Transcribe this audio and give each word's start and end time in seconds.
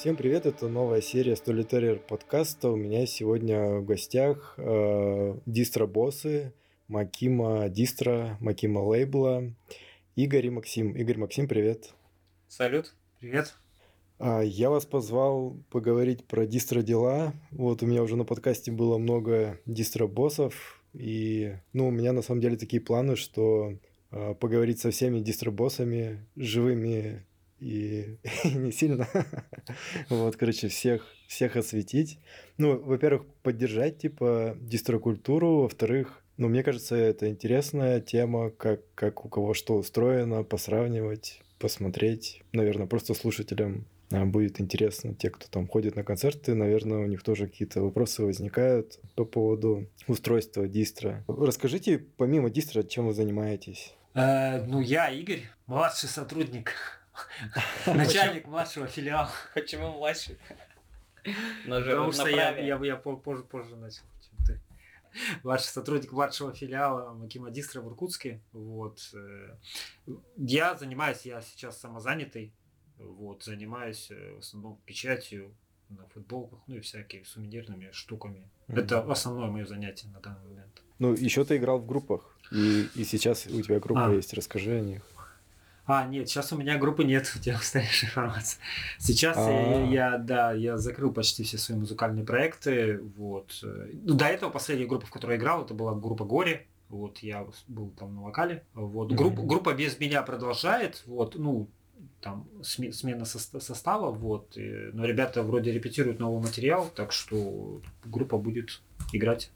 Всем 0.00 0.16
привет, 0.16 0.46
это 0.46 0.66
новая 0.66 1.02
серия 1.02 1.34
Storyteller 1.34 1.98
подкаста. 1.98 2.70
У 2.70 2.76
меня 2.76 3.04
сегодня 3.04 3.80
в 3.80 3.84
гостях 3.84 4.54
э, 4.56 5.34
дистро-боссы 5.44 6.54
Макима 6.88 7.68
Дистро, 7.68 8.38
Макима 8.40 8.78
Лейбла, 8.78 9.52
Игорь 10.16 10.46
и 10.46 10.50
Максим. 10.50 10.92
Игорь, 10.92 11.18
Максим, 11.18 11.48
привет. 11.48 11.90
Салют. 12.48 12.94
Привет. 13.18 13.54
А, 14.18 14.40
я 14.40 14.70
вас 14.70 14.86
позвал 14.86 15.58
поговорить 15.68 16.24
про 16.24 16.46
дистро-дела. 16.46 17.34
Вот 17.50 17.82
у 17.82 17.86
меня 17.86 18.02
уже 18.02 18.16
на 18.16 18.24
подкасте 18.24 18.72
было 18.72 18.96
много 18.96 19.60
дистро-боссов, 19.66 20.82
и 20.94 21.56
ну, 21.74 21.88
у 21.88 21.90
меня 21.90 22.14
на 22.14 22.22
самом 22.22 22.40
деле 22.40 22.56
такие 22.56 22.80
планы, 22.80 23.16
что 23.16 23.74
э, 24.12 24.34
поговорить 24.36 24.80
со 24.80 24.92
всеми 24.92 25.20
дистро-боссами, 25.20 26.26
живыми 26.36 27.26
и 28.44 28.54
не 28.54 28.72
сильно. 28.72 29.06
вот, 30.08 30.36
короче, 30.36 30.68
всех, 30.68 31.06
всех 31.26 31.56
осветить. 31.56 32.18
Ну, 32.58 32.78
во-первых, 32.78 33.26
поддержать, 33.42 33.98
типа, 33.98 34.56
дистрокультуру, 34.60 35.62
во-вторых, 35.62 36.22
ну, 36.36 36.48
мне 36.48 36.62
кажется, 36.62 36.96
это 36.96 37.28
интересная 37.28 38.00
тема, 38.00 38.50
как, 38.50 38.80
как 38.94 39.26
у 39.26 39.28
кого 39.28 39.52
что 39.52 39.76
устроено, 39.76 40.42
посравнивать, 40.42 41.42
посмотреть. 41.58 42.42
Наверное, 42.52 42.86
просто 42.86 43.12
слушателям 43.12 43.84
а, 44.10 44.24
будет 44.24 44.58
интересно. 44.58 45.14
Те, 45.14 45.28
кто 45.28 45.46
там 45.48 45.68
ходит 45.68 45.96
на 45.96 46.02
концерты, 46.02 46.54
наверное, 46.54 47.00
у 47.00 47.06
них 47.06 47.22
тоже 47.22 47.46
какие-то 47.46 47.82
вопросы 47.82 48.22
возникают 48.22 48.98
по 49.16 49.26
поводу 49.26 49.86
устройства 50.06 50.66
дистро. 50.66 51.16
Расскажите, 51.28 51.98
помимо 51.98 52.48
дистро, 52.48 52.82
чем 52.82 53.08
вы 53.08 53.12
занимаетесь? 53.12 53.94
Э, 54.14 54.64
ну, 54.64 54.80
я 54.80 55.10
Игорь, 55.10 55.42
младший 55.66 56.08
сотрудник 56.08 56.72
Начальник 57.86 58.46
младшего 58.46 58.86
филиала. 58.86 59.30
Почему 59.54 59.92
младший? 59.92 60.38
Потому 61.66 62.12
что 62.12 62.28
я, 62.28 62.56
я, 62.58 62.78
я 62.78 62.96
позже, 62.96 63.42
позже 63.42 63.76
начал, 63.76 64.02
чем 64.22 64.44
ты. 64.46 64.60
Младший 65.42 65.68
сотрудник 65.68 66.12
младшего 66.12 66.52
филиала 66.52 67.12
Макима 67.12 67.50
Дистра 67.50 67.80
в 67.80 67.88
Иркутске. 67.88 68.40
Вот. 68.52 69.10
Э, 69.14 69.56
я 70.36 70.76
занимаюсь, 70.76 71.22
я 71.22 71.40
сейчас 71.42 71.80
самозанятый. 71.80 72.52
Вот, 72.98 73.44
занимаюсь 73.44 74.10
э, 74.10 74.34
в 74.34 74.38
основном 74.38 74.78
печатью 74.84 75.54
на 75.88 76.06
футболках, 76.08 76.60
ну 76.66 76.76
и 76.76 76.80
всякими 76.80 77.22
сувенирными 77.24 77.90
штуками. 77.92 78.48
Mm-hmm. 78.68 78.80
Это 78.80 79.10
основное 79.10 79.50
мое 79.50 79.66
занятие 79.66 80.08
на 80.08 80.20
данный 80.20 80.48
момент. 80.48 80.82
Ну, 80.98 81.14
еще 81.14 81.44
ты 81.44 81.56
играл 81.56 81.78
в 81.78 81.86
группах. 81.86 82.36
И, 82.52 82.88
и 82.94 83.04
сейчас 83.04 83.46
у 83.46 83.60
тебя 83.62 83.80
группа 83.80 84.06
а. 84.06 84.12
есть. 84.12 84.34
Расскажи 84.34 84.78
о 84.78 84.80
них. 84.80 85.02
А, 85.90 86.06
нет, 86.06 86.28
сейчас 86.28 86.52
у 86.52 86.56
меня 86.56 86.78
группы 86.78 87.02
нет, 87.02 87.32
у 87.34 87.40
тебя 87.40 87.54
настоящая 87.58 88.06
информация. 88.06 88.60
Сейчас 88.98 89.36
я, 89.36 89.84
я, 89.86 90.18
да, 90.18 90.52
я 90.52 90.78
закрыл 90.78 91.12
почти 91.12 91.42
все 91.42 91.58
свои 91.58 91.76
музыкальные 91.76 92.24
проекты. 92.24 93.00
Вот. 93.16 93.58
Ну, 93.62 94.14
до 94.14 94.26
этого 94.26 94.50
последняя 94.50 94.86
группа, 94.86 95.06
в 95.06 95.10
которой 95.10 95.32
я 95.32 95.38
играл, 95.38 95.64
это 95.64 95.74
была 95.74 95.94
группа 95.94 96.24
Горе. 96.24 96.66
Вот, 96.88 97.18
я 97.18 97.44
был 97.66 97.90
там 97.90 98.14
на 98.14 98.22
вокале. 98.22 98.64
Вот. 98.74 99.12
Групп, 99.12 99.34
группа 99.40 99.74
без 99.74 99.98
меня 99.98 100.22
продолжает. 100.22 101.02
Вот, 101.06 101.34
ну, 101.34 101.68
там 102.20 102.48
смена 102.62 103.24
состава, 103.24 104.12
вот. 104.12 104.56
И, 104.56 104.90
но 104.92 105.04
ребята 105.04 105.42
вроде 105.42 105.72
репетируют 105.72 106.20
новый 106.20 106.40
материал, 106.40 106.88
так 106.94 107.10
что 107.10 107.80
группа 108.04 108.38
будет 108.38 108.80
играть. 109.12 109.50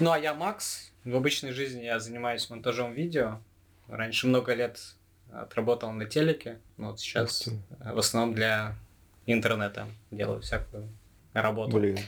Ну 0.00 0.12
а 0.12 0.18
я 0.18 0.32
Макс. 0.34 0.92
В 1.04 1.14
обычной 1.14 1.52
жизни 1.52 1.82
я 1.82 2.00
занимаюсь 2.00 2.48
монтажом 2.48 2.92
видео. 2.92 3.40
Раньше 3.86 4.26
много 4.26 4.54
лет 4.54 4.97
отработал 5.32 5.92
на 5.92 6.06
телеке, 6.06 6.58
но 6.76 6.90
вот 6.90 7.00
сейчас 7.00 7.48
в 7.80 7.98
основном 7.98 8.34
для 8.34 8.74
интернета 9.26 9.88
делаю 10.10 10.40
всякую 10.40 10.88
работу. 11.32 11.78
Блин, 11.78 11.98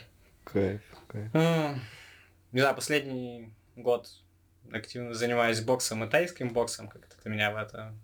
кайф, 0.45 0.83
кайф. 1.07 1.33
Не 2.53 2.61
знаю, 2.61 2.75
последний 2.75 3.53
год 3.77 4.09
активно 4.73 5.15
занимаюсь 5.15 5.61
боксом 5.61 6.05
и 6.05 6.09
тайским 6.09 6.51
боксом, 6.51 6.89
как-то 6.89 7.17
это 7.19 7.29
меня 7.29 7.53
в 7.53 7.57
это 7.57 7.95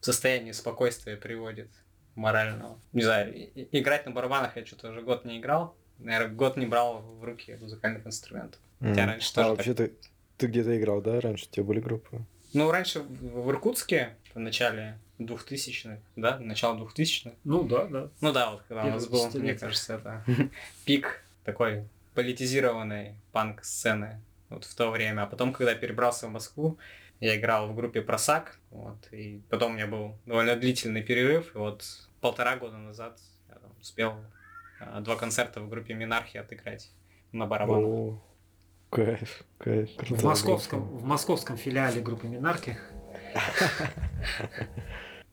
в 0.00 0.04
состояние 0.04 0.54
спокойствия 0.54 1.16
приводит 1.16 1.70
морального. 2.14 2.78
Не 2.92 3.02
знаю, 3.02 3.34
играть 3.72 4.06
на 4.06 4.12
барабанах 4.12 4.56
я 4.56 4.66
что-то 4.66 4.90
уже 4.90 5.02
год 5.02 5.24
не 5.24 5.38
играл. 5.38 5.76
Наверное, 5.98 6.34
год 6.34 6.56
не 6.56 6.66
брал 6.66 7.00
в 7.00 7.24
руки 7.24 7.56
музыкальных 7.60 8.06
инструментов. 8.06 8.60
Mm. 8.80 8.90
Хотя 8.90 9.06
раньше 9.06 9.30
а 9.32 9.34
тоже 9.34 9.48
вообще 9.50 9.74
так... 9.74 9.90
ты, 9.90 9.96
ты 10.36 10.46
где-то 10.46 10.78
играл, 10.78 11.00
да? 11.00 11.20
Раньше 11.20 11.46
у 11.46 11.50
тебя 11.50 11.64
были 11.64 11.80
группы? 11.80 12.24
Ну, 12.52 12.70
раньше 12.70 13.00
в 13.00 13.50
Иркутске 13.50 14.16
в 14.38 14.40
начале 14.40 14.98
двухтысячных, 15.18 15.98
да, 16.16 16.38
начало 16.38 16.76
двухтысячных. 16.76 17.34
Ну 17.44 17.64
да, 17.64 17.86
да. 17.86 18.08
Ну 18.20 18.32
да, 18.32 18.52
вот 18.52 18.62
когда 18.68 18.84
у 18.84 18.90
нас 18.90 19.06
был, 19.06 19.28
мне 19.34 19.54
кажется, 19.54 19.94
это 19.94 20.24
пик 20.84 21.24
такой 21.44 21.84
политизированной 22.14 23.16
панк-сцены 23.32 24.20
вот 24.48 24.64
в 24.64 24.74
то 24.74 24.90
время. 24.90 25.22
А 25.22 25.26
потом, 25.26 25.52
когда 25.52 25.74
перебрался 25.74 26.28
в 26.28 26.30
Москву, 26.30 26.78
я 27.20 27.36
играл 27.36 27.68
в 27.68 27.74
группе 27.74 28.00
Просак, 28.00 28.58
вот, 28.70 28.96
и 29.10 29.42
потом 29.50 29.72
у 29.72 29.74
меня 29.74 29.88
был 29.88 30.16
довольно 30.24 30.54
длительный 30.54 31.02
перерыв, 31.02 31.54
и 31.54 31.58
вот 31.58 31.84
полтора 32.20 32.56
года 32.56 32.76
назад 32.76 33.18
я 33.48 33.56
там, 33.56 33.72
успел 33.80 34.14
а, 34.78 35.00
два 35.00 35.16
концерта 35.16 35.60
в 35.60 35.68
группе 35.68 35.94
Минархи 35.94 36.36
отыграть 36.36 36.90
на 37.32 37.46
барабанах. 37.46 37.88
О, 37.88 38.22
кайф, 38.90 39.42
кайф. 39.58 39.90
В 39.98 40.24
московском, 40.24 40.82
в 40.82 41.04
московском 41.04 41.56
филиале 41.56 42.00
группы 42.00 42.28
Минархи 42.28 42.78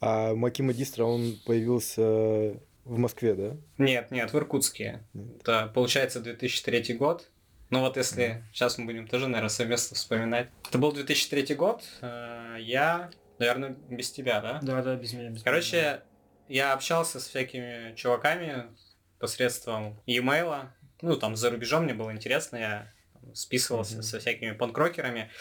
а 0.02 0.34
Макима 0.36 0.74
Дистро, 0.74 1.08
он 1.08 1.40
появился 1.46 2.60
в 2.86 2.98
Москве, 2.98 3.34
да? 3.34 3.58
Нет, 3.78 4.12
нет, 4.12 4.32
в 4.32 4.38
Иркутске. 4.38 5.04
Это, 5.40 5.72
получается, 5.74 6.22
2003 6.22 6.94
год. 6.94 7.30
Ну 7.72 7.82
вот 7.82 7.98
если 7.98 8.26
mm. 8.26 8.44
сейчас 8.54 8.78
мы 8.78 8.86
будем 8.86 9.08
тоже, 9.08 9.28
наверное, 9.28 9.50
совместно 9.50 9.96
вспоминать. 9.96 10.50
Это 10.70 10.78
был 10.78 10.92
2003 10.92 11.56
год. 11.56 11.84
Э, 12.02 12.58
я, 12.60 13.10
наверное, 13.40 13.76
без 13.90 14.12
тебя, 14.12 14.40
да? 14.40 14.60
Да, 14.62 14.84
да, 14.84 14.96
без 14.96 15.14
меня. 15.14 15.30
Без 15.32 15.42
Короче, 15.42 15.78
меня. 15.78 16.02
я 16.48 16.74
общался 16.74 17.20
с 17.20 17.28
всякими 17.28 17.96
чуваками 17.96 18.68
посредством 19.20 20.00
e-mail. 20.06 20.68
Ну, 21.02 21.16
там 21.18 21.36
за 21.36 21.50
рубежом 21.50 21.86
мне 21.86 21.94
было 21.96 22.12
интересно, 22.12 22.58
я 22.58 22.92
списывался 23.34 23.98
mm-hmm. 23.98 24.04
со 24.04 24.20
всякими 24.20 24.52
панкрокерами. 24.52 25.32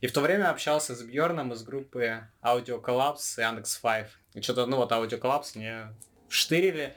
И 0.00 0.06
в 0.06 0.12
то 0.12 0.20
время 0.20 0.50
общался 0.50 0.94
с 0.94 1.02
Бьорном 1.02 1.52
из 1.52 1.62
группы 1.62 2.26
Audio 2.42 2.82
Collapse 2.82 3.38
и 3.38 3.42
Annex 3.42 3.80
5. 3.80 4.10
И 4.34 4.40
что-то, 4.42 4.66
ну 4.66 4.76
вот 4.76 4.92
Audio 4.92 5.20
Collapse 5.20 5.52
мне 5.56 5.94
штырили. 6.28 6.94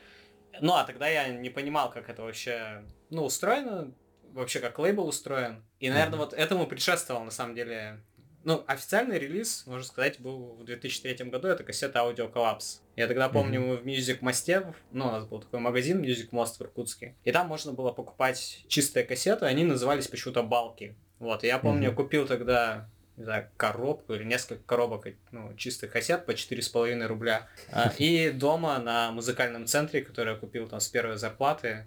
Ну, 0.61 0.73
а 0.73 0.83
тогда 0.83 1.07
я 1.07 1.27
не 1.29 1.49
понимал, 1.49 1.89
как 1.89 2.09
это 2.09 2.21
вообще, 2.21 2.83
ну, 3.09 3.23
устроено, 3.25 3.91
вообще 4.33 4.59
как 4.59 4.77
лейбл 4.77 5.07
устроен. 5.07 5.63
И, 5.79 5.89
наверное, 5.89 6.15
mm-hmm. 6.15 6.19
вот 6.19 6.33
этому 6.33 6.67
предшествовал, 6.67 7.23
на 7.23 7.31
самом 7.31 7.55
деле, 7.55 7.99
ну, 8.43 8.63
официальный 8.67 9.19
релиз, 9.19 9.63
можно 9.65 9.85
сказать, 9.85 10.19
был 10.19 10.55
в 10.55 10.63
2003 10.65 11.29
году, 11.29 11.47
это 11.47 11.63
кассета 11.63 11.99
Audio 11.99 12.31
Collapse. 12.31 12.79
Я 12.95 13.07
тогда 13.07 13.29
помню, 13.29 13.59
mm-hmm. 13.59 13.67
мы 13.67 13.77
в 13.77 13.85
Music 13.85 14.19
Most, 14.19 14.73
ну, 14.91 15.07
у 15.07 15.11
нас 15.11 15.25
был 15.25 15.39
такой 15.39 15.59
магазин 15.59 16.03
Music 16.03 16.29
Most 16.31 16.57
в 16.57 16.61
Иркутске, 16.61 17.15
и 17.23 17.31
там 17.31 17.47
можно 17.47 17.73
было 17.73 17.91
покупать 17.91 18.63
чистые 18.67 19.05
кассеты, 19.05 19.45
они 19.45 19.63
назывались 19.63 20.07
почему-то 20.07 20.43
балки. 20.43 20.95
Вот, 21.19 21.43
и 21.43 21.47
я 21.47 21.57
помню, 21.57 21.89
mm-hmm. 21.89 21.95
купил 21.95 22.27
тогда 22.27 22.89
не 23.17 23.25
знаю, 23.25 23.47
коробку 23.57 24.13
или 24.15 24.23
несколько 24.23 24.63
коробок 24.63 25.07
ну, 25.31 25.53
чистых 25.55 25.91
кассет 25.91 26.25
по 26.25 26.31
4,5 26.31 27.06
рубля. 27.06 27.47
А, 27.71 27.94
и 27.97 28.31
дома 28.31 28.79
на 28.79 29.12
музыкальном 29.12 29.68
центре, 29.68 30.01
который 30.01 30.33
я 30.33 30.39
купил 30.39 30.68
там 30.68 30.79
с 30.79 30.88
первой 30.88 31.18
зарплаты, 31.18 31.85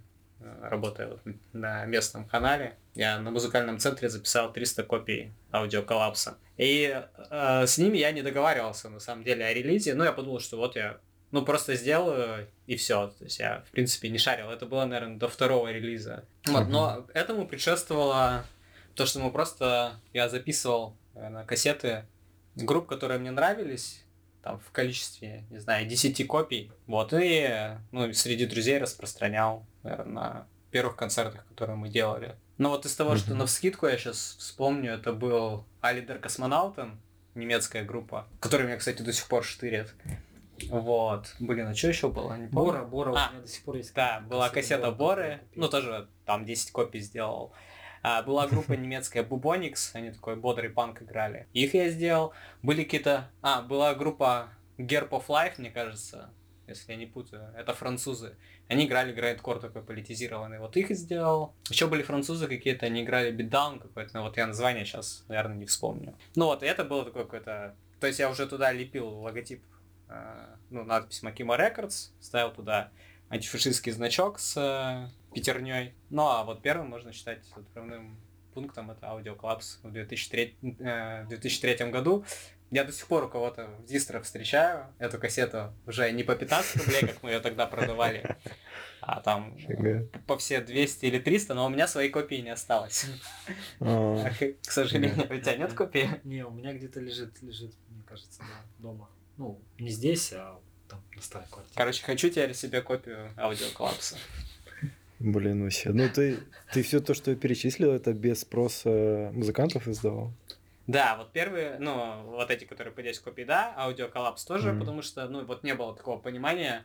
работая 0.63 1.09
вот 1.09 1.21
на 1.53 1.85
местном 1.87 2.25
канале, 2.27 2.77
я 2.95 3.19
на 3.19 3.31
музыкальном 3.31 3.79
центре 3.79 4.09
записал 4.09 4.53
300 4.53 4.85
копий 4.85 5.33
аудиоколлапса. 5.53 6.39
И 6.57 7.03
э, 7.31 7.67
с 7.67 7.79
ними 7.79 7.99
я 7.99 8.13
не 8.13 8.23
договаривался, 8.23 8.89
на 8.89 9.01
самом 9.01 9.25
деле, 9.25 9.45
о 9.45 9.53
релизе, 9.53 9.95
но 9.95 10.05
я 10.05 10.13
подумал, 10.13 10.41
что 10.41 10.57
вот 10.57 10.77
я 10.77 10.99
ну, 11.31 11.45
просто 11.45 11.75
сделаю, 11.75 12.49
и 12.67 12.77
все. 12.77 13.09
То 13.19 13.25
есть 13.25 13.39
я, 13.39 13.63
в 13.67 13.71
принципе, 13.71 14.09
не 14.09 14.19
шарил. 14.19 14.51
Это 14.51 14.67
было, 14.67 14.85
наверное, 14.85 15.17
до 15.17 15.29
второго 15.29 15.71
релиза. 15.71 16.25
Вот, 16.47 16.69
но 16.69 17.07
этому 17.15 17.47
предшествовало 17.47 18.45
то, 18.95 19.07
что 19.07 19.21
мы 19.21 19.31
просто... 19.31 20.01
Я 20.13 20.29
записывал 20.29 20.97
на 21.15 21.45
кассеты 21.45 22.07
групп, 22.55 22.87
которые 22.87 23.19
мне 23.19 23.31
нравились, 23.31 24.03
там 24.43 24.61
в 24.61 24.71
количестве, 24.71 25.45
не 25.51 25.59
знаю, 25.59 25.87
10 25.87 26.27
копий. 26.27 26.71
Вот, 26.87 27.13
и 27.13 27.77
ну, 27.91 28.13
среди 28.13 28.47
друзей 28.47 28.79
распространял, 28.79 29.67
наверное, 29.87 30.13
на 30.13 30.47
первых 30.71 30.97
концертах, 30.97 31.47
которые 31.49 31.77
мы 31.77 31.89
делали. 31.89 32.37
Но 32.59 32.71
вот 32.71 32.87
из 32.87 32.95
того, 32.95 33.15
mm-hmm. 33.15 33.19
что 33.19 33.35
на 33.35 33.47
вскидку 33.47 33.87
я 33.87 33.97
сейчас 33.97 34.37
вспомню, 34.39 34.93
это 34.93 35.13
был 35.13 35.65
Алидер 35.81 36.19
Космонавтен, 36.19 37.01
немецкая 37.35 37.85
группа, 37.85 38.27
которая 38.41 38.67
меня, 38.67 38.77
кстати, 38.77 39.03
до 39.03 39.13
сих 39.13 39.27
пор 39.29 39.45
штырит. 39.45 39.95
Вот. 40.69 41.35
Блин, 41.39 41.69
а 41.69 41.75
что 41.75 41.89
еще 41.89 42.09
было? 42.09 42.37
Не 42.37 42.47
Бора, 42.47 42.83
Бора 42.85 43.11
а, 43.11 43.29
у 43.29 43.33
меня 43.33 43.43
до 43.43 43.49
сих 43.49 43.63
пор 43.63 43.77
есть. 43.77 43.95
Да, 43.95 44.21
была 44.21 44.49
кассета 44.49 44.91
Боры, 44.91 45.41
ну 45.55 45.69
тоже 45.69 46.09
там 46.25 46.45
10 46.45 46.71
копий 46.73 47.01
сделал. 47.01 47.53
А, 48.03 48.23
была 48.23 48.47
группа 48.47 48.73
немецкая 48.75 49.23
Bubonix, 49.23 49.91
они 49.93 50.11
такой 50.11 50.37
бодрый 50.37 50.71
панк 50.71 51.03
играли. 51.03 51.47
Их 51.53 51.75
я 51.75 51.91
сделал. 51.91 52.33
Были 52.63 52.85
какие-то... 52.85 53.31
А, 53.43 53.63
была 53.63 53.95
группа 53.95 54.49
Gerb 54.79 55.11
of 55.11 55.27
Life, 55.27 55.55
мне 55.59 55.71
кажется. 55.71 56.31
Если 56.69 56.93
я 56.93 56.99
не 56.99 57.07
путаю. 57.07 57.53
Это 57.57 57.75
французы. 57.75 58.37
Они 58.69 58.87
играли 58.87 59.13
грайндкор 59.13 59.59
такой 59.61 59.83
политизированный. 59.83 60.59
Вот 60.59 60.77
их 60.77 60.91
сделал. 60.91 61.55
Еще 61.69 61.87
были 61.87 62.03
французы 62.03 62.49
какие-то, 62.49 62.87
они 62.87 63.03
играли 63.03 63.31
битдаун 63.31 63.79
какой-то, 63.79 64.11
но 64.15 64.23
вот 64.25 64.37
я 64.37 64.47
название 64.47 64.85
сейчас, 64.85 65.25
наверное, 65.29 65.57
не 65.57 65.67
вспомню. 65.67 66.17
Ну 66.35 66.47
вот, 66.47 66.63
и 66.63 66.67
это 66.67 66.85
было 66.85 67.05
такое 67.05 67.25
какое-то... 67.25 67.75
То 68.01 68.07
есть 68.07 68.19
я 68.19 68.31
уже 68.31 68.47
туда 68.47 68.73
лепил 68.73 69.09
логотип, 69.09 69.63
э, 70.09 70.57
ну, 70.71 70.85
надпись 70.85 71.23
Makima 71.23 71.59
Records, 71.59 72.11
ставил 72.21 72.53
туда 72.53 72.91
антифашистский 73.29 73.93
значок 73.93 74.39
с 74.39 74.57
э, 74.57 75.09
пятерней. 75.35 75.95
Ну 76.11 76.23
а 76.23 76.45
вот 76.45 76.63
первым 76.63 76.89
можно 76.89 77.13
считать 77.13 77.45
отправным 77.55 78.17
пунктом 78.57 78.91
это 78.91 79.07
Audio 79.07 79.37
Clubs 79.39 79.79
в 79.83 79.93
2003, 79.93 80.57
э, 80.79 81.27
2003 81.29 81.91
году. 81.91 82.25
Я 82.71 82.85
до 82.85 82.93
сих 82.93 83.07
пор 83.07 83.25
у 83.25 83.29
кого-то 83.29 83.69
в 83.79 83.87
дистрах 83.87 84.25
встречаю 84.25 84.87
эту 84.99 85.19
кассету 85.19 85.73
уже 85.87 86.11
не 86.11 86.25
по 86.25 86.35
15 86.35 86.77
рублей, 86.77 87.01
как 87.03 87.23
мы 87.23 87.31
ее 87.31 87.41
тогда 87.41 87.67
продавали, 87.67 88.37
а 89.01 89.21
там 89.21 89.57
по 90.27 90.37
все 90.37 90.61
200 90.61 91.07
или 91.07 91.19
300, 91.19 91.55
но 91.55 91.67
у 91.67 91.69
меня 91.69 91.87
своей 91.87 92.11
копии 92.11 92.37
не 92.37 92.51
осталось. 92.51 93.07
А. 93.81 94.31
К 94.39 94.71
сожалению, 94.71 95.27
у 95.31 95.41
тебя 95.41 95.57
нет 95.57 95.75
копии? 95.75 96.11
Не, 96.25 96.45
у 96.45 96.51
меня 96.51 96.73
где-то 96.75 96.99
лежит, 97.01 97.41
лежит, 97.41 97.73
мне 97.89 98.03
кажется, 98.05 98.43
дома. 98.79 99.09
Ну, 99.37 99.61
не 99.79 99.91
здесь, 99.91 100.33
а 100.33 100.59
там 100.89 101.03
на 101.15 101.23
старой 101.23 101.47
квартире. 101.49 101.75
Короче, 101.77 102.03
хочу 102.05 102.31
теперь 102.31 102.55
себе 102.55 102.81
копию 102.83 103.31
аудиоклапса. 103.37 104.17
Блин, 105.19 105.63
вообще. 105.63 105.91
Ну 105.93 106.09
ты, 106.09 106.39
ты 106.73 106.83
все 106.83 107.01
то, 107.01 107.15
что 107.15 107.31
я 107.31 107.37
перечислил, 107.37 107.93
это 107.93 108.13
без 108.13 108.41
спроса 108.41 109.31
музыкантов 109.33 109.89
издавал? 109.89 110.33
Да, 110.87 111.17
вот 111.17 111.33
первые, 111.33 111.79
ну, 111.79 112.23
вот 112.25 112.51
эти, 112.51 112.65
которые 112.65 112.95
по 112.95 113.03
10 113.03 113.21
копий, 113.21 113.45
да, 113.45 113.75
аудиоколлапс 113.77 114.45
тоже, 114.45 114.71
mm-hmm. 114.71 114.79
потому 114.79 115.03
что, 115.03 115.29
ну, 115.29 115.45
вот 115.45 115.65
не 115.65 115.75
было 115.75 115.97
такого 115.97 116.19
понимания, 116.19 116.85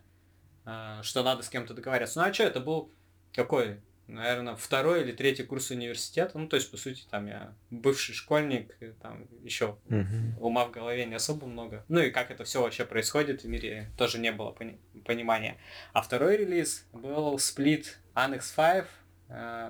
э, 0.65 0.99
что 1.03 1.23
надо 1.23 1.43
с 1.43 1.49
кем-то 1.49 1.73
договариваться. 1.73 2.19
Ну, 2.19 2.27
а 2.27 2.33
что, 2.33 2.43
это 2.43 2.59
был 2.59 2.91
какой, 3.33 3.79
наверное, 4.07 4.55
второй 4.55 5.03
или 5.03 5.11
третий 5.11 5.43
курс 5.43 5.69
университета, 5.69 6.39
ну, 6.39 6.47
то 6.47 6.55
есть, 6.55 6.71
по 6.71 6.77
сути, 6.77 7.03
там 7.11 7.27
я 7.27 7.53
бывший 7.69 8.13
школьник, 8.13 8.75
там 9.01 9.27
еще 9.43 9.77
mm-hmm. 9.87 10.39
ума 10.39 10.65
в 10.65 10.71
голове 10.71 11.05
не 11.05 11.15
особо 11.15 11.45
много. 11.45 11.85
Ну, 11.87 11.99
и 11.99 12.09
как 12.09 12.31
это 12.31 12.43
все 12.43 12.61
вообще 12.61 12.85
происходит 12.85 13.43
в 13.43 13.47
мире, 13.47 13.91
тоже 13.97 14.17
не 14.17 14.31
было 14.31 14.51
пони- 14.51 14.79
понимания. 15.05 15.57
А 15.93 16.01
второй 16.01 16.37
релиз 16.37 16.87
был 16.91 17.37
сплит 17.37 17.99
Annex 18.15 18.55
5, 18.55 18.85
Э, 18.85 19.00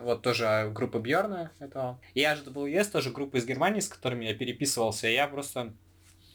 вот 0.04 0.22
тоже 0.22 0.72
группа 0.74 1.00
Бьорна 1.00 1.52
этого. 1.60 2.00
И 2.14 2.22
AHWS 2.22 2.92
тоже 2.92 3.12
группа 3.12 3.38
из 3.38 3.46
Германии, 3.46 3.80
с 3.80 3.88
которыми 3.88 4.26
я 4.26 4.34
переписывался. 4.34 5.08
Я 5.08 5.28
просто... 5.28 5.74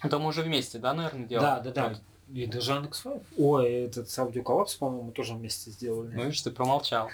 Это 0.02 0.18
мы 0.18 0.28
уже 0.28 0.42
вместе, 0.42 0.78
да, 0.78 0.94
наверное, 0.94 1.26
делали? 1.26 1.44
Да, 1.44 1.60
да, 1.60 1.70
да. 1.70 2.00
И 2.32 2.46
даже 2.46 2.72
Annex 2.72 3.02
5. 3.02 3.22
Ой, 3.38 3.72
этот 3.72 4.10
с 4.10 4.18
аудиоколлапс, 4.18 4.74
по-моему, 4.74 5.12
тоже 5.12 5.34
вместе 5.34 5.70
сделали. 5.70 6.14
Ну, 6.14 6.24
видишь, 6.24 6.42
ты 6.42 6.50
промолчал. 6.50 7.08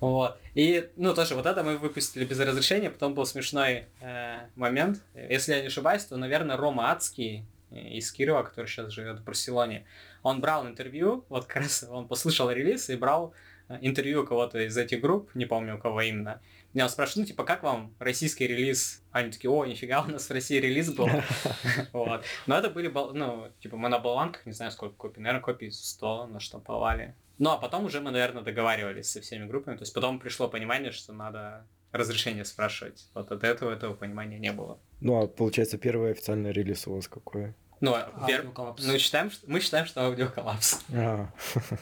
Вот. 0.00 0.36
И, 0.54 0.90
ну, 0.96 1.14
тоже 1.14 1.34
вот 1.36 1.46
это 1.46 1.62
мы 1.62 1.78
выпустили 1.78 2.24
без 2.24 2.40
разрешения, 2.40 2.90
потом 2.90 3.14
был 3.14 3.24
смешной 3.24 3.84
э, 4.00 4.38
момент. 4.56 5.00
Если 5.14 5.52
я 5.52 5.60
не 5.60 5.68
ошибаюсь, 5.68 6.04
то, 6.04 6.16
наверное, 6.16 6.56
Рома 6.56 6.90
Адский 6.90 7.44
из 7.70 8.10
Кирова, 8.10 8.42
который 8.42 8.66
сейчас 8.66 8.90
живет 8.90 9.20
в 9.20 9.24
Барселоне, 9.24 9.84
он 10.22 10.40
брал 10.40 10.66
интервью, 10.66 11.24
вот 11.28 11.44
как 11.44 11.62
раз 11.62 11.86
он 11.88 12.08
послушал 12.08 12.50
релиз 12.50 12.90
и 12.90 12.96
брал 12.96 13.32
интервью 13.80 14.26
кого-то 14.26 14.58
из 14.58 14.76
этих 14.76 15.00
групп, 15.00 15.34
не 15.34 15.46
помню 15.46 15.76
у 15.76 15.78
кого 15.78 16.00
именно. 16.00 16.40
Меня 16.74 16.88
спрашивают, 16.88 17.28
ну, 17.28 17.32
типа, 17.32 17.44
как 17.44 17.62
вам 17.62 17.94
российский 17.98 18.46
релиз? 18.46 19.02
Они 19.10 19.30
такие, 19.30 19.50
о, 19.50 19.64
нифига, 19.66 20.02
у 20.02 20.10
нас 20.10 20.28
в 20.28 20.32
России 20.32 20.58
релиз 20.58 20.92
был. 20.92 21.08
Вот. 21.92 22.24
Но 22.46 22.56
это 22.56 22.70
были, 22.70 22.88
ну, 22.88 23.48
типа, 23.60 23.76
мы 23.76 23.88
на 23.88 23.98
болванках, 23.98 24.46
не 24.46 24.52
знаю, 24.52 24.72
сколько 24.72 24.94
копий, 24.94 25.20
наверное, 25.20 25.42
копий 25.42 25.70
100 25.70 26.28
наштамповали. 26.28 27.14
Ну, 27.38 27.50
а 27.50 27.58
потом 27.58 27.84
уже 27.84 28.00
мы, 28.00 28.10
наверное, 28.10 28.42
договаривались 28.42 29.10
со 29.10 29.20
всеми 29.20 29.46
группами. 29.46 29.76
То 29.76 29.82
есть 29.82 29.92
потом 29.92 30.18
пришло 30.18 30.48
понимание, 30.48 30.92
что 30.92 31.12
надо 31.12 31.66
разрешение 31.90 32.44
спрашивать. 32.44 33.08
Вот 33.14 33.30
от 33.30 33.44
этого 33.44 33.70
этого 33.72 33.94
понимания 33.94 34.38
не 34.38 34.52
было. 34.52 34.78
Ну, 35.00 35.20
а 35.20 35.26
получается, 35.26 35.76
первый 35.78 36.12
официальный 36.12 36.52
релиз 36.52 36.86
у 36.86 36.94
вас 36.94 37.08
какой? 37.08 37.54
Ну, 37.80 37.94
а, 37.94 38.26
пер... 38.26 38.46
ну 38.54 38.98
считаем, 38.98 39.30
что... 39.30 39.50
мы 39.50 39.60
считаем, 39.60 39.86
что 39.86 40.02
аудиоколлапс. 40.02 40.84
А. 40.94 41.28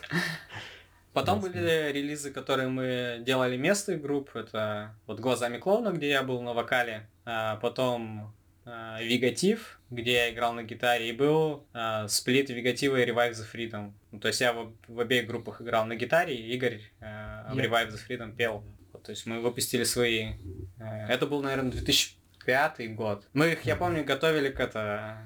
Потом 1.13 1.37
Ясно. 1.37 1.51
были 1.51 1.93
релизы, 1.93 2.31
которые 2.31 2.69
мы 2.69 3.23
делали 3.25 3.57
местных 3.57 4.01
групп. 4.01 4.35
Это 4.37 4.95
вот 5.07 5.19
«Глазами 5.19 5.59
клоуна», 5.59 5.91
где 5.91 6.09
я 6.09 6.23
был 6.23 6.41
на 6.41 6.53
вокале. 6.55 7.09
А 7.25 7.57
потом 7.57 8.33
а, 8.65 9.03
«Вегатив», 9.03 9.81
где 9.91 10.13
я 10.13 10.31
играл 10.31 10.53
на 10.53 10.63
гитаре. 10.63 11.09
И 11.09 11.13
был 11.13 11.67
а, 11.73 12.07
сплит 12.07 12.51
«Вегатива» 12.51 12.97
и 12.97 13.07
«Revive 13.07 13.33
the 13.33 13.45
Freedom». 13.53 13.93
Ну, 14.13 14.21
то 14.21 14.29
есть 14.29 14.41
я 14.41 14.53
в, 14.53 14.73
в 14.87 15.01
обеих 15.01 15.27
группах 15.27 15.61
играл 15.61 15.85
на 15.87 15.97
гитаре, 15.97 16.37
и 16.37 16.55
Игорь 16.55 16.81
а, 17.01 17.53
в 17.53 17.59
«Revive 17.59 17.91
the 17.91 17.99
Freedom» 18.09 18.37
пел. 18.37 18.63
Вот, 18.93 19.03
то 19.03 19.11
есть 19.11 19.27
мы 19.27 19.41
выпустили 19.41 19.83
свои... 19.83 20.35
А, 20.79 21.09
это 21.09 21.27
был, 21.27 21.43
наверное, 21.43 21.73
2005 21.73 22.95
год. 22.95 23.27
Мы 23.33 23.53
их, 23.53 23.65
я 23.65 23.75
помню, 23.75 24.05
готовили 24.05 24.51
к 24.51 24.61
это, 24.61 25.19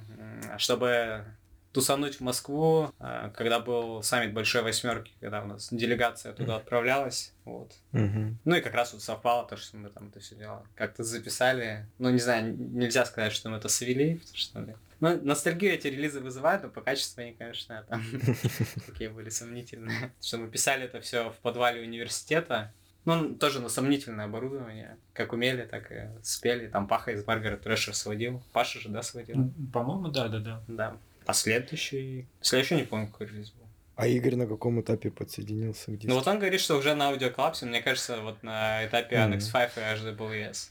чтобы 0.56 1.26
тусануть 1.74 2.16
в 2.16 2.20
Москву, 2.20 2.92
а, 3.00 3.30
когда 3.30 3.58
был 3.58 4.02
саммит 4.02 4.32
Большой 4.32 4.62
Восьмерки, 4.62 5.12
когда 5.20 5.42
у 5.42 5.46
нас 5.46 5.68
делегация 5.72 6.32
туда 6.32 6.56
отправлялась. 6.56 7.34
Вот. 7.44 7.72
Угу. 7.92 8.36
Ну 8.44 8.54
и 8.54 8.60
как 8.60 8.74
раз 8.74 8.92
вот 8.92 9.02
совпало 9.02 9.46
то, 9.46 9.56
что 9.56 9.76
мы 9.76 9.90
там 9.90 10.08
это 10.08 10.20
все 10.20 10.36
дело 10.36 10.64
как-то 10.76 11.02
записали. 11.02 11.86
Ну, 11.98 12.10
не 12.10 12.20
знаю, 12.20 12.56
нельзя 12.56 13.04
сказать, 13.04 13.32
что 13.32 13.50
мы 13.50 13.56
это 13.56 13.68
свели, 13.68 14.20
что 14.32 14.60
ли. 14.60 14.76
Ну, 15.00 15.20
ностальгию 15.20 15.74
эти 15.74 15.88
релизы 15.88 16.20
вызывают, 16.20 16.62
но 16.62 16.68
по 16.68 16.80
качеству 16.80 17.20
они, 17.20 17.32
конечно, 17.32 17.84
там 17.88 18.02
такие 18.86 19.10
были 19.10 19.28
сомнительные. 19.28 20.12
Что 20.22 20.38
мы 20.38 20.48
писали 20.48 20.84
это 20.84 21.00
все 21.00 21.30
в 21.30 21.36
подвале 21.38 21.82
университета, 21.82 22.72
ну, 23.04 23.34
тоже 23.34 23.60
на 23.60 23.68
сомнительное 23.68 24.26
оборудование. 24.26 24.96
Как 25.12 25.32
умели, 25.32 25.62
так 25.62 25.90
и 25.90 26.08
спели. 26.22 26.68
Там 26.68 26.86
Паха 26.86 27.10
из 27.10 27.26
Маргарет 27.26 27.62
Трэшер 27.62 27.94
сводил. 27.94 28.42
Паша 28.52 28.78
же, 28.78 28.88
да, 28.88 29.02
сводил? 29.02 29.52
По-моему, 29.72 30.08
да, 30.08 30.28
да, 30.28 30.38
да. 30.38 30.62
Да. 30.68 30.96
А 31.26 31.32
следующий... 31.32 32.26
Следующий 32.40 32.76
не 32.76 32.82
помню, 32.82 33.08
какой 33.08 33.28
релиз 33.28 33.50
был. 33.50 33.64
А 33.96 34.06
Игорь 34.08 34.34
на 34.34 34.46
каком 34.46 34.80
этапе 34.80 35.10
подсоединился? 35.10 35.92
Где 35.92 36.08
ну 36.08 36.14
вот 36.14 36.26
он 36.26 36.38
говорит, 36.38 36.60
что 36.60 36.76
уже 36.76 36.94
на 36.94 37.08
аудиоклапсе, 37.08 37.66
мне 37.66 37.80
кажется, 37.80 38.20
вот 38.20 38.42
на 38.42 38.84
этапе 38.84 39.16
mm-hmm. 39.16 39.38
Annex 39.38 39.52
5 39.52 39.72
и 39.76 39.80
HDBLS. 39.80 40.70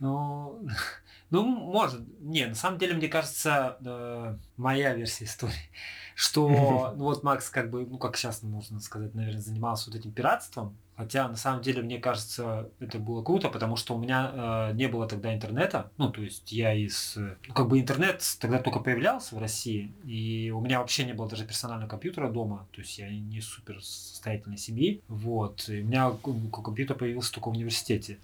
Ну, 0.00 0.66
ну, 1.30 1.44
может. 1.44 2.02
Не, 2.20 2.46
на 2.46 2.54
самом 2.54 2.78
деле, 2.78 2.94
мне 2.94 3.08
кажется, 3.08 3.76
э, 3.84 4.36
моя 4.56 4.94
версия 4.94 5.26
истории, 5.26 5.70
что 6.16 6.48
ну, 6.96 7.04
вот 7.04 7.22
Макс 7.22 7.48
как 7.50 7.70
бы, 7.70 7.86
ну 7.86 7.98
как 7.98 8.16
сейчас 8.16 8.42
можно 8.42 8.80
сказать, 8.80 9.14
наверное, 9.14 9.40
занимался 9.40 9.90
вот 9.90 9.98
этим 10.00 10.10
пиратством, 10.10 10.76
Хотя, 10.96 11.28
на 11.28 11.36
самом 11.36 11.60
деле, 11.62 11.82
мне 11.82 11.98
кажется, 11.98 12.70
это 12.80 12.98
было 12.98 13.22
круто, 13.22 13.50
потому 13.50 13.76
что 13.76 13.94
у 13.94 13.98
меня 13.98 14.70
э, 14.70 14.72
не 14.74 14.88
было 14.88 15.06
тогда 15.06 15.34
интернета. 15.34 15.90
Ну, 15.98 16.10
то 16.10 16.22
есть 16.22 16.50
я 16.52 16.72
из... 16.72 17.16
Ну, 17.16 17.54
как 17.54 17.68
бы 17.68 17.78
интернет 17.78 18.22
тогда 18.40 18.58
только 18.58 18.80
появлялся 18.80 19.34
в 19.34 19.38
России, 19.38 19.92
и 20.04 20.50
у 20.50 20.60
меня 20.60 20.80
вообще 20.80 21.04
не 21.04 21.12
было 21.12 21.28
даже 21.28 21.44
персонального 21.44 21.90
компьютера 21.90 22.30
дома. 22.30 22.66
То 22.72 22.80
есть 22.80 22.98
я 22.98 23.10
не 23.10 23.42
супер 23.42 23.82
состоятельной 23.82 24.56
семьи. 24.56 25.02
Вот. 25.08 25.68
И 25.68 25.82
у 25.82 25.84
меня 25.84 26.12
компьютер 26.22 26.96
появился 26.96 27.34
только 27.34 27.48
в 27.48 27.52
университете, 27.52 28.18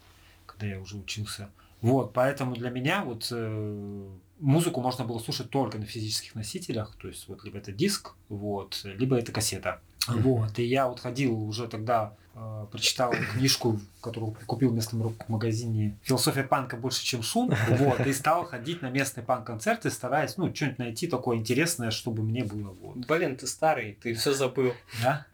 когда 0.47 0.67
я 0.67 0.81
уже 0.81 0.97
учился. 0.97 1.51
Вот, 1.83 2.13
поэтому 2.13 2.55
для 2.55 2.71
меня 2.71 3.05
вот 3.05 3.29
э, 3.33 4.09
музыку 4.43 4.81
можно 4.81 5.05
было 5.05 5.19
слушать 5.19 5.49
только 5.51 5.79
на 5.79 5.87
физических 5.87 6.35
носителях, 6.35 6.95
то 7.01 7.09
есть 7.09 7.27
вот 7.29 7.45
либо 7.45 7.59
это 7.59 7.73
диск, 7.73 8.15
вот, 8.29 8.81
либо 8.85 9.17
это 9.17 9.33
кассета. 9.33 9.81
Вот, 10.09 10.59
и 10.59 10.65
я 10.65 10.89
вот 10.89 10.99
ходил 10.99 11.41
уже 11.45 11.69
тогда, 11.69 12.15
э, 12.35 12.67
прочитал 12.73 13.15
книжку, 13.35 13.79
которую 14.01 14.37
купил 14.47 14.71
в 14.71 14.75
местном 14.75 15.15
магазине 15.29 15.97
«Философия 16.03 16.43
панка 16.43 16.77
больше, 16.77 17.05
чем 17.05 17.23
шум», 17.23 17.53
вот, 17.69 18.01
и 18.01 18.13
стал 18.13 18.45
ходить 18.45 18.83
на 18.83 18.91
местные 18.91 19.25
панк-концерты, 19.25 19.91
стараясь, 19.91 20.37
ну, 20.37 20.53
что-нибудь 20.53 20.79
найти 20.81 21.07
такое 21.07 21.37
интересное, 21.37 21.93
чтобы 21.93 22.25
мне 22.25 22.43
было, 22.43 22.75
вот. 22.83 22.97
Блин, 22.97 23.37
ты 23.37 23.47
старый, 23.47 23.97
ты 24.03 24.13
все 24.15 24.33
забыл. 24.35 24.73
Да? 25.01 25.25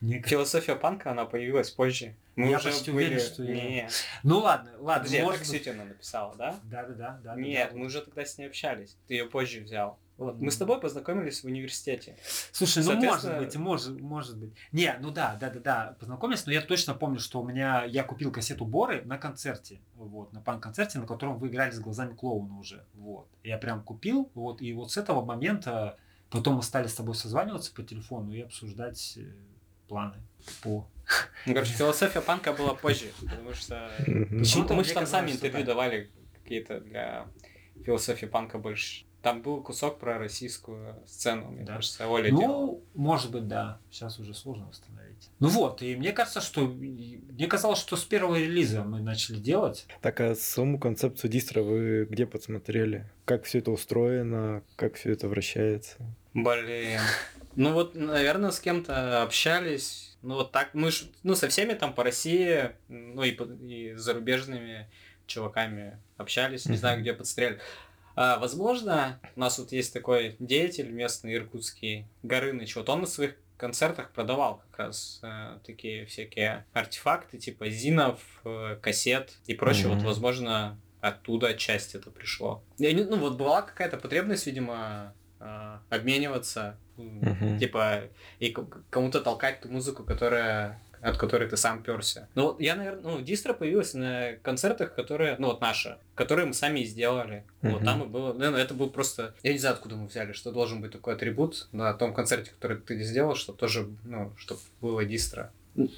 Мне... 0.00 0.22
Философия 0.22 0.76
панка, 0.76 1.10
она 1.10 1.24
появилась 1.24 1.70
позже. 1.70 2.14
Мы 2.36 2.50
я 2.50 2.58
уже 2.58 2.70
почти 2.70 2.92
были... 2.92 3.06
уверен, 3.06 3.20
что 3.20 3.42
не, 3.42 3.76
я... 3.78 3.88
Ну 4.22 4.38
ладно, 4.38 4.70
ладно. 4.78 5.04
Подожди, 5.04 5.22
может... 5.22 5.40
это 5.42 5.50
Ксютина 5.50 5.84
написала, 5.84 6.34
да? 6.36 6.56
Да, 6.64 6.84
да, 6.84 6.94
да. 6.94 7.20
да 7.24 7.34
Нет, 7.34 7.70
да, 7.72 7.78
мы 7.78 7.86
уже 7.86 8.00
тогда 8.02 8.24
с 8.24 8.38
ней 8.38 8.46
общались. 8.46 8.96
Ты 9.08 9.14
ее 9.14 9.26
позже 9.26 9.60
взял. 9.60 9.98
Вот. 10.18 10.40
Мы 10.40 10.50
с 10.50 10.56
тобой 10.56 10.80
познакомились 10.80 11.42
в 11.42 11.46
университете. 11.46 12.16
Слушай, 12.50 12.82
ну 12.84 12.94
может 13.00 13.38
быть, 13.38 13.54
может, 13.56 14.00
может 14.00 14.36
быть. 14.36 14.52
Не, 14.72 14.96
ну 15.00 15.12
да, 15.12 15.36
да, 15.40 15.48
да, 15.48 15.60
да, 15.60 15.96
познакомились, 16.00 16.44
но 16.44 16.52
я 16.52 16.60
точно 16.60 16.94
помню, 16.94 17.20
что 17.20 17.40
у 17.40 17.46
меня 17.46 17.84
я 17.84 18.02
купил 18.02 18.32
кассету 18.32 18.64
Боры 18.64 19.02
на 19.04 19.16
концерте, 19.16 19.80
вот, 19.94 20.32
на 20.32 20.40
панк-концерте, 20.40 20.98
на 20.98 21.06
котором 21.06 21.38
вы 21.38 21.46
играли 21.46 21.70
с 21.70 21.78
глазами 21.78 22.14
клоуна 22.14 22.58
уже, 22.58 22.84
вот. 22.94 23.28
Я 23.44 23.58
прям 23.58 23.80
купил, 23.84 24.28
вот, 24.34 24.60
и 24.60 24.72
вот 24.72 24.90
с 24.90 24.96
этого 24.96 25.24
момента 25.24 25.96
потом 26.30 26.56
мы 26.56 26.62
стали 26.64 26.88
с 26.88 26.94
тобой 26.94 27.14
созваниваться 27.14 27.72
по 27.72 27.84
телефону 27.84 28.32
и 28.32 28.40
обсуждать 28.40 29.18
э, 29.18 29.32
планы 29.88 30.14
по 30.62 30.86
ну, 31.46 31.54
короче, 31.54 31.72
философия 31.72 32.20
панка 32.20 32.52
была 32.52 32.74
позже, 32.74 33.06
потому 33.22 33.54
что 33.54 33.90
почему-то 34.30 34.74
мы 34.74 34.84
же 34.84 34.92
там 34.92 35.06
сами 35.06 35.30
интервью 35.30 35.64
давали 35.64 36.10
какие-то 36.42 36.80
для 36.80 37.26
философии 37.84 38.26
панка 38.26 38.58
больше. 38.58 39.04
Там 39.22 39.42
был 39.42 39.62
кусок 39.62 39.98
про 39.98 40.18
российскую 40.18 40.94
сцену, 41.06 41.50
мне 41.50 41.64
Да. 41.64 41.74
кажется, 41.76 42.06
Оля 42.06 42.30
Ну, 42.30 42.38
делала. 42.40 42.80
может 42.94 43.32
быть, 43.32 43.48
да. 43.48 43.80
Сейчас 43.90 44.20
уже 44.20 44.32
сложно 44.32 44.66
восстановить. 44.66 45.30
Ну 45.40 45.48
вот, 45.48 45.82
и 45.82 45.96
мне 45.96 46.12
кажется, 46.12 46.40
что... 46.40 46.66
Мне 46.66 47.46
казалось, 47.48 47.80
что 47.80 47.96
с 47.96 48.04
первого 48.04 48.36
релиза 48.38 48.84
мы 48.84 49.00
начали 49.00 49.38
делать. 49.38 49.86
Так, 50.02 50.20
а 50.20 50.36
саму 50.36 50.78
концепцию 50.78 51.30
дистро 51.32 51.64
вы 51.64 52.04
где 52.04 52.26
подсмотрели? 52.26 53.10
Как 53.24 53.44
все 53.44 53.58
это 53.58 53.72
устроено? 53.72 54.62
Как 54.76 54.94
все 54.94 55.12
это 55.12 55.28
вращается? 55.28 55.96
Блин. 56.34 57.00
Ну 57.58 57.72
вот, 57.72 57.96
наверное, 57.96 58.52
с 58.52 58.60
кем-то 58.60 59.22
общались. 59.22 60.16
Ну 60.22 60.34
вот 60.34 60.52
так, 60.52 60.74
мы 60.74 60.92
ж, 60.92 61.06
ну 61.24 61.34
со 61.34 61.48
всеми 61.48 61.74
там 61.74 61.92
по 61.92 62.04
России, 62.04 62.70
ну 62.88 63.24
и, 63.24 63.30
и 63.32 63.94
с 63.96 64.00
зарубежными 64.00 64.88
чуваками 65.26 65.98
общались, 66.16 66.66
не 66.66 66.76
знаю, 66.76 67.00
где 67.00 67.12
подстрелили. 67.12 67.60
А, 68.14 68.38
возможно, 68.38 69.20
у 69.34 69.40
нас 69.40 69.58
вот 69.58 69.72
есть 69.72 69.92
такой 69.92 70.36
деятель 70.38 70.88
местный, 70.88 71.34
иркутский, 71.34 72.06
Горыныч, 72.22 72.76
вот 72.76 72.88
он 72.88 73.00
на 73.00 73.06
своих 73.06 73.34
концертах 73.56 74.12
продавал 74.12 74.62
как 74.70 74.78
раз 74.86 75.18
э, 75.24 75.58
такие 75.66 76.06
всякие 76.06 76.64
артефакты, 76.72 77.38
типа 77.38 77.68
зинов, 77.70 78.20
э, 78.44 78.76
кассет 78.80 79.32
и 79.46 79.54
прочее. 79.54 79.88
Мгм. 79.88 79.96
Вот, 79.98 80.04
возможно, 80.04 80.78
оттуда 81.00 81.54
часть 81.54 81.96
это 81.96 82.10
пришло. 82.10 82.62
Я 82.78 82.92
не- 82.92 83.02
ну 83.04 83.16
вот 83.16 83.36
была 83.36 83.62
какая-то 83.62 83.96
потребность, 83.96 84.46
видимо, 84.46 85.12
э, 85.40 85.78
обмениваться, 85.90 86.76
Мгм. 86.96 87.58
типа, 87.58 88.04
и 88.40 88.54
кому-то 88.90 89.20
толкать 89.20 89.60
ту 89.60 89.68
музыку, 89.68 90.04
которая 90.04 90.80
от 91.00 91.16
которой 91.16 91.48
ты 91.48 91.56
сам 91.56 91.82
перся. 91.82 92.28
Ну 92.34 92.42
вот 92.44 92.60
я, 92.60 92.74
наверное, 92.74 93.02
ну, 93.02 93.20
дистро 93.20 93.54
появилась 93.54 93.94
на 93.94 94.32
концертах, 94.42 94.94
которые, 94.94 95.36
ну 95.38 95.48
вот 95.48 95.60
наша, 95.60 95.98
которые 96.14 96.46
мы 96.46 96.54
сами 96.54 96.80
и 96.80 96.84
сделали. 96.84 97.44
Вот 97.62 97.76
Мгм. 97.76 97.84
там 97.84 98.02
и 98.02 98.06
было, 98.06 98.32
наверное, 98.32 98.62
это 98.62 98.74
был 98.74 98.90
просто, 98.90 99.34
я 99.42 99.52
не 99.52 99.58
знаю, 99.58 99.76
откуда 99.76 99.96
мы 99.96 100.06
взяли, 100.08 100.32
что 100.32 100.50
должен 100.50 100.80
быть 100.80 100.92
такой 100.92 101.14
атрибут 101.14 101.68
на 101.72 101.92
том 101.94 102.12
концерте, 102.14 102.50
который 102.50 102.78
ты 102.78 103.00
сделал, 103.04 103.36
что 103.36 103.52
тоже, 103.52 103.88
ну, 104.04 104.32
чтобы 104.36 104.60
было 104.80 105.04
дистро. 105.04 105.50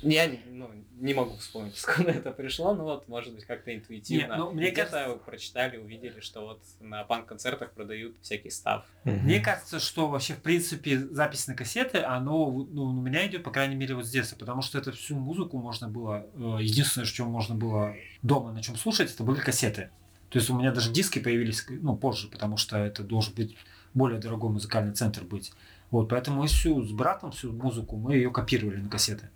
Я 0.03 0.27
не- 0.27 0.41
ну, 0.51 0.71
не 0.99 1.15
могу 1.15 1.37
вспомнить, 1.37 1.79
откуда 1.85 2.11
это 2.11 2.31
пришло, 2.31 2.75
но 2.75 2.85
вот, 2.85 3.09
может 3.09 3.35
быть, 3.35 3.45
как-то 3.45 3.75
интуитивно. 3.75 4.33
Не, 4.35 4.39
ну, 4.39 4.51
мне 4.53 4.71
Где-то 4.71 4.91
кажется- 4.91 5.09
вы 5.13 5.19
прочитали, 5.19 5.77
увидели, 5.79 6.21
что 6.21 6.41
вот 6.43 6.61
на 6.81 7.05
панк-концертах 7.05 7.73
продают 7.73 8.17
всякий 8.21 8.51
став. 8.51 8.85
Мгм. 9.05 9.25
Мне 9.25 9.41
кажется, 9.41 9.81
что 9.81 10.09
вообще, 10.09 10.35
в 10.35 10.43
принципе, 10.43 10.99
запись 10.99 11.47
на 11.47 11.55
кассеты, 11.55 11.99
оно 11.99 12.51
ну, 12.51 12.83
у 12.85 12.93
меня 13.01 13.27
идет, 13.27 13.43
по 13.43 13.51
крайней 13.51 13.77
мере, 13.77 13.95
вот 13.95 14.07
с 14.07 14.11
детства, 14.11 14.37
потому 14.37 14.63
что 14.63 14.79
это 14.79 14.93
всю 14.93 15.17
музыку 15.17 15.59
можно 15.59 15.89
было, 15.89 16.27
э, 16.35 16.59
единственное, 16.63 17.07
что 17.07 17.25
можно 17.25 17.55
было 17.55 17.95
дома 18.23 18.53
на 18.53 18.63
чем 18.63 18.77
слушать, 18.77 19.13
это 19.13 19.23
были 19.23 19.41
кассеты. 19.41 19.91
То 20.29 20.39
есть 20.39 20.49
у 20.51 20.57
меня 20.57 20.71
даже 20.71 20.93
диски 20.93 21.19
появились, 21.19 21.67
ну, 21.69 21.97
позже, 21.97 22.29
потому 22.29 22.57
что 22.57 22.77
это 22.79 23.03
должен 23.03 23.35
быть 23.35 23.57
более 23.95 24.21
дорогой 24.21 24.51
музыкальный 24.51 24.93
центр 24.93 25.25
быть. 25.25 25.53
Вот, 25.91 26.09
поэтому 26.09 26.43
мы 26.43 26.47
всю 26.47 26.81
с 26.85 26.93
братом, 26.93 27.33
всю 27.33 27.53
музыку, 27.53 27.97
мы 27.97 28.15
ее 28.15 28.31
копировали 28.31 28.77
на 28.77 28.89
кассеты. 28.89 29.29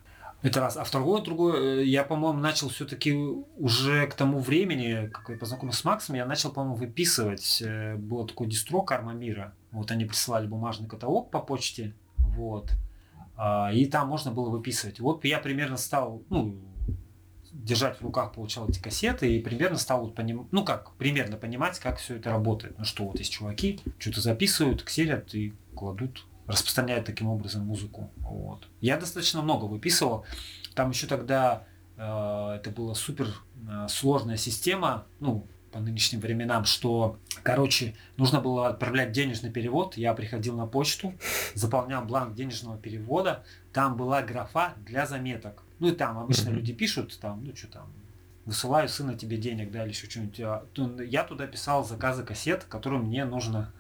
Это 0.44 0.60
раз. 0.60 0.76
А 0.76 0.84
второе, 0.84 1.22
другое, 1.22 1.80
э, 1.80 1.84
я, 1.86 2.04
по-моему, 2.04 2.38
начал 2.38 2.68
все-таки 2.68 3.14
уже 3.56 4.06
к 4.06 4.12
тому 4.12 4.40
времени, 4.40 5.08
как 5.08 5.30
я 5.30 5.38
познакомился 5.38 5.80
с 5.80 5.84
Максом, 5.84 6.16
я 6.16 6.26
начал, 6.26 6.52
по-моему, 6.52 6.76
выписывать. 6.76 7.62
э, 7.64 7.96
Было 7.96 8.28
такое 8.28 8.46
дистро 8.46 8.82
Карма 8.82 9.14
Мира. 9.14 9.54
Вот 9.72 9.90
они 9.90 10.04
присылали 10.04 10.46
бумажный 10.46 10.86
каталог 10.86 11.30
по 11.30 11.40
почте. 11.40 11.94
Вот. 12.18 12.72
А, 13.38 13.72
И 13.72 13.86
там 13.86 14.08
можно 14.08 14.32
было 14.32 14.50
выписывать. 14.50 15.00
Вот 15.00 15.24
я 15.24 15.38
примерно 15.38 15.78
стал, 15.78 16.22
ну, 16.28 16.56
держать 17.50 17.96
в 17.98 18.02
руках, 18.02 18.34
получал 18.34 18.68
эти 18.68 18.82
кассеты 18.82 19.34
и 19.34 19.40
примерно 19.40 19.78
стал 19.78 20.02
вот 20.02 20.14
поним... 20.14 20.46
ну 20.50 20.62
как, 20.62 20.92
примерно 20.96 21.38
понимать, 21.38 21.78
как 21.78 21.96
все 21.96 22.16
это 22.16 22.28
работает. 22.28 22.78
Ну 22.78 22.84
что, 22.84 23.04
вот 23.04 23.18
есть 23.18 23.32
чуваки, 23.32 23.80
что-то 23.98 24.20
записывают, 24.20 24.82
ксерят 24.82 25.34
и 25.34 25.54
кладут, 25.74 26.26
распространяют 26.46 27.06
таким 27.06 27.28
образом 27.28 27.66
музыку. 27.66 28.10
Вот. 28.18 28.68
Я 28.80 28.96
достаточно 28.96 29.42
много 29.42 29.64
выписывал. 29.64 30.24
Там 30.74 30.90
еще 30.90 31.06
тогда 31.06 31.64
э, 31.96 32.56
это 32.56 32.70
была 32.70 32.94
супер 32.94 33.28
э, 33.68 33.86
сложная 33.88 34.36
система, 34.36 35.06
ну, 35.20 35.46
по 35.74 35.80
нынешним 35.80 36.20
временам, 36.20 36.64
что, 36.66 37.18
короче, 37.42 37.96
нужно 38.16 38.40
было 38.40 38.68
отправлять 38.68 39.10
денежный 39.10 39.50
перевод. 39.50 39.96
Я 39.96 40.14
приходил 40.14 40.56
на 40.56 40.66
почту, 40.66 41.14
заполнял 41.54 42.04
бланк 42.04 42.34
денежного 42.34 42.78
перевода. 42.78 43.42
Там 43.72 43.96
была 43.96 44.22
графа 44.22 44.74
для 44.86 45.04
заметок. 45.04 45.64
Ну 45.80 45.88
и 45.88 45.92
там 45.92 46.16
обычно 46.18 46.50
люди 46.50 46.72
пишут, 46.72 47.18
там, 47.20 47.44
ну 47.44 47.56
что 47.56 47.66
там, 47.66 47.92
высылаю 48.44 48.88
сына 48.88 49.16
тебе 49.16 49.36
денег, 49.36 49.72
да, 49.72 49.82
или 49.82 49.90
еще 49.90 50.08
что-нибудь. 50.08 50.40
А, 50.40 50.64
то 50.72 51.02
Я 51.02 51.24
туда 51.24 51.48
писал 51.48 51.84
заказы 51.84 52.22
кассет, 52.22 52.64
которые 52.64 53.02
мне 53.02 53.24
нужно 53.24 53.72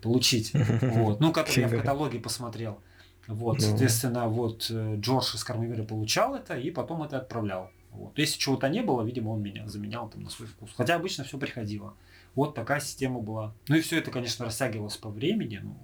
получить. 0.00 0.52
Вот. 0.82 1.20
Ну, 1.20 1.32
как 1.32 1.54
я 1.56 1.68
в 1.68 1.70
каталоге 1.76 2.18
посмотрел. 2.18 2.80
Вот, 3.28 3.58
Ну. 3.58 3.60
соответственно, 3.60 4.28
вот 4.28 4.66
э, 4.70 4.96
Джордж 4.98 5.34
из 5.36 5.44
Кармивера 5.44 5.84
получал 5.84 6.34
это 6.34 6.58
и 6.58 6.70
потом 6.70 7.02
это 7.02 7.18
отправлял. 7.18 7.70
Вот. 7.92 8.18
Если 8.18 8.38
чего-то 8.38 8.68
не 8.68 8.80
было, 8.82 9.02
видимо, 9.02 9.30
он 9.30 9.42
меня 9.42 9.68
заменял 9.68 10.08
там 10.08 10.22
на 10.24 10.30
свой 10.30 10.48
вкус. 10.48 10.70
Хотя 10.76 10.96
обычно 10.96 11.24
все 11.24 11.38
приходило. 11.38 11.94
Вот 12.34 12.54
такая 12.54 12.80
система 12.80 13.20
была. 13.20 13.54
Ну 13.68 13.76
и 13.76 13.80
все 13.80 13.98
это, 13.98 14.10
конечно, 14.10 14.44
растягивалось 14.44 14.96
по 14.96 15.10
времени. 15.10 15.60
Ну, 15.62 15.76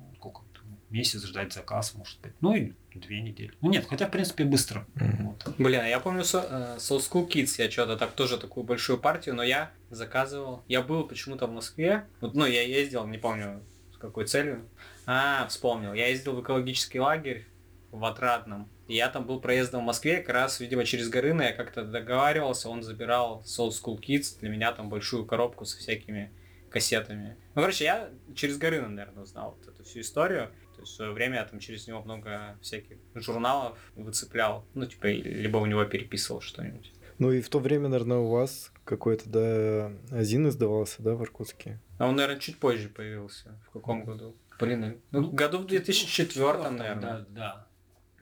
месяц 0.90 1.24
ждать 1.24 1.52
заказ, 1.52 1.94
может 1.94 2.20
быть. 2.20 2.32
Ну 2.40 2.54
и 2.54 2.72
две 2.94 3.20
недели. 3.20 3.52
Ну 3.60 3.70
нет, 3.70 3.86
хотя, 3.88 4.06
в 4.06 4.10
принципе, 4.10 4.44
быстро. 4.44 4.86
Мгм. 4.94 5.26
Вот. 5.28 5.54
Блин, 5.58 5.80
а 5.80 5.88
я 5.88 6.00
помню 6.00 6.24
со, 6.24 6.38
э, 6.38 6.78
Soul 6.78 6.98
School 6.98 7.28
Kids, 7.28 7.54
я 7.58 7.70
что-то 7.70 7.96
так 7.96 8.12
тоже 8.12 8.38
такую 8.38 8.64
большую 8.64 8.98
партию, 8.98 9.34
но 9.34 9.42
я 9.42 9.70
заказывал. 9.90 10.62
Я 10.68 10.82
был 10.82 11.04
почему-то 11.04 11.46
в 11.46 11.52
Москве. 11.52 12.06
Вот, 12.20 12.34
ну, 12.34 12.46
я 12.46 12.62
ездил, 12.62 13.06
не 13.06 13.18
помню 13.18 13.62
с 13.94 13.98
какой 13.98 14.26
целью. 14.26 14.68
А, 15.06 15.46
вспомнил. 15.48 15.92
Я 15.92 16.08
ездил 16.08 16.34
в 16.34 16.42
экологический 16.42 17.00
лагерь 17.00 17.46
в 17.90 18.04
Отрадном. 18.04 18.68
И 18.86 18.94
я 18.94 19.08
там 19.08 19.26
был 19.26 19.40
проездом 19.40 19.82
в 19.82 19.86
Москве, 19.86 20.18
как 20.18 20.34
раз, 20.34 20.60
видимо, 20.60 20.84
через 20.84 21.08
Горына 21.08 21.42
я 21.42 21.52
как-то 21.52 21.84
договаривался, 21.84 22.70
он 22.70 22.82
забирал 22.82 23.42
Soul 23.44 23.68
School 23.68 24.00
Kids, 24.00 24.40
для 24.40 24.48
меня 24.48 24.72
там 24.72 24.88
большую 24.88 25.26
коробку 25.26 25.64
со 25.66 25.76
всякими 25.78 26.32
кассетами. 26.70 27.36
Ну, 27.54 27.62
короче, 27.62 27.84
я 27.84 28.10
через 28.34 28.56
Горына, 28.58 28.88
наверное, 28.88 29.22
узнал 29.22 29.58
вот 29.58 29.68
эту 29.68 29.84
всю 29.84 30.00
историю. 30.00 30.50
То 30.78 30.82
есть 30.82 30.92
в 30.92 30.96
свое 30.96 31.10
время 31.10 31.38
я 31.38 31.44
там 31.44 31.58
через 31.58 31.88
него 31.88 32.00
много 32.04 32.56
всяких 32.62 32.98
журналов 33.16 33.76
выцеплял. 33.96 34.64
Ну, 34.74 34.86
типа, 34.86 35.06
либо 35.06 35.56
у 35.56 35.66
него 35.66 35.84
переписывал 35.84 36.40
что-нибудь. 36.40 36.92
Ну 37.18 37.32
и 37.32 37.40
в 37.40 37.48
то 37.48 37.58
время, 37.58 37.88
наверное, 37.88 38.18
у 38.18 38.28
вас 38.30 38.70
какой-то, 38.84 39.28
да, 39.28 39.92
Азин 40.16 40.48
издавался, 40.48 41.02
да, 41.02 41.16
в 41.16 41.22
Иркутске? 41.24 41.80
А 41.98 42.06
он, 42.06 42.14
наверное, 42.14 42.38
чуть 42.38 42.58
позже 42.58 42.88
появился. 42.88 43.60
В 43.66 43.72
каком 43.72 44.04
году? 44.04 44.36
Блин, 44.60 45.00
ну, 45.10 45.32
году 45.32 45.58
в 45.58 45.66
2004, 45.66 46.70
наверное. 46.70 46.94
Да, 47.00 47.26
да. 47.28 47.68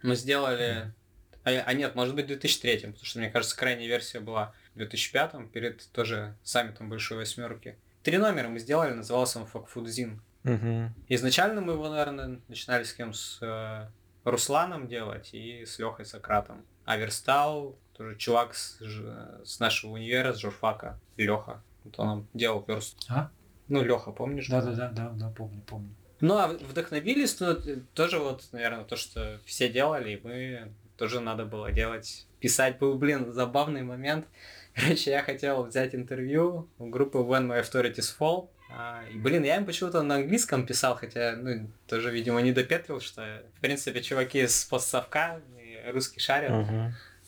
Мы 0.03 0.17
сделали... 0.17 0.95
А, 1.45 1.51
а 1.51 1.75
нет, 1.75 1.95
может 1.95 2.15
быть, 2.15 2.25
в 2.25 2.29
2003, 2.29 2.77
потому 2.79 3.05
что, 3.05 3.19
мне 3.19 3.29
кажется, 3.29 3.55
крайняя 3.55 3.87
версия 3.87 4.21
была 4.21 4.55
в 4.73 4.79
2005, 4.79 5.51
перед 5.53 5.87
тоже 5.93 6.39
саммитом 6.43 6.89
Большой 6.89 7.19
Восьмерки. 7.19 7.77
Три 8.03 8.17
номера 8.17 8.49
мы 8.49 8.61
сделали, 8.61 8.95
назывался 8.95 9.41
он 9.41 9.47
Факфудзин. 9.47 10.23
Угу. 10.47 10.93
Изначально 11.09 11.61
мы 11.61 11.73
его, 11.73 11.89
наверное, 11.89 12.41
начинали 12.49 12.85
с 12.85 12.95
кем? 12.95 13.13
С 13.13 13.39
э, 13.43 13.89
Русланом 14.25 14.87
делать 14.87 15.31
и 15.33 15.65
с 15.65 15.79
Лехой 15.79 16.07
Сократом. 16.07 16.65
А 16.85 16.97
верстал 16.97 17.77
тоже 17.97 18.17
чувак 18.17 18.55
с, 18.55 18.79
с 19.45 19.59
нашего 19.59 19.93
универа, 19.93 20.33
с 20.33 20.39
журфака, 20.39 20.99
Леха. 21.17 21.63
Вот 21.85 21.99
он 21.99 22.07
нам 22.07 22.27
делал 22.33 22.65
верст. 22.67 23.05
А? 23.09 23.31
Ну, 23.69 23.83
Леха, 23.83 24.13
помнишь? 24.13 24.49
Да, 24.49 24.63
да, 24.63 24.73
да, 24.73 24.89
да, 24.91 25.11
да, 25.11 25.31
помню, 25.31 25.63
помню. 25.67 25.95
Ну, 26.21 26.37
а 26.37 26.49
вдохновились, 26.49 27.39
ну, 27.41 27.57
тоже 27.95 28.19
вот, 28.19 28.45
наверное, 28.53 28.85
то, 28.85 28.97
что 28.97 29.41
все 29.45 29.69
делали, 29.69 30.13
и 30.13 30.21
мы 30.23 30.73
тоже 30.97 31.21
надо 31.21 31.45
было 31.45 31.73
делать. 31.73 32.27
Писать 32.41 32.79
был, 32.79 32.97
блин, 32.97 33.33
забавный 33.33 33.83
момент. 33.83 34.27
Короче, 34.75 35.11
я 35.11 35.23
хотел 35.23 35.65
взять 35.65 35.95
интервью 35.95 36.69
у 36.79 36.87
группы 36.87 37.19
When 37.19 37.49
My 37.49 37.63
Authorities 37.63 38.17
Fall. 38.19 38.49
А, 38.69 39.05
и, 39.11 39.17
блин, 39.17 39.45
я 39.45 39.57
им 39.57 39.65
почему-то 39.65 40.03
на 40.03 40.17
английском 40.17 40.67
писал, 40.67 40.97
хотя, 40.97 41.37
ну, 41.37 41.69
тоже, 41.87 42.11
видимо, 42.11 42.41
не 42.43 42.53
допетрил, 42.53 43.01
что, 43.01 43.43
в 43.57 43.61
принципе, 43.61 44.03
чуваки 44.03 44.47
с 44.47 44.65
постсовка 44.65 45.41
русский 45.93 46.21
шарят. 46.21 46.67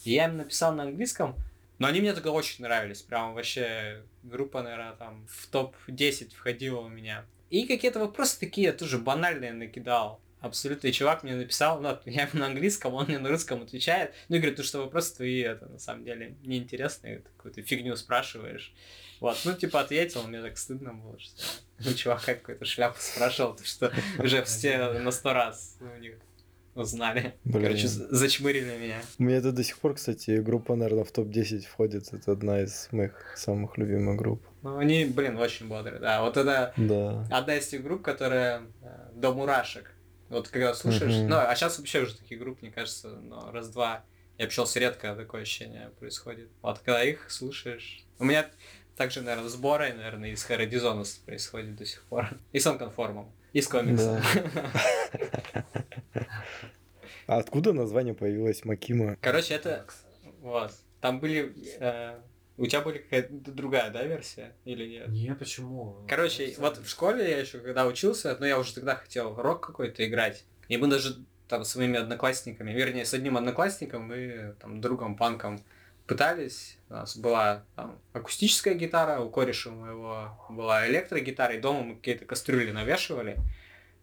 И 0.05 0.13
я 0.13 0.27
им 0.27 0.37
написал 0.37 0.75
на 0.75 0.85
английском, 0.85 1.37
но 1.79 1.87
они 1.87 2.01
мне 2.01 2.13
тогда 2.13 2.33
очень 2.33 2.65
нравились. 2.65 3.03
Прям 3.03 3.35
вообще 3.35 4.03
группа, 4.23 4.63
наверное, 4.63 4.93
там 4.93 5.27
в 5.29 5.47
топ-10 5.49 6.35
входила 6.35 6.81
у 6.81 6.89
меня. 6.89 7.25
И 7.51 7.67
какие-то 7.67 8.01
вопросы 8.01 8.39
такие 8.39 8.73
тоже 8.73 8.99
банальные 8.99 9.53
накидал. 9.53 10.21
Абсолютно. 10.41 10.87
И 10.87 10.93
чувак 10.93 11.23
мне 11.23 11.35
написал, 11.35 11.81
ну, 11.81 11.99
я 12.05 12.23
ему 12.23 12.41
на 12.41 12.47
английском, 12.47 12.95
он 12.95 13.07
мне 13.07 13.19
на 13.19 13.29
русском 13.29 13.63
отвечает. 13.63 14.15
Ну, 14.29 14.37
и 14.37 14.39
говорит, 14.39 14.59
ну, 14.59 14.65
что 14.65 14.79
вопросы 14.79 15.17
твои, 15.17 15.41
это, 15.41 15.67
на 15.67 15.79
самом 15.79 16.05
деле, 16.05 16.37
неинтересные, 16.45 17.23
какую-то 17.37 17.63
фигню 17.63 17.97
спрашиваешь. 17.97 18.73
Вот, 19.21 19.37
ну, 19.45 19.55
типа, 19.55 19.81
ответил, 19.81 20.23
мне 20.25 20.41
так 20.41 20.57
стыдно 20.59 20.93
было, 20.95 21.19
что 21.19 21.43
ну, 21.81 21.93
чувака 21.95 22.35
какой-то 22.35 22.65
шляпу 22.65 22.97
спрашивал, 23.01 23.55
то 23.55 23.65
что 23.65 23.93
уже 24.19 24.43
все 24.45 24.93
на 25.01 25.11
сто 25.11 25.33
раз 25.33 25.77
у 25.81 25.99
них 26.01 26.15
узнали. 26.79 27.35
Блин. 27.45 27.63
Короче, 27.65 27.89
зачмырили 27.89 28.77
меня. 28.79 29.03
У 29.19 29.25
меня 29.25 29.39
это 29.39 29.53
до 29.53 29.65
сих 29.65 29.79
пор, 29.79 29.95
кстати, 29.95 30.41
группа, 30.41 30.77
наверное, 30.77 31.05
в 31.05 31.11
топ-10 31.11 31.63
входит. 31.63 32.13
Это 32.13 32.33
одна 32.33 32.63
из 32.63 32.89
моих 32.93 33.37
самых 33.37 33.77
любимых 33.77 34.17
групп. 34.17 34.47
Ну, 34.63 34.79
они, 34.79 35.05
блин, 35.05 35.37
очень 35.39 35.69
бодрые, 35.69 36.01
да. 36.01 36.23
Вот 36.23 36.37
это 36.37 36.73
да. 36.77 37.27
одна 37.31 37.57
из 37.57 37.67
тех 37.67 37.83
групп, 37.83 38.03
которая 38.03 38.63
э, 38.83 39.11
до 39.15 39.33
мурашек. 39.33 39.93
Вот 40.29 40.49
когда 40.49 40.75
слушаешь, 40.75 41.13
uh-huh. 41.13 41.27
ну, 41.27 41.37
а 41.37 41.55
сейчас 41.57 41.79
вообще 41.79 42.03
уже 42.03 42.15
таких 42.15 42.39
групп, 42.39 42.61
мне 42.63 42.71
кажется, 42.71 43.09
ну, 43.09 43.51
раз-два. 43.51 44.05
Я 44.37 44.45
общался 44.45 44.79
редко, 44.79 45.17
такое 45.17 45.43
ощущение 45.43 45.91
происходит. 45.99 46.49
Вот 46.63 46.79
когда 46.79 47.03
их 47.03 47.31
слушаешь. 47.31 48.05
У 48.21 48.25
меня 48.25 48.49
также, 48.99 49.23
наверное, 49.23 49.49
сборы, 49.49 49.93
наверное, 49.95 50.31
из 50.31 50.43
Харадизонус 50.43 51.15
происходит 51.25 51.77
до 51.77 51.87
сих 51.87 52.03
пор. 52.03 52.29
И 52.53 52.59
с 52.59 52.67
онконформом. 52.67 53.33
И 53.53 53.63
с 53.63 53.69
комиксом. 53.69 54.21
А 57.27 57.37
откуда 57.39 57.73
название 57.73 58.15
появилось 58.15 58.65
Макима? 58.65 59.17
Короче, 59.21 59.55
это... 59.55 59.87
Вот. 60.41 60.73
Там 61.01 61.21
были... 61.21 61.55
Э, 61.79 62.19
у 62.57 62.67
тебя 62.67 62.81
были 62.81 62.99
какая-то 62.99 63.53
другая, 63.53 63.91
да, 63.91 64.03
версия? 64.03 64.53
Или 64.65 64.87
нет? 64.87 65.09
Не, 65.09 65.35
почему? 65.35 66.05
Короче, 66.09 66.55
вот 66.59 66.79
в 66.79 66.89
школе 66.89 67.31
я 67.31 67.39
еще 67.39 67.61
когда 67.61 67.87
учился, 67.87 68.37
но 68.41 68.47
я 68.47 68.59
уже 68.59 68.75
тогда 68.75 68.97
хотел 68.97 69.35
рок 69.37 69.65
какой-то 69.65 70.05
играть. 70.07 70.45
И 70.69 70.77
мы 70.77 70.89
даже 70.89 71.25
там 71.47 71.65
с 71.65 71.77
моими 71.77 71.99
одноклассниками, 71.99 72.73
вернее, 72.73 73.05
с 73.05 73.15
одним 73.15 73.37
одноклассником 73.37 74.09
мы 74.09 74.55
там 74.61 74.81
другом 74.81 75.17
панком 75.17 75.63
пытались. 76.09 76.79
У 76.89 76.95
нас 76.95 77.17
была 77.17 77.65
там, 77.77 78.01
акустическая 78.15 78.75
гитара, 78.75 79.21
у 79.21 79.31
кореша 79.31 79.71
моего 79.71 80.31
была 80.49 80.89
электрогитара, 80.89 81.55
и 81.55 81.61
дома 81.61 81.83
мы 81.83 81.97
какие-то 81.97 82.25
кастрюли 82.25 82.73
навешивали. 82.73 83.37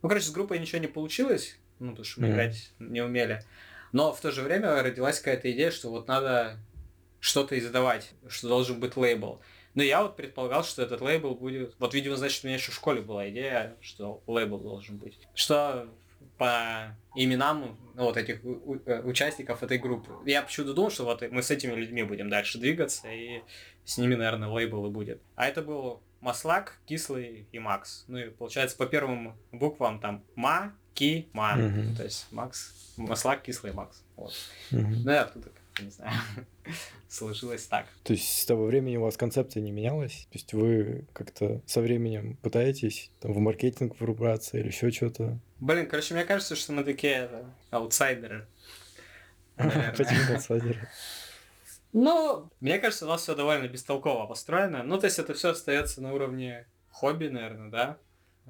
Ну, 0.01 0.07
короче, 0.07 0.27
с 0.27 0.31
группой 0.31 0.59
ничего 0.59 0.79
не 0.79 0.87
получилось, 0.87 1.57
ну, 1.79 1.89
потому 1.89 2.05
что 2.05 2.21
мы 2.21 2.27
mm-hmm. 2.27 2.31
играть 2.31 2.71
не 2.79 3.01
умели. 3.01 3.43
Но 3.91 4.13
в 4.13 4.21
то 4.21 4.31
же 4.31 4.43
время 4.43 4.81
родилась 4.83 5.19
какая-то 5.19 5.51
идея, 5.51 5.71
что 5.71 5.89
вот 5.89 6.07
надо 6.07 6.57
что-то 7.19 7.57
издавать, 7.57 8.11
что 8.27 8.47
должен 8.47 8.79
быть 8.79 8.95
лейбл. 8.95 9.41
Но 9.73 9.81
я 9.81 10.03
вот 10.03 10.15
предполагал, 10.15 10.63
что 10.63 10.83
этот 10.83 11.01
лейбл 11.01 11.35
будет... 11.35 11.75
Вот, 11.79 11.93
видимо, 11.93 12.15
значит, 12.15 12.43
у 12.43 12.47
меня 12.47 12.57
еще 12.57 12.71
в 12.71 12.75
школе 12.75 13.01
была 13.01 13.29
идея, 13.29 13.75
что 13.81 14.21
лейбл 14.27 14.59
должен 14.59 14.97
быть. 14.97 15.19
Что 15.33 15.89
по 16.37 16.95
именам 17.15 17.77
ну, 17.95 18.03
вот 18.03 18.17
этих 18.17 18.41
э, 18.43 19.01
участников 19.03 19.63
этой 19.63 19.77
группы. 19.77 20.13
Я 20.25 20.41
почему-то 20.41 20.73
думал, 20.73 20.91
что 20.91 21.05
вот 21.05 21.23
мы 21.31 21.41
с 21.41 21.51
этими 21.51 21.73
людьми 21.73 22.03
будем 22.03 22.29
дальше 22.29 22.57
двигаться, 22.57 23.07
и 23.09 23.41
с 23.85 23.97
ними, 23.97 24.15
наверное, 24.15 24.49
лейбл 24.49 24.87
и 24.87 24.89
будет. 24.89 25.21
А 25.35 25.47
это 25.47 25.61
был 25.61 26.01
Маслак, 26.21 26.79
Кислый 26.85 27.47
и 27.51 27.59
Макс. 27.59 28.05
Ну 28.07 28.17
и 28.17 28.29
получается 28.29 28.77
по 28.77 28.85
первым 28.85 29.35
буквам 29.51 29.99
там 29.99 30.23
Ма, 30.35 30.73
Ки, 30.93 31.29
Ма. 31.33 31.53
Угу. 31.57 31.97
То 31.97 32.03
есть 32.03 32.27
Макс, 32.31 32.93
Маслак, 32.97 33.43
Кислый, 33.43 33.73
Макс. 33.73 34.03
Вот. 34.15 34.33
Угу. 34.71 34.87
Ну 35.05 35.11
и 35.11 35.15
оттуда 35.15 35.49
не 35.81 35.89
знаю, 35.89 36.13
сложилось 37.09 37.65
так. 37.65 37.85
То 38.03 38.13
есть 38.13 38.41
с 38.41 38.45
того 38.45 38.65
времени 38.65 38.97
у 38.97 39.01
вас 39.01 39.17
концепция 39.17 39.61
не 39.61 39.71
менялась? 39.71 40.27
То 40.31 40.37
есть 40.37 40.53
вы 40.53 41.05
как-то 41.13 41.61
со 41.65 41.81
временем 41.81 42.37
пытаетесь 42.41 43.11
там, 43.19 43.33
в 43.33 43.39
маркетинг 43.39 43.99
врубаться 43.99 44.57
или 44.57 44.67
еще 44.67 44.91
что-то? 44.91 45.39
Блин, 45.59 45.87
короче, 45.87 46.13
мне 46.13 46.25
кажется, 46.25 46.55
что 46.55 46.73
мы 46.73 46.83
такие 46.83 47.13
это, 47.13 47.45
аутсайдеры. 47.71 48.47
Почему 49.55 50.33
аутсайдеры? 50.33 50.87
Ну, 51.93 52.49
мне 52.59 52.77
кажется, 52.79 53.05
у 53.05 53.09
нас 53.09 53.21
все 53.21 53.35
довольно 53.35 53.67
бестолково 53.67 54.25
построено. 54.27 54.83
Ну, 54.83 54.99
то 54.99 55.05
есть 55.05 55.17
это 55.17 55.33
все 55.33 55.51
остается 55.51 56.01
на 56.01 56.13
уровне 56.13 56.67
хобби, 56.91 57.27
наверное, 57.27 57.69
да? 57.69 57.97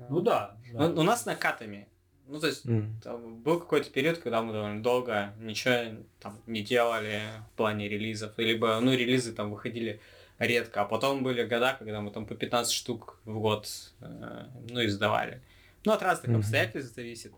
Ну 0.09 0.21
да. 0.21 0.57
да. 0.73 0.87
У, 0.87 0.99
у 0.99 1.03
нас 1.03 1.25
накатами. 1.25 1.87
Ну, 2.27 2.39
то 2.39 2.47
есть, 2.47 2.65
mm. 2.65 3.01
там 3.03 3.41
был 3.43 3.59
какой-то 3.59 3.91
период, 3.91 4.17
когда 4.17 4.41
мы 4.41 4.51
довольно 4.51 4.81
долго 4.81 5.33
ничего 5.39 6.03
там 6.19 6.41
не 6.47 6.63
делали 6.63 7.21
в 7.53 7.57
плане 7.57 7.87
релизов. 7.87 8.33
Либо, 8.37 8.79
ну, 8.79 8.93
релизы 8.93 9.31
там 9.31 9.51
выходили 9.51 10.01
редко. 10.39 10.81
А 10.81 10.85
потом 10.85 11.23
были 11.23 11.43
года, 11.43 11.75
когда 11.77 12.01
мы 12.01 12.09
там 12.09 12.25
по 12.25 12.33
15 12.33 12.73
штук 12.73 13.19
в 13.25 13.39
год, 13.39 13.69
э, 14.01 14.45
ну, 14.69 14.83
издавали. 14.83 15.41
Ну, 15.85 15.93
от 15.93 16.01
разных 16.01 16.31
mm-hmm. 16.31 16.39
обстоятельств 16.39 16.95
зависит. 16.95 17.33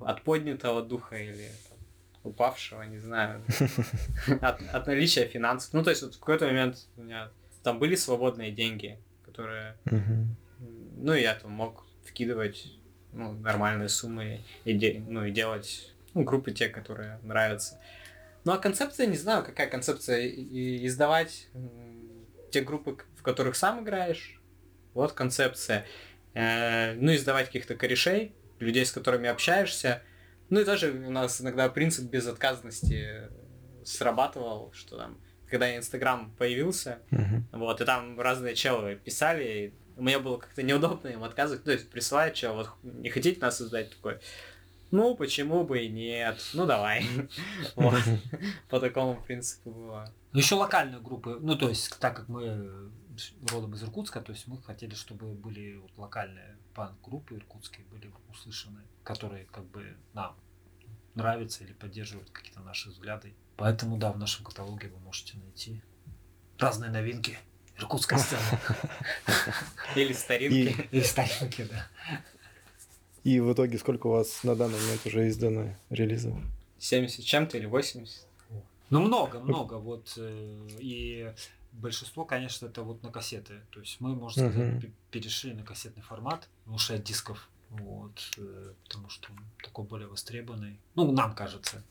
От 0.00 0.22
поднятого 0.22 0.82
духа 0.82 1.16
или 1.16 1.48
там, 1.68 1.78
упавшего, 2.24 2.82
не 2.82 2.98
знаю. 2.98 3.44
От, 4.40 4.62
от 4.72 4.86
наличия 4.86 5.26
финансов. 5.26 5.74
Ну, 5.74 5.82
то 5.82 5.90
есть, 5.90 6.02
вот 6.02 6.14
в 6.14 6.18
какой-то 6.18 6.46
момент 6.46 6.86
у 6.96 7.02
меня 7.02 7.30
там 7.62 7.78
были 7.78 7.94
свободные 7.94 8.50
деньги, 8.50 8.98
которые... 9.24 9.76
Mm-hmm. 9.84 10.26
Ну, 10.96 11.12
я 11.12 11.34
там 11.34 11.50
мог 11.50 11.84
вкидывать 12.04 12.72
ну, 13.12 13.32
нормальные 13.32 13.88
суммы 13.88 14.40
и, 14.64 14.72
де, 14.72 15.02
ну, 15.06 15.24
и 15.24 15.30
делать 15.30 15.92
ну, 16.14 16.24
группы 16.24 16.52
те, 16.52 16.68
которые 16.68 17.18
нравятся. 17.22 17.78
Ну 18.44 18.52
а 18.52 18.58
концепция, 18.58 19.06
не 19.06 19.16
знаю, 19.16 19.44
какая 19.44 19.68
концепция, 19.68 20.20
и, 20.20 20.86
издавать 20.86 21.48
те 22.50 22.60
группы, 22.60 22.96
в 23.16 23.22
которых 23.22 23.56
сам 23.56 23.82
играешь, 23.82 24.40
вот 24.94 25.12
концепция. 25.12 25.86
Э, 26.34 26.94
ну, 26.94 27.14
издавать 27.14 27.46
каких-то 27.46 27.74
корешей, 27.74 28.34
людей, 28.58 28.86
с 28.86 28.92
которыми 28.92 29.28
общаешься. 29.28 30.02
Ну 30.48 30.60
и 30.60 30.64
тоже 30.64 30.92
у 30.92 31.10
нас 31.10 31.40
иногда 31.40 31.68
принцип 31.68 32.10
безотказности 32.10 33.28
срабатывал, 33.84 34.72
что 34.72 34.96
там, 34.96 35.18
когда 35.48 35.76
Инстаграм 35.76 36.30
появился, 36.38 37.00
uh-huh. 37.10 37.42
вот, 37.52 37.80
и 37.80 37.84
там 37.84 38.18
разные 38.20 38.54
челы 38.54 38.96
писали, 38.96 39.74
мне 39.96 40.18
было 40.18 40.38
как-то 40.38 40.62
неудобно 40.62 41.08
им 41.08 41.24
отказывать. 41.24 41.64
То 41.64 41.72
есть 41.72 41.90
присылать, 41.90 42.36
что 42.36 42.52
вот 42.52 42.70
не 42.82 43.10
хотите 43.10 43.40
нас 43.40 43.58
создать 43.58 43.90
такой. 43.90 44.18
Ну, 44.90 45.14
почему 45.16 45.64
бы 45.64 45.80
и 45.80 45.88
нет? 45.88 46.38
Ну, 46.52 46.66
давай. 46.66 47.06
По 48.68 48.78
такому 48.78 49.22
принципу 49.22 49.70
было. 49.70 50.14
Ну, 50.32 50.38
еще 50.38 50.54
локальные 50.54 51.00
группы. 51.00 51.38
Ну, 51.40 51.56
то 51.56 51.70
есть, 51.70 51.98
так 51.98 52.16
как 52.16 52.28
мы 52.28 52.90
родом 53.48 53.74
из 53.74 53.82
Иркутска, 53.82 54.20
то 54.20 54.32
есть 54.32 54.46
мы 54.46 54.60
хотели, 54.62 54.94
чтобы 54.94 55.32
были 55.32 55.76
вот 55.76 55.90
локальные 55.96 56.56
панк-группы 56.74 57.36
иркутские 57.36 57.86
были 57.86 58.10
услышаны, 58.30 58.80
которые 59.04 59.44
как 59.46 59.64
бы 59.66 59.96
нам 60.14 60.36
нравятся 61.14 61.64
или 61.64 61.72
поддерживают 61.72 62.30
какие-то 62.30 62.60
наши 62.60 62.90
взгляды. 62.90 63.34
Поэтому, 63.56 63.96
да, 63.98 64.12
в 64.12 64.18
нашем 64.18 64.44
каталоге 64.44 64.88
вы 64.88 64.98
можете 65.00 65.36
найти 65.38 65.82
разные 66.58 66.90
новинки. 66.90 67.38
Иркутская 67.78 68.18
сцена. 68.18 68.42
Или 69.96 70.12
старинки. 70.12 70.88
Или 70.90 71.02
старинки, 71.02 71.64
да. 71.64 71.88
И 73.24 73.40
в 73.40 73.52
итоге 73.52 73.78
сколько 73.78 74.08
у 74.08 74.10
вас 74.10 74.42
на 74.44 74.54
данный 74.54 74.80
момент 74.80 75.06
уже 75.06 75.28
издано 75.28 75.74
релизов? 75.90 76.36
70 76.78 77.24
чем-то 77.24 77.56
или 77.56 77.66
80? 77.66 78.26
Ну, 78.90 79.00
много, 79.00 79.38
много. 79.38 79.74
Вот, 79.74 80.12
э, 80.16 80.68
и 80.80 81.32
большинство, 81.72 82.24
конечно, 82.24 82.66
это 82.66 82.82
вот 82.82 83.02
на 83.02 83.10
кассеты. 83.10 83.60
То 83.70 83.80
есть 83.80 84.00
мы, 84.00 84.14
можно 84.14 84.50
сказать, 84.50 84.84
uh-huh. 84.84 84.92
перешли 85.10 85.52
на 85.54 85.62
кассетный 85.62 86.02
формат, 86.02 86.48
лучше 86.66 86.94
от 86.94 87.04
дисков. 87.04 87.48
Вот, 87.70 88.12
э, 88.36 88.72
потому 88.84 89.08
что 89.08 89.32
он 89.32 89.38
такой 89.62 89.84
более 89.84 90.06
востребованный. 90.06 90.78
Ну, 90.94 91.10
нам 91.10 91.34
кажется, 91.34 91.82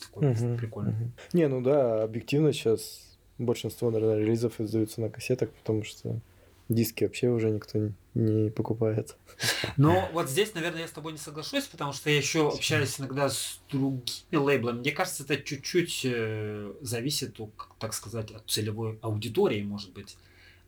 такой 0.00 0.30
uh-huh. 0.30 0.56
прикольный. 0.56 0.92
Uh-huh. 0.92 1.10
Не, 1.32 1.48
ну 1.48 1.60
да, 1.60 2.04
объективно 2.04 2.52
сейчас 2.52 3.16
большинство, 3.38 3.90
наверное, 3.90 4.20
релизов 4.20 4.60
издаются 4.60 5.00
на 5.00 5.10
кассетах, 5.10 5.50
потому 5.50 5.82
что 5.82 6.20
диски 6.68 7.04
вообще 7.04 7.28
уже 7.28 7.50
никто 7.50 7.90
не 8.14 8.50
покупает. 8.50 9.16
Но 9.76 10.08
вот 10.12 10.30
здесь, 10.30 10.54
наверное, 10.54 10.82
я 10.82 10.88
с 10.88 10.92
тобой 10.92 11.12
не 11.12 11.18
соглашусь, 11.18 11.64
потому 11.64 11.92
что 11.92 12.10
я 12.10 12.16
еще 12.16 12.48
общаюсь 12.48 12.98
иногда 13.00 13.28
с 13.28 13.60
другими 13.70 14.36
лейблами. 14.36 14.78
Мне 14.78 14.92
кажется, 14.92 15.24
это 15.24 15.36
чуть-чуть 15.36 16.02
э, 16.04 16.72
зависит, 16.80 17.38
так 17.78 17.92
сказать, 17.92 18.30
от 18.30 18.48
целевой 18.48 18.98
аудитории, 19.02 19.62
может 19.62 19.92
быть. 19.92 20.16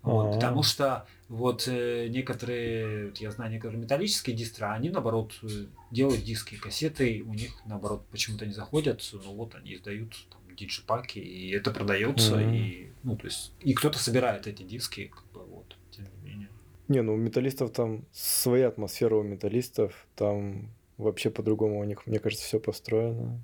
Вот, 0.07 0.35
потому 0.35 0.63
что 0.63 1.07
вот 1.29 1.67
э, 1.67 2.07
некоторые, 2.09 3.13
я 3.17 3.33
знаю, 3.33 3.51
некоторые 3.51 3.81
металлические 3.81 4.37
дистры, 4.37 4.67
они 4.67 4.89
наоборот 4.89 5.33
э, 5.43 5.67
делают 5.91 6.23
диски, 6.23 6.55
кассеты, 6.55 7.25
у 7.27 7.35
них 7.35 7.51
наоборот 7.67 8.07
почему-то 8.13 8.47
не 8.47 8.53
заходят, 8.53 9.03
но 9.13 9.35
вот 9.35 9.57
они 9.57 9.75
издают 9.75 10.15
там, 10.31 10.41
диджипаки, 10.55 11.19
и 11.19 11.51
это 11.51 11.73
продается, 11.73 12.37
mm-hmm. 12.37 12.57
и, 12.57 12.93
ну, 13.03 13.17
то 13.17 13.27
есть, 13.27 13.53
и 13.61 13.75
кто-то 13.75 13.99
собирает 13.99 14.47
эти 14.47 14.63
диски, 14.63 15.11
как 15.13 15.25
бы, 15.33 15.45
вот, 15.45 15.77
тем 15.91 16.05
не 16.05 16.31
менее. 16.31 16.49
Не, 16.89 17.03
ну, 17.03 17.15
у 17.15 17.17
металлистов 17.17 17.73
там 17.73 18.05
своя 18.13 18.69
атмосфера 18.69 19.17
у 19.17 19.23
металлистов, 19.23 20.07
там 20.15 20.71
вообще 20.99 21.31
по-другому 21.31 21.81
у 21.81 21.85
них, 21.85 22.07
мне 22.07 22.19
кажется, 22.19 22.45
все 22.45 22.61
построено. 22.61 23.41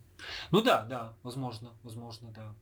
Ну 0.50 0.62
да, 0.62 0.82
да, 0.84 1.12
возможно, 1.22 1.70
возможно, 1.82 2.28
да. 2.34 2.54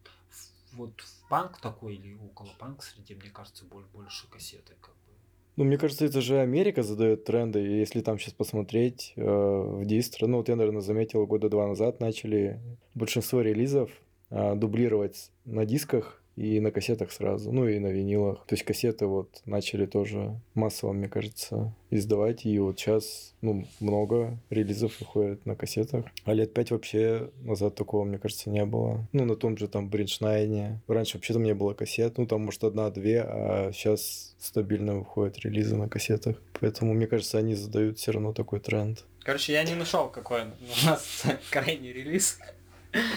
Вот 0.72 0.92
в 1.00 1.28
панк 1.28 1.60
такой 1.60 1.96
или 1.96 2.16
около 2.16 2.48
панк 2.58 2.82
среди, 2.82 3.14
мне 3.14 3.30
кажется, 3.30 3.64
больше 3.64 4.28
кассеты, 4.30 4.74
как 4.80 4.94
бы. 4.94 5.12
Ну, 5.56 5.64
мне 5.64 5.76
кажется, 5.76 6.06
это 6.06 6.20
же 6.20 6.38
Америка 6.38 6.82
задает 6.82 7.24
тренды, 7.24 7.60
и 7.60 7.78
если 7.78 8.00
там 8.00 8.18
сейчас 8.18 8.34
посмотреть 8.34 9.12
э, 9.16 9.22
в 9.22 9.84
дистро, 9.84 10.28
ну, 10.28 10.38
вот 10.38 10.48
я, 10.48 10.56
наверное, 10.56 10.80
заметил, 10.80 11.26
года 11.26 11.48
два 11.48 11.66
назад 11.66 12.00
начали 12.00 12.60
большинство 12.94 13.40
релизов 13.40 13.90
а, 14.30 14.54
дублировать 14.54 15.32
на 15.44 15.66
дисках 15.66 16.19
и 16.40 16.58
на 16.58 16.70
кассетах 16.70 17.12
сразу, 17.12 17.52
ну 17.52 17.68
и 17.68 17.78
на 17.78 17.88
винилах. 17.88 18.46
То 18.46 18.54
есть 18.54 18.64
кассеты 18.64 19.04
вот 19.04 19.42
начали 19.44 19.84
тоже 19.84 20.40
массово, 20.54 20.92
мне 20.92 21.06
кажется, 21.06 21.74
издавать, 21.90 22.46
и 22.46 22.58
вот 22.58 22.78
сейчас, 22.78 23.34
ну, 23.42 23.66
много 23.78 24.38
релизов 24.48 24.98
выходит 25.00 25.44
на 25.44 25.54
кассетах. 25.54 26.06
А 26.24 26.32
лет 26.32 26.54
пять 26.54 26.70
вообще 26.70 27.30
назад 27.42 27.74
такого, 27.74 28.04
мне 28.04 28.16
кажется, 28.16 28.48
не 28.48 28.64
было. 28.64 29.06
Ну, 29.12 29.26
на 29.26 29.36
том 29.36 29.58
же 29.58 29.68
там 29.68 29.90
Бриншнайне. 29.90 30.80
Раньше 30.88 31.18
вообще 31.18 31.34
там 31.34 31.42
не 31.42 31.52
было 31.52 31.74
кассет, 31.74 32.16
ну, 32.16 32.26
там, 32.26 32.40
может, 32.42 32.64
одна-две, 32.64 33.20
а 33.20 33.70
сейчас 33.74 34.34
стабильно 34.38 34.94
выходят 34.94 35.38
релизы 35.40 35.76
на 35.76 35.90
кассетах. 35.90 36.40
Поэтому, 36.58 36.94
мне 36.94 37.06
кажется, 37.06 37.36
они 37.36 37.54
задают 37.54 37.98
все 37.98 38.12
равно 38.12 38.32
такой 38.32 38.60
тренд. 38.60 39.04
Короче, 39.24 39.52
я 39.52 39.62
не 39.64 39.74
нашел, 39.74 40.08
какой 40.08 40.44
у 40.44 40.86
нас 40.86 41.24
крайний 41.50 41.92
релиз. 41.92 42.38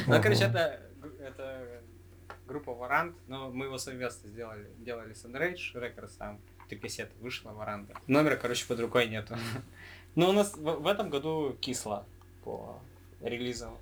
Ну, 0.06 0.22
короче, 0.22 0.44
это, 0.44 0.82
это 1.20 1.73
группа 2.54 2.72
Варант, 2.72 3.16
но 3.28 3.50
мы 3.50 3.66
его 3.66 3.80
совместно 3.80 4.30
сделали, 4.30 4.68
делали 4.80 5.14
с 5.14 5.26
Enrage 5.26 5.74
Records, 5.74 6.12
там 6.20 6.40
три 6.70 6.78
кассеты 6.78 7.12
вышло 7.20 7.52
Варанта. 7.52 7.96
Номера, 8.06 8.36
короче, 8.36 8.66
под 8.68 8.80
рукой 8.80 9.08
нету. 9.10 9.36
Но 10.16 10.30
у 10.30 10.34
нас 10.34 10.56
в, 10.56 10.62
в 10.62 10.88
этом 10.88 11.10
году 11.10 11.58
кисло 11.60 12.06
по 12.44 12.80
релизам. 13.22 13.76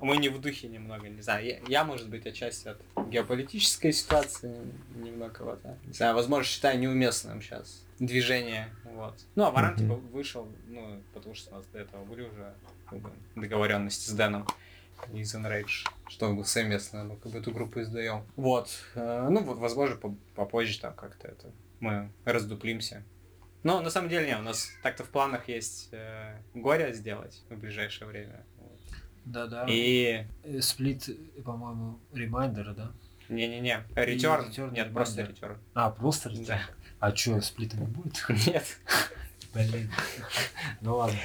Мы 0.00 0.18
не 0.18 0.28
в 0.28 0.40
духе 0.40 0.68
немного, 0.68 1.08
не 1.08 1.20
знаю. 1.22 1.44
Я, 1.44 1.58
я 1.66 1.84
может 1.84 2.08
быть, 2.08 2.26
отчасти 2.26 2.68
от 2.68 2.78
геополитической 3.08 3.90
ситуации 3.90 4.54
немного 4.94 5.42
вот. 5.42 5.60
Не 5.86 5.92
знаю, 5.94 6.14
возможно, 6.14 6.44
считаю 6.44 6.78
неуместным 6.78 7.42
сейчас 7.42 7.82
движение. 7.98 8.68
Вот. 8.84 9.14
Ну, 9.34 9.44
а 9.44 9.50
Варан, 9.50 9.76
типа, 9.76 9.94
вышел, 9.94 10.46
ну, 10.68 11.02
потому 11.14 11.34
что 11.34 11.52
у 11.52 11.54
нас 11.56 11.64
до 11.72 11.80
этого 11.80 12.04
были 12.04 12.22
уже 12.22 12.54
как 12.88 12.98
бы, 13.00 13.10
договоренности 13.34 14.10
с 14.10 14.12
Дэном 14.12 14.46
из 15.12 15.34
Enrage, 15.34 15.86
что 16.08 16.32
мы 16.32 16.44
совместно 16.44 17.04
мы 17.04 17.16
как 17.16 17.32
бы 17.32 17.38
эту 17.38 17.52
группу 17.52 17.80
издаем. 17.80 18.24
Вот. 18.36 18.70
Э, 18.94 19.28
ну, 19.30 19.42
вот, 19.42 19.58
возможно, 19.58 19.96
попозже 20.34 20.80
там 20.80 20.94
как-то 20.94 21.28
это 21.28 21.52
мы 21.80 22.10
раздуплимся. 22.24 23.04
Но 23.62 23.80
на 23.80 23.90
самом 23.90 24.08
деле 24.08 24.26
нет, 24.26 24.38
у 24.38 24.42
нас 24.42 24.70
так-то 24.82 25.04
в 25.04 25.08
планах 25.08 25.48
есть 25.48 25.88
э, 25.92 26.38
горе 26.54 26.92
сделать 26.94 27.42
в 27.50 27.56
ближайшее 27.56 28.06
время. 28.08 28.44
Да-да. 29.24 29.66
И... 29.68 30.24
Э, 30.44 30.60
сплит, 30.60 31.08
по-моему, 31.44 31.98
ремайдер, 32.12 32.74
да? 32.74 32.92
Не-не-не, 33.28 33.84
return 33.96 34.72
Нет, 34.72 34.92
просто 34.92 35.22
Return. 35.22 35.58
А, 35.74 35.90
просто 35.90 36.28
Return? 36.28 36.46
Да. 36.46 36.60
А 37.00 37.14
что, 37.14 37.40
сплита 37.40 37.76
не 37.76 37.86
будет? 37.86 38.24
Нет. 38.46 38.64
Блин. 39.52 39.90
Ну 40.80 40.96
ладно. 40.96 41.18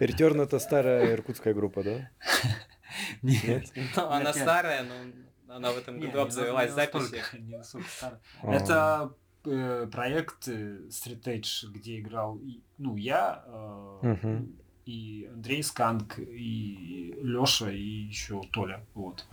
Return 0.00 0.42
это 0.42 0.58
старая 0.58 1.12
иркутская 1.12 1.54
группа, 1.54 1.84
да? 1.84 2.10
Нет. 3.22 3.72
Ну, 3.96 4.08
она 4.08 4.32
старая, 4.32 4.84
но 4.84 5.54
она 5.54 5.72
в 5.72 5.78
этом 5.78 6.00
году 6.00 6.20
обзавелась 6.20 6.72
записью. 6.72 7.18
Не 7.38 7.56
настолько 7.56 7.88
старая. 7.88 8.20
Это 8.42 9.14
э, 9.44 9.88
проект 9.92 10.48
э, 10.48 10.88
Street 10.88 11.22
Edge, 11.24 11.70
где 11.70 12.00
играл 12.00 12.40
ну 12.78 12.96
я 12.96 13.44
э, 13.46 14.42
и 14.86 15.28
Андрей 15.32 15.62
Сканг 15.62 16.18
и 16.18 17.14
Лёша 17.22 17.70
и 17.70 18.06
еще 18.08 18.40
Толя 18.52 18.84
вот. 18.94 19.26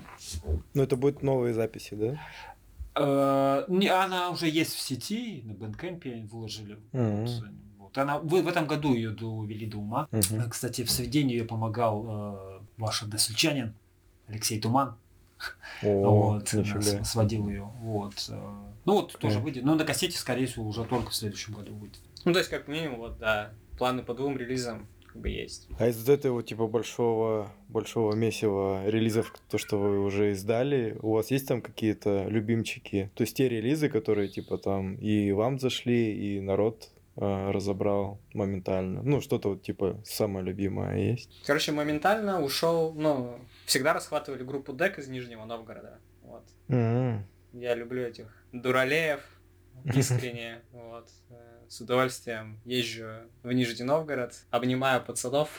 Ну 0.74 0.84
это 0.84 0.96
будут 0.96 1.24
новые 1.24 1.54
записи, 1.54 1.96
да? 1.96 2.20
Она 2.96 4.30
уже 4.32 4.50
есть 4.50 4.74
в 4.74 4.80
сети, 4.80 5.42
на 5.46 5.54
Бендкэмпе 5.54 6.28
выложили. 6.30 6.78
Вот. 7.90 7.98
Она, 7.98 8.20
в, 8.20 8.28
в 8.28 8.48
этом 8.48 8.68
году 8.68 8.94
ее 8.94 9.10
довели 9.10 9.66
до 9.66 9.78
ума. 9.78 10.08
uh 10.12 10.50
Кстати, 10.50 10.84
в 10.84 10.92
сведении 10.92 11.38
ее 11.38 11.46
помогал 11.46 12.06
э, 12.08 12.49
ваш 12.80 13.04
односельчанин 13.04 13.76
Алексей 14.28 14.60
Туман. 14.60 14.96
О, 15.84 16.40
вот, 16.42 16.50
сводил 17.04 17.48
ее. 17.48 17.70
Вот. 17.82 18.14
Ну 18.86 18.94
вот 18.94 19.18
тоже 19.20 19.40
выйдет. 19.40 19.64
Но 19.64 19.76
на 19.76 19.86
кассете, 19.86 20.18
скорее 20.18 20.48
всего, 20.48 20.68
уже 20.68 20.84
только 20.84 21.12
в 21.12 21.16
следующем 21.16 21.54
году 21.54 21.74
будет. 21.74 22.00
Ну, 22.26 22.34
то 22.34 22.40
есть, 22.40 22.50
как 22.50 22.68
минимум, 22.68 23.00
вот, 23.00 23.20
да, 23.20 23.52
планы 23.78 24.04
по 24.04 24.14
двум 24.14 24.38
релизам 24.38 24.88
как 25.06 25.22
бы 25.22 25.30
есть. 25.30 25.68
А 25.80 25.88
из 25.88 26.08
этого 26.08 26.44
типа 26.44 26.68
большого, 26.68 27.52
большого 27.68 28.14
месива 28.16 28.88
релизов, 28.88 29.34
то, 29.50 29.58
что 29.58 29.78
вы 29.80 30.04
уже 30.04 30.32
издали, 30.32 30.98
у 31.02 31.14
вас 31.14 31.32
есть 31.32 31.48
там 31.48 31.62
какие-то 31.62 32.28
любимчики? 32.28 33.10
То 33.16 33.24
есть 33.24 33.36
те 33.36 33.50
релизы, 33.50 33.90
которые 33.90 34.30
типа 34.30 34.58
там 34.58 34.96
и 34.96 35.32
вам 35.32 35.60
зашли, 35.60 36.14
и 36.14 36.40
народ 36.42 36.90
э, 36.96 36.99
разобрал 37.20 38.22
моментально. 38.34 39.02
Ну, 39.04 39.22
что-то 39.22 39.50
вот 39.50 39.64
типа 39.64 40.02
самое 40.06 40.46
любимое 40.46 41.12
есть. 41.12 41.44
Короче, 41.46 41.72
моментально 41.72 42.42
ушел, 42.42 42.94
ну, 42.94 43.40
всегда 43.66 43.94
расхватывали 43.94 44.44
группу 44.44 44.74
Дек 44.74 45.00
из 45.00 45.08
Нижнего 45.10 45.46
Новгорода. 45.46 46.00
Вот. 46.24 46.44
Mm-hmm. 46.70 47.20
Я 47.54 47.76
люблю 47.76 48.04
этих 48.04 48.28
дуралеев 48.52 49.22
искренне. 49.94 50.62
Вот. 50.72 51.10
Э, 51.30 51.50
с 51.68 51.82
удовольствием 51.82 52.60
езжу 52.66 53.08
в 53.44 53.52
Нижний 53.52 53.86
Новгород, 53.86 54.34
обнимаю 54.50 55.04
пацанов. 55.04 55.50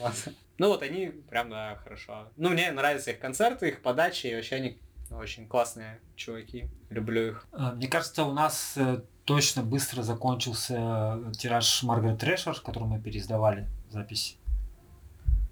Вот. 0.00 0.14
Ну 0.58 0.68
вот 0.68 0.82
они 0.82 1.08
прям, 1.30 1.50
да, 1.50 1.76
хорошо. 1.82 2.28
Ну, 2.36 2.50
мне 2.50 2.70
нравятся 2.72 3.12
их 3.12 3.18
концерты, 3.18 3.68
их 3.68 3.82
подачи, 3.82 4.28
и 4.28 4.34
вообще 4.34 4.56
они 4.56 4.78
очень 5.10 5.46
классные 5.46 6.00
чуваки. 6.16 6.68
Люблю 6.90 7.28
их. 7.28 7.46
А, 7.52 7.74
мне 7.74 7.88
кажется, 7.88 8.24
у 8.24 8.32
нас 8.32 8.74
э, 8.76 9.02
точно 9.28 9.62
быстро 9.62 10.02
закончился 10.02 11.20
тираж 11.36 11.82
Маргарет 11.82 12.18
Трэшер, 12.18 12.58
который 12.62 12.84
мы 12.84 12.98
переиздавали 12.98 13.68
запись. 13.90 14.38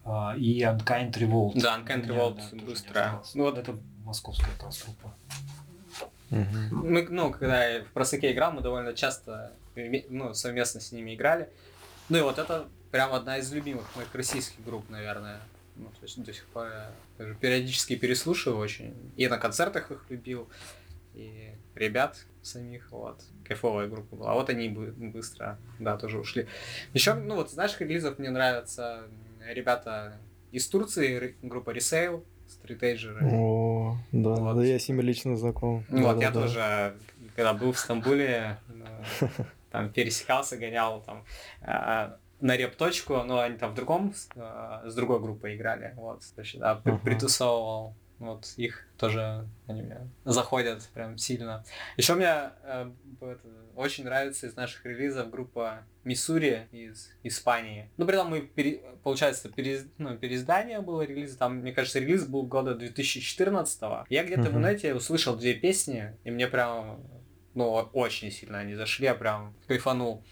А, 0.02 0.34
и 0.34 0.62
Unkind 0.62 1.12
Revolt. 1.12 1.60
Да, 1.60 1.78
Unkind 1.78 2.06
Revolt 2.06 2.40
да, 2.52 2.64
быстро. 2.64 3.22
Ну, 3.34 3.42
вот 3.44 3.58
это 3.58 3.78
московская 4.02 4.50
как 4.52 4.62
раз 4.68 4.82
группа. 4.82 5.14
Угу. 6.30 6.86
Мы, 6.86 7.06
ну, 7.10 7.30
когда 7.30 7.68
я 7.68 7.84
в 7.84 7.88
просаке 7.88 8.32
играл, 8.32 8.52
мы 8.52 8.62
довольно 8.62 8.94
часто 8.94 9.52
ну, 10.08 10.32
совместно 10.32 10.80
с 10.80 10.90
ними 10.90 11.14
играли. 11.14 11.50
Ну 12.08 12.16
и 12.16 12.22
вот 12.22 12.38
это 12.38 12.68
прям 12.90 13.12
одна 13.12 13.36
из 13.36 13.52
любимых 13.52 13.94
моих 13.94 14.14
российских 14.14 14.64
групп, 14.64 14.88
наверное. 14.88 15.38
Ну, 15.76 15.84
то 15.88 16.02
есть 16.02 16.22
до 16.22 16.32
сих 16.32 16.46
пор 16.46 16.68
я 16.68 17.34
периодически 17.34 17.94
переслушиваю 17.94 18.58
очень. 18.58 18.94
И 19.16 19.28
на 19.28 19.36
концертах 19.36 19.90
их 19.90 20.02
любил, 20.08 20.48
и 21.16 21.54
ребят 21.74 22.26
самих, 22.42 22.92
вот. 22.92 23.24
Кайфовая 23.44 23.88
группа 23.88 24.16
была. 24.16 24.32
А 24.32 24.34
вот 24.34 24.50
они 24.50 24.68
быстро, 24.68 25.58
да, 25.78 25.96
тоже 25.96 26.18
ушли. 26.18 26.46
Еще, 26.92 27.14
ну 27.14 27.36
вот, 27.36 27.50
знаешь, 27.50 27.74
релизов 27.80 28.18
мне 28.18 28.30
нравятся 28.30 29.04
ребята 29.48 30.18
из 30.52 30.68
Турции, 30.68 31.34
группа 31.42 31.70
Resale, 31.70 32.22
стритейджеры. 32.46 33.26
О, 33.32 33.96
да, 34.12 34.34
вот. 34.34 34.56
да, 34.56 34.64
я 34.64 34.78
с 34.78 34.88
ними 34.88 35.02
лично 35.02 35.36
знаком. 35.36 35.84
Вот, 35.88 36.18
да, 36.18 36.22
я 36.22 36.30
да, 36.30 36.42
тоже, 36.42 36.96
когда 37.34 37.54
был 37.54 37.72
в 37.72 37.78
Стамбуле, 37.78 38.58
ну, 38.68 39.28
там 39.70 39.90
пересекался, 39.90 40.56
гонял 40.56 41.00
там 41.00 41.24
а, 41.62 42.18
на 42.40 42.56
репточку, 42.56 43.22
но 43.22 43.40
они 43.40 43.56
там 43.56 43.72
в 43.72 43.74
другом, 43.74 44.14
а, 44.36 44.82
с 44.86 44.94
другой 44.94 45.20
группой 45.20 45.56
играли, 45.56 45.94
вот, 45.96 46.22
значит, 46.22 46.60
да, 46.60 46.74
притусовывал 46.74 47.94
вот 48.18 48.54
их 48.56 48.86
тоже 48.96 49.46
они 49.66 49.82
мне 49.82 50.08
заходят 50.24 50.88
прям 50.94 51.18
сильно. 51.18 51.64
Еще 51.96 52.14
мне 52.14 52.50
э, 52.64 52.90
это, 53.20 53.48
очень 53.74 54.04
нравится 54.04 54.46
из 54.46 54.56
наших 54.56 54.86
релизов 54.86 55.30
группа 55.30 55.84
Миссури 56.04 56.66
из 56.72 57.10
Испании. 57.22 57.90
Ну, 57.98 58.06
при 58.06 58.14
этом 58.14 58.30
мы, 58.30 58.40
пере, 58.40 58.82
получается, 59.02 59.50
перез, 59.50 59.86
ну, 59.98 60.16
переиздание 60.16 60.80
было 60.80 61.02
релиза, 61.02 61.36
там, 61.36 61.58
мне 61.58 61.72
кажется, 61.72 61.98
релиз 61.98 62.24
был 62.26 62.44
года 62.44 62.74
2014 62.74 63.82
-го. 63.82 64.04
Я 64.08 64.24
где-то 64.24 64.42
uh-huh. 64.42 64.50
в 64.50 64.58
инете 64.58 64.94
услышал 64.94 65.36
две 65.36 65.52
песни, 65.52 66.16
и 66.24 66.30
мне 66.30 66.46
прям, 66.46 67.02
ну, 67.54 67.70
очень 67.92 68.30
сильно 68.30 68.58
они 68.58 68.74
зашли, 68.74 69.04
я 69.04 69.14
прям 69.14 69.54
кайфанул. 69.66 70.24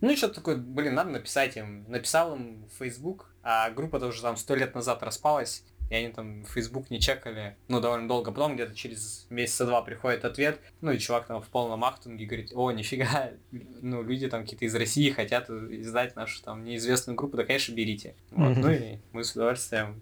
Ну 0.00 0.12
и 0.12 0.16
что 0.16 0.28
такое, 0.28 0.56
блин, 0.56 0.94
надо 0.94 1.10
написать 1.10 1.56
им. 1.56 1.84
Написал 1.88 2.36
им 2.36 2.68
в 2.68 2.78
Facebook, 2.78 3.34
а 3.42 3.70
группа 3.70 3.98
тоже 3.98 4.22
там 4.22 4.36
сто 4.36 4.54
лет 4.54 4.76
назад 4.76 5.02
распалась 5.02 5.64
и 5.90 5.94
они 5.94 6.08
там 6.08 6.44
Facebook 6.44 6.90
не 6.90 7.00
чекали, 7.00 7.56
ну, 7.68 7.80
довольно 7.80 8.08
долго. 8.08 8.30
Потом 8.30 8.54
где-то 8.54 8.74
через 8.74 9.26
месяца 9.30 9.66
два 9.66 9.82
приходит 9.82 10.24
ответ, 10.24 10.60
ну, 10.80 10.90
и 10.90 10.98
чувак 10.98 11.26
там 11.26 11.40
в 11.40 11.48
полном 11.48 11.84
ахтунге 11.84 12.26
говорит, 12.26 12.52
о, 12.54 12.70
нифига, 12.72 13.30
ну, 13.50 14.02
люди 14.02 14.28
там 14.28 14.42
какие-то 14.42 14.66
из 14.66 14.74
России 14.74 15.10
хотят 15.10 15.48
издать 15.50 16.16
нашу 16.16 16.42
там 16.42 16.64
неизвестную 16.64 17.16
группу, 17.16 17.36
да, 17.36 17.44
конечно, 17.44 17.72
берите. 17.72 18.14
Вот, 18.30 18.56
ну, 18.56 18.70
и 18.70 18.98
мы 19.12 19.24
с 19.24 19.32
удовольствием 19.32 20.00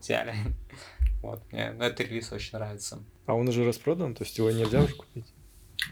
взяли. 0.00 0.34
Вот, 1.22 1.40
мне 1.52 1.70
ну, 1.70 1.84
этот 1.84 2.00
релиз 2.00 2.32
очень 2.32 2.58
нравится. 2.58 2.98
А 3.26 3.34
он 3.34 3.46
уже 3.46 3.64
распродан, 3.64 4.12
то 4.16 4.24
есть 4.24 4.36
его 4.36 4.50
нельзя 4.50 4.82
уже 4.82 4.96
купить? 4.96 5.32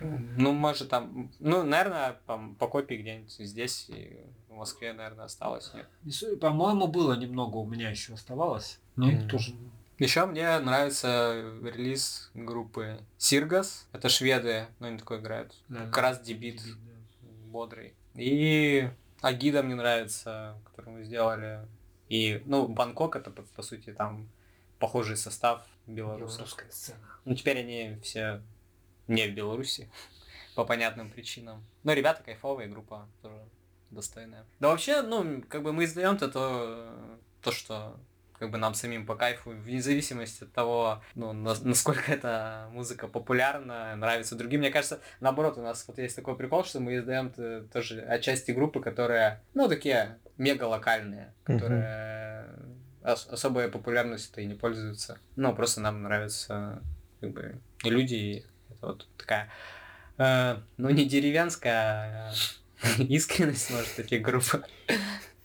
Ну, 0.00 0.52
может, 0.52 0.88
там, 0.88 1.30
ну, 1.38 1.62
наверное, 1.62 2.16
по, 2.26 2.36
по 2.58 2.66
копии 2.66 2.96
где-нибудь 2.96 3.30
здесь 3.30 3.88
и 3.90 4.24
в 4.48 4.54
Москве, 4.54 4.92
наверное, 4.92 5.26
осталось, 5.26 5.72
нет? 5.72 6.40
По-моему, 6.40 6.88
было 6.88 7.14
немного 7.14 7.58
у 7.58 7.66
меня 7.66 7.90
еще 7.90 8.14
оставалось. 8.14 8.79
Но 9.00 9.10
mm-hmm. 9.10 9.28
тоже... 9.28 9.54
Еще 9.98 10.26
мне 10.26 10.58
нравится 10.58 11.42
релиз 11.62 12.30
группы 12.34 13.00
Сиргас. 13.16 13.88
Это 13.92 14.10
шведы, 14.10 14.66
но 14.78 14.88
они 14.88 14.98
такой 14.98 15.20
играют. 15.20 15.54
Да, 15.68 15.86
как 15.86 15.98
раз 15.98 16.20
дебит, 16.20 16.56
дебит 16.56 16.76
да. 17.22 17.28
бодрый. 17.46 17.94
И 18.14 18.90
Агида 19.22 19.62
мне 19.62 19.74
нравится, 19.74 20.58
который 20.64 20.92
мы 20.92 21.04
сделали. 21.04 21.66
И, 22.10 22.42
ну, 22.44 22.68
Бангкок 22.68 23.16
это, 23.16 23.30
по, 23.30 23.42
по 23.42 23.62
сути, 23.62 23.92
там 23.92 24.28
похожий 24.78 25.16
состав 25.16 25.64
белорусов. 25.86 26.38
Белорусская 26.38 26.70
сцена. 26.70 26.98
Ну, 27.24 27.34
теперь 27.34 27.60
они 27.60 27.98
все 28.02 28.42
не 29.08 29.28
в 29.28 29.34
Беларуси, 29.34 29.90
по 30.54 30.64
понятным 30.64 31.10
причинам. 31.10 31.64
Но 31.84 31.94
ребята 31.94 32.22
кайфовые, 32.22 32.68
группа 32.68 33.08
тоже 33.22 33.38
достойная. 33.90 34.44
Да 34.58 34.68
вообще, 34.68 35.00
ну, 35.00 35.42
как 35.48 35.62
бы 35.62 35.72
мы 35.72 35.84
издаем-то 35.84 36.28
то, 36.28 37.18
то, 37.40 37.52
что 37.52 37.98
как 38.40 38.50
бы 38.50 38.56
нам 38.58 38.72
самим 38.74 39.04
по 39.06 39.14
кайфу, 39.16 39.50
вне 39.50 39.82
зависимости 39.82 40.44
от 40.44 40.52
того, 40.52 41.02
ну, 41.14 41.32
на, 41.34 41.54
насколько 41.62 42.10
эта 42.10 42.68
музыка 42.72 43.06
популярна, 43.06 43.94
нравится 43.96 44.34
другим. 44.34 44.60
Мне 44.60 44.70
кажется, 44.70 45.00
наоборот, 45.20 45.58
у 45.58 45.62
нас 45.62 45.84
вот 45.86 45.98
есть 45.98 46.16
такой 46.16 46.34
прикол, 46.36 46.64
что 46.64 46.80
мы 46.80 46.96
издаем 46.96 47.30
тоже 47.68 48.00
отчасти 48.00 48.50
группы, 48.52 48.80
которые, 48.80 49.42
ну, 49.52 49.68
такие 49.68 50.18
мега 50.38 50.64
локальные, 50.64 51.34
которые 51.44 52.46
ос- 53.04 53.28
особой 53.30 53.68
популярностью-то 53.68 54.40
и 54.40 54.46
не 54.46 54.54
пользуются. 54.54 55.18
Ну, 55.36 55.54
просто 55.54 55.82
нам 55.82 56.02
нравятся 56.02 56.82
как 57.20 57.30
бы 57.32 57.60
люди, 57.84 58.14
и 58.14 58.44
это 58.70 58.86
вот 58.86 59.06
такая, 59.18 59.50
э, 60.16 60.56
ну, 60.78 60.88
не 60.88 61.04
деревенская, 61.04 62.30
а 62.30 62.32
искренность, 63.02 63.70
может, 63.70 63.94
таких 63.96 64.22
групп. 64.22 64.44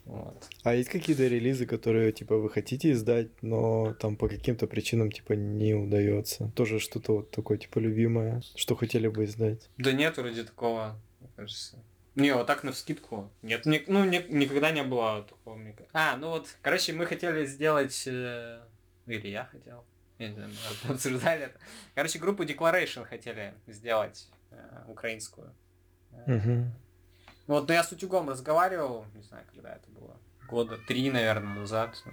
Вот. 0.06 0.48
А 0.63 0.76
есть 0.76 0.89
какие-то 0.89 1.28
релизы, 1.28 1.65
которые 1.65 2.12
типа 2.12 2.38
вы 2.38 2.50
хотите 2.50 2.91
издать, 2.91 3.30
но 3.41 3.94
там 3.96 4.15
по 4.15 4.30
каким-то 4.30 4.68
причинам 4.68 5.12
типа 5.12 5.34
не 5.34 5.74
удается? 5.74 6.52
Тоже 6.56 6.80
что-то 6.80 7.18
вот 7.18 7.32
такое 7.32 7.58
типа 7.58 7.80
любимое, 7.80 8.41
что 8.56 8.76
хотели 8.76 9.08
бы 9.08 9.26
издать? 9.26 9.70
Да 9.78 9.91
нет 9.91 10.18
вроде 10.18 10.44
такого, 10.44 10.96
мне 11.20 11.30
кажется. 11.36 11.78
Не, 12.13 12.34
вот 12.34 12.48
так 12.48 12.63
на 12.63 12.72
вскидку. 12.72 13.30
Нет, 13.41 13.65
не, 13.65 13.84
ну 13.88 14.06
не, 14.06 14.24
никогда 14.30 14.72
не 14.72 14.84
было 14.84 15.24
такого. 15.24 15.56
Мне... 15.56 15.76
А, 15.91 16.15
ну 16.18 16.30
вот, 16.30 16.48
короче, 16.62 16.94
мы 16.94 17.08
хотели 17.08 17.46
сделать, 17.46 18.04
э, 18.08 18.62
или 19.08 19.28
я 19.28 19.46
хотел, 19.46 19.84
я 20.20 20.30
не 20.30 20.36
знаю, 20.36 20.52
мы 20.84 20.94
обсуждали 20.94 21.46
это. 21.46 21.60
Короче, 21.94 22.20
группу 22.20 22.44
Declaration 22.44 23.06
хотели 23.06 23.54
сделать 23.68 24.30
э, 24.52 24.84
украинскую. 24.88 25.52
Угу. 26.28 26.72
Ну 27.48 27.56
вот, 27.56 27.68
но 27.68 27.74
я 27.74 27.84
с 27.84 27.92
Утюгом 27.92 28.30
разговаривал, 28.30 29.06
не 29.14 29.22
знаю, 29.22 29.46
когда 29.54 29.76
это 29.76 29.90
было, 29.92 30.18
года 30.48 30.78
три, 30.88 31.12
наверное, 31.12 31.56
назад, 31.56 32.04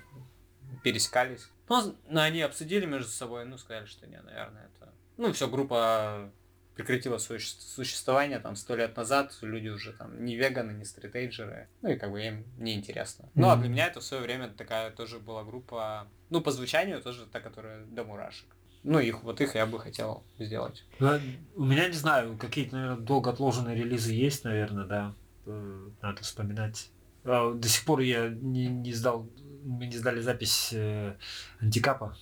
пересекались. 0.83 1.49
Ну, 1.69 1.95
ну, 2.09 2.21
они 2.21 2.43
обсудили 2.43 2.85
между 2.85 3.11
собой, 3.11 3.45
ну, 3.45 3.57
сказали, 3.57 3.87
что 3.87 4.07
не, 4.07 4.21
наверное, 4.21 4.71
это... 4.77 4.93
Ну, 5.17 5.33
все, 5.33 5.49
группа 5.49 6.31
прекратила 6.75 7.19
свое 7.19 7.41
существование 7.41 8.39
там 8.39 8.57
сто 8.57 8.75
лет 8.77 8.97
назад, 8.97 9.37
люди 9.43 9.69
уже 9.69 9.93
там 9.93 10.25
не 10.25 10.37
веганы, 10.37 10.73
не 10.73 10.85
стритейджеры, 10.85 11.69
ну 11.83 11.91
и 11.91 11.97
как 11.97 12.11
бы 12.11 12.23
им 12.23 12.45
неинтересно. 12.57 13.29
Ну 13.35 13.51
а 13.51 13.57
для 13.57 13.69
меня 13.69 13.87
это 13.89 14.01
в 14.01 14.05
свое 14.05 14.23
время 14.23 14.49
такая 14.49 14.91
тоже 14.91 15.19
была 15.19 15.45
группа, 15.45 16.09
ну 16.31 16.41
по 16.41 16.51
звучанию 16.51 17.03
тоже 17.03 17.27
та, 17.27 17.41
которая 17.41 17.85
до 17.85 18.05
мурашек. 18.05 18.47
Ну, 18.85 18.99
их, 18.99 19.23
вот 19.23 19.41
их 19.41 19.55
я 19.55 19.65
бы 19.65 19.79
хотел 19.79 20.25
сделать. 20.41 20.85
Ну, 20.99 21.21
у 21.55 21.65
меня, 21.65 21.87
не 21.87 21.95
знаю, 21.95 22.37
какие-то, 22.37 22.75
наверное, 22.75 23.05
долго 23.05 23.31
отложенные 23.31 23.77
релизы 23.77 24.13
есть, 24.13 24.43
наверное, 24.43 24.87
да. 24.87 25.15
Э, 25.47 25.89
надо 26.01 26.23
вспоминать. 26.23 26.91
А, 27.25 27.53
до 27.53 27.69
сих 27.69 27.85
пор 27.85 28.01
я 28.01 28.29
не, 28.29 28.67
не 28.67 28.93
сдал, 28.93 29.29
мы 29.65 29.87
не 29.87 29.97
сдали 29.97 30.21
запись 30.21 30.71
э, 30.73 31.17
антикапа. 31.61 32.17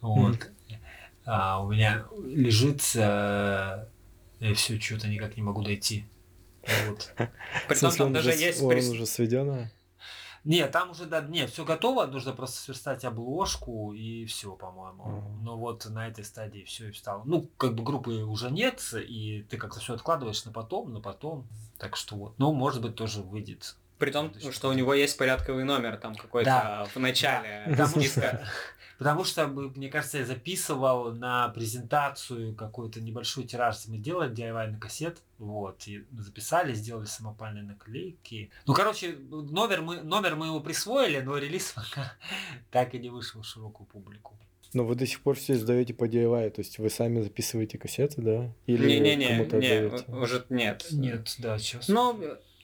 Вот. 0.00 0.50
А 1.26 1.62
у 1.62 1.72
меня 1.72 2.06
лежит, 2.24 2.82
э, 2.94 3.86
я 4.40 4.54
все 4.54 4.78
что-то 4.78 5.08
никак 5.08 5.36
не 5.36 5.42
могу 5.42 5.62
дойти. 5.62 6.04
Вот. 6.86 7.14
Притом 7.68 7.92
там 7.92 8.12
даже 8.12 8.30
есть... 8.30 8.62
Он 8.62 8.76
уже 8.76 9.06
сведено? 9.06 9.70
Нет, 10.44 10.72
там 10.72 10.90
уже, 10.90 11.06
да, 11.06 11.22
нет, 11.22 11.50
все 11.50 11.64
готово, 11.64 12.06
нужно 12.06 12.32
просто 12.32 12.58
сверстать 12.58 13.04
обложку 13.04 13.94
и 13.94 14.26
все, 14.26 14.54
по-моему. 14.54 15.04
Mm-hmm. 15.04 15.42
Но 15.42 15.56
вот 15.56 15.86
на 15.86 16.06
этой 16.06 16.22
стадии 16.22 16.64
все 16.64 16.88
и 16.88 16.90
встало. 16.90 17.22
Ну, 17.24 17.48
как 17.56 17.74
бы 17.74 17.82
группы 17.82 18.10
уже 18.10 18.50
нет, 18.50 18.82
и 18.92 19.46
ты 19.48 19.56
как-то 19.56 19.80
все 19.80 19.94
откладываешь 19.94 20.44
на 20.44 20.52
потом, 20.52 20.92
на 20.92 21.00
потом. 21.00 21.46
Так 21.78 21.96
что 21.96 22.16
вот. 22.16 22.34
Ну, 22.38 22.52
может 22.52 22.82
быть, 22.82 22.94
тоже 22.94 23.22
выйдет. 23.22 23.76
При 23.98 24.10
том, 24.10 24.32
что 24.50 24.68
у 24.68 24.72
него 24.72 24.92
есть 24.92 25.16
порядковый 25.16 25.64
номер 25.64 25.96
там 25.96 26.14
какой-то 26.14 26.50
да. 26.50 26.84
в 26.92 26.96
начале. 26.96 27.64
Да. 27.76 27.86
Что, 27.86 28.00
потому 28.98 29.24
что, 29.24 29.46
мне 29.46 29.88
кажется, 29.88 30.18
я 30.18 30.24
записывал 30.24 31.12
на 31.12 31.48
презентацию 31.48 32.54
какой-то 32.54 33.00
небольшой 33.00 33.44
тираж, 33.44 33.86
мы 33.88 33.98
делали 33.98 34.32
DIY 34.32 34.72
на 34.72 34.78
кассет, 34.78 35.22
вот, 35.38 35.86
и 35.86 36.04
записали, 36.12 36.74
сделали 36.74 37.06
самопальные 37.06 37.64
наклейки. 37.64 38.50
Ну, 38.66 38.74
короче, 38.74 39.16
номер 39.30 39.82
мы, 39.82 40.02
номер 40.02 40.36
мы 40.36 40.46
его 40.46 40.60
присвоили, 40.60 41.20
но 41.20 41.36
релиз 41.38 41.72
пока 41.74 42.12
так 42.70 42.94
и 42.94 42.98
не 42.98 43.10
вышел 43.10 43.42
в 43.42 43.46
широкую 43.46 43.86
публику. 43.86 44.38
Но 44.72 44.84
вы 44.84 44.96
до 44.96 45.06
сих 45.06 45.20
пор 45.20 45.36
все 45.36 45.52
издаете 45.52 45.94
по 45.94 46.08
DIY, 46.08 46.50
то 46.50 46.60
есть 46.60 46.78
вы 46.78 46.90
сами 46.90 47.22
записываете 47.22 47.78
кассеты, 47.78 48.20
да? 48.20 48.52
Или 48.66 48.98
не-не-не, 48.98 49.38
не, 49.38 50.12
уже 50.12 50.44
нет. 50.50 50.86
Нет, 50.90 51.36
да, 51.38 51.58
сейчас. 51.58 51.86
Ну, 51.86 52.20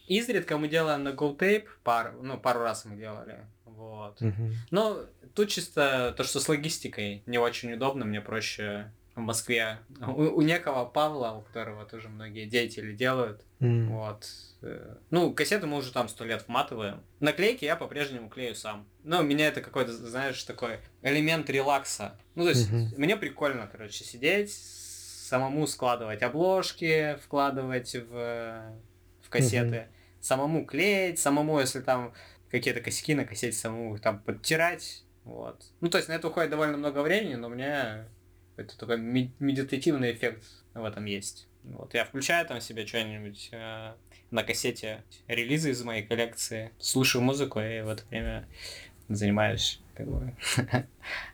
изредка 0.08 0.58
мы 0.58 0.68
делаем 0.68 1.04
на 1.04 1.10
GoTape, 1.10 1.66
пар, 1.84 2.14
ну, 2.20 2.36
пару 2.36 2.60
раз 2.60 2.84
мы 2.84 2.96
делали. 2.96 3.46
Вот. 3.80 4.20
Угу. 4.20 4.50
Ну, 4.70 5.06
тут 5.34 5.48
чисто 5.48 6.14
то, 6.16 6.22
что 6.22 6.38
с 6.38 6.48
логистикой 6.48 7.22
не 7.24 7.38
очень 7.38 7.72
удобно, 7.72 8.04
мне 8.04 8.20
проще 8.20 8.92
в 9.14 9.20
Москве. 9.20 9.78
У, 10.00 10.22
у 10.22 10.42
некого 10.42 10.84
Павла, 10.84 11.32
у 11.32 11.42
которого 11.42 11.86
тоже 11.86 12.08
многие 12.08 12.46
деятели 12.46 12.92
делают. 12.92 13.42
Mm. 13.60 13.86
Вот. 13.88 14.28
Э, 14.62 14.96
ну, 15.10 15.32
кассеты 15.32 15.66
мы 15.66 15.78
уже 15.78 15.92
там 15.92 16.08
сто 16.08 16.24
лет 16.24 16.44
вматываем. 16.46 17.02
Наклейки 17.20 17.64
я 17.64 17.74
по-прежнему 17.74 18.28
клею 18.28 18.54
сам. 18.54 18.86
Ну, 19.02 19.20
у 19.20 19.22
меня 19.22 19.48
это 19.48 19.62
какой-то, 19.62 19.92
знаешь, 19.92 20.42
такой 20.44 20.78
элемент 21.02 21.48
релакса. 21.50 22.18
Ну, 22.34 22.44
то 22.44 22.50
есть, 22.50 22.70
mm-hmm. 22.70 22.94
мне 22.98 23.16
прикольно, 23.16 23.66
короче, 23.66 24.04
сидеть, 24.04 24.52
самому 24.52 25.66
складывать 25.66 26.22
обложки, 26.22 27.18
вкладывать 27.24 27.94
в, 27.94 28.62
в 29.22 29.30
кассеты. 29.30 29.76
Mm-hmm 29.76 30.00
самому 30.20 30.64
клеить, 30.64 31.18
самому, 31.18 31.60
если 31.60 31.80
там 31.80 32.12
какие-то 32.50 32.80
косяки 32.80 33.14
на 33.14 33.24
кассете, 33.24 33.56
самому 33.56 33.98
там 33.98 34.20
подтирать. 34.20 35.04
Вот. 35.24 35.64
Ну, 35.80 35.88
то 35.88 35.98
есть 35.98 36.08
на 36.08 36.14
это 36.14 36.28
уходит 36.28 36.50
довольно 36.50 36.76
много 36.76 37.02
времени, 37.02 37.34
но 37.34 37.48
у 37.48 37.50
меня 37.50 38.06
это 38.56 38.78
такой 38.78 38.98
медитативный 38.98 40.12
эффект 40.12 40.44
в 40.74 40.84
этом 40.84 41.04
есть. 41.04 41.46
Вот, 41.62 41.92
я 41.94 42.04
включаю 42.04 42.46
там 42.46 42.60
себе 42.60 42.86
что-нибудь 42.86 43.50
э, 43.52 43.92
на 44.30 44.42
кассете, 44.42 45.04
релизы 45.28 45.70
из 45.70 45.82
моей 45.82 46.02
коллекции, 46.02 46.70
слушаю 46.78 47.22
музыку 47.22 47.60
и 47.60 47.82
в 47.82 47.88
это 47.88 48.02
время 48.08 48.48
занимаюсь 49.08 49.80
как 49.94 50.08
бы 50.08 50.34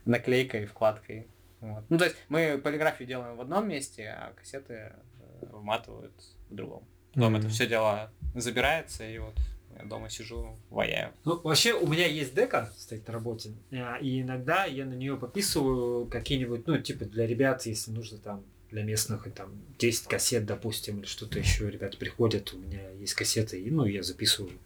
наклейкой, 0.05 0.67
вкладкой. 0.67 1.29
Вот. 1.61 1.85
Ну, 1.89 1.99
то 1.99 2.05
есть 2.05 2.17
мы 2.29 2.59
полиграфию 2.59 3.07
делаем 3.07 3.37
в 3.37 3.41
одном 3.41 3.69
месте, 3.69 4.09
а 4.09 4.33
кассеты 4.35 4.75
э, 4.75 5.47
вматывают 5.53 6.15
в 6.51 6.55
другом. 6.55 6.85
Потом 7.15 7.35
mm-hmm. 7.35 7.39
это 7.39 7.49
все 7.49 7.67
дело 7.67 8.13
забирается, 8.35 9.09
и 9.09 9.19
вот 9.19 9.37
я 9.79 9.85
дома 9.85 10.11
сижу, 10.11 10.57
ваяю. 10.71 11.13
Ну, 11.25 11.41
вообще, 11.43 11.75
у 11.75 11.87
меня 11.87 12.07
есть 12.07 12.35
дека, 12.35 12.73
стоит 12.77 13.07
на 13.07 13.15
работе, 13.15 13.53
а, 13.73 13.97
и 13.97 14.23
иногда 14.23 14.65
я 14.65 14.85
на 14.85 14.95
нее 14.95 15.17
подписываю 15.17 16.07
какие-нибудь, 16.07 16.67
ну, 16.67 16.79
типа 16.79 17.05
для 17.05 17.27
ребят, 17.27 17.65
если 17.67 17.91
нужно 17.91 18.19
там 18.19 18.45
для 18.71 18.83
местных, 18.83 19.27
и 19.27 19.31
там 19.31 19.51
10 19.79 20.07
кассет, 20.07 20.47
допустим, 20.47 20.99
или 20.99 21.07
что-то 21.07 21.39
еще, 21.39 21.71
ребята 21.71 21.97
приходят, 21.97 22.53
у 22.53 22.59
меня 22.59 22.91
есть 22.91 23.15
кассеты, 23.15 23.61
и, 23.61 23.71
ну, 23.71 23.85
я 23.85 24.03
записываю 24.03 24.59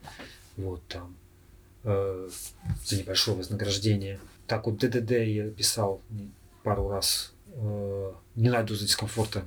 вот 0.57 0.83
там 0.89 1.17
э, 1.85 2.29
за 2.85 2.99
небольшое 2.99 3.37
вознаграждение. 3.37 4.21
Так 4.47 4.67
вот 4.67 4.79
ДДД 4.79 5.11
я 5.11 5.51
писал 5.51 6.03
пару 6.63 6.89
раз, 6.89 7.33
э, 7.53 8.13
не 8.37 8.51
найду 8.51 8.75
за 8.75 8.87
дискомфорта 8.87 9.45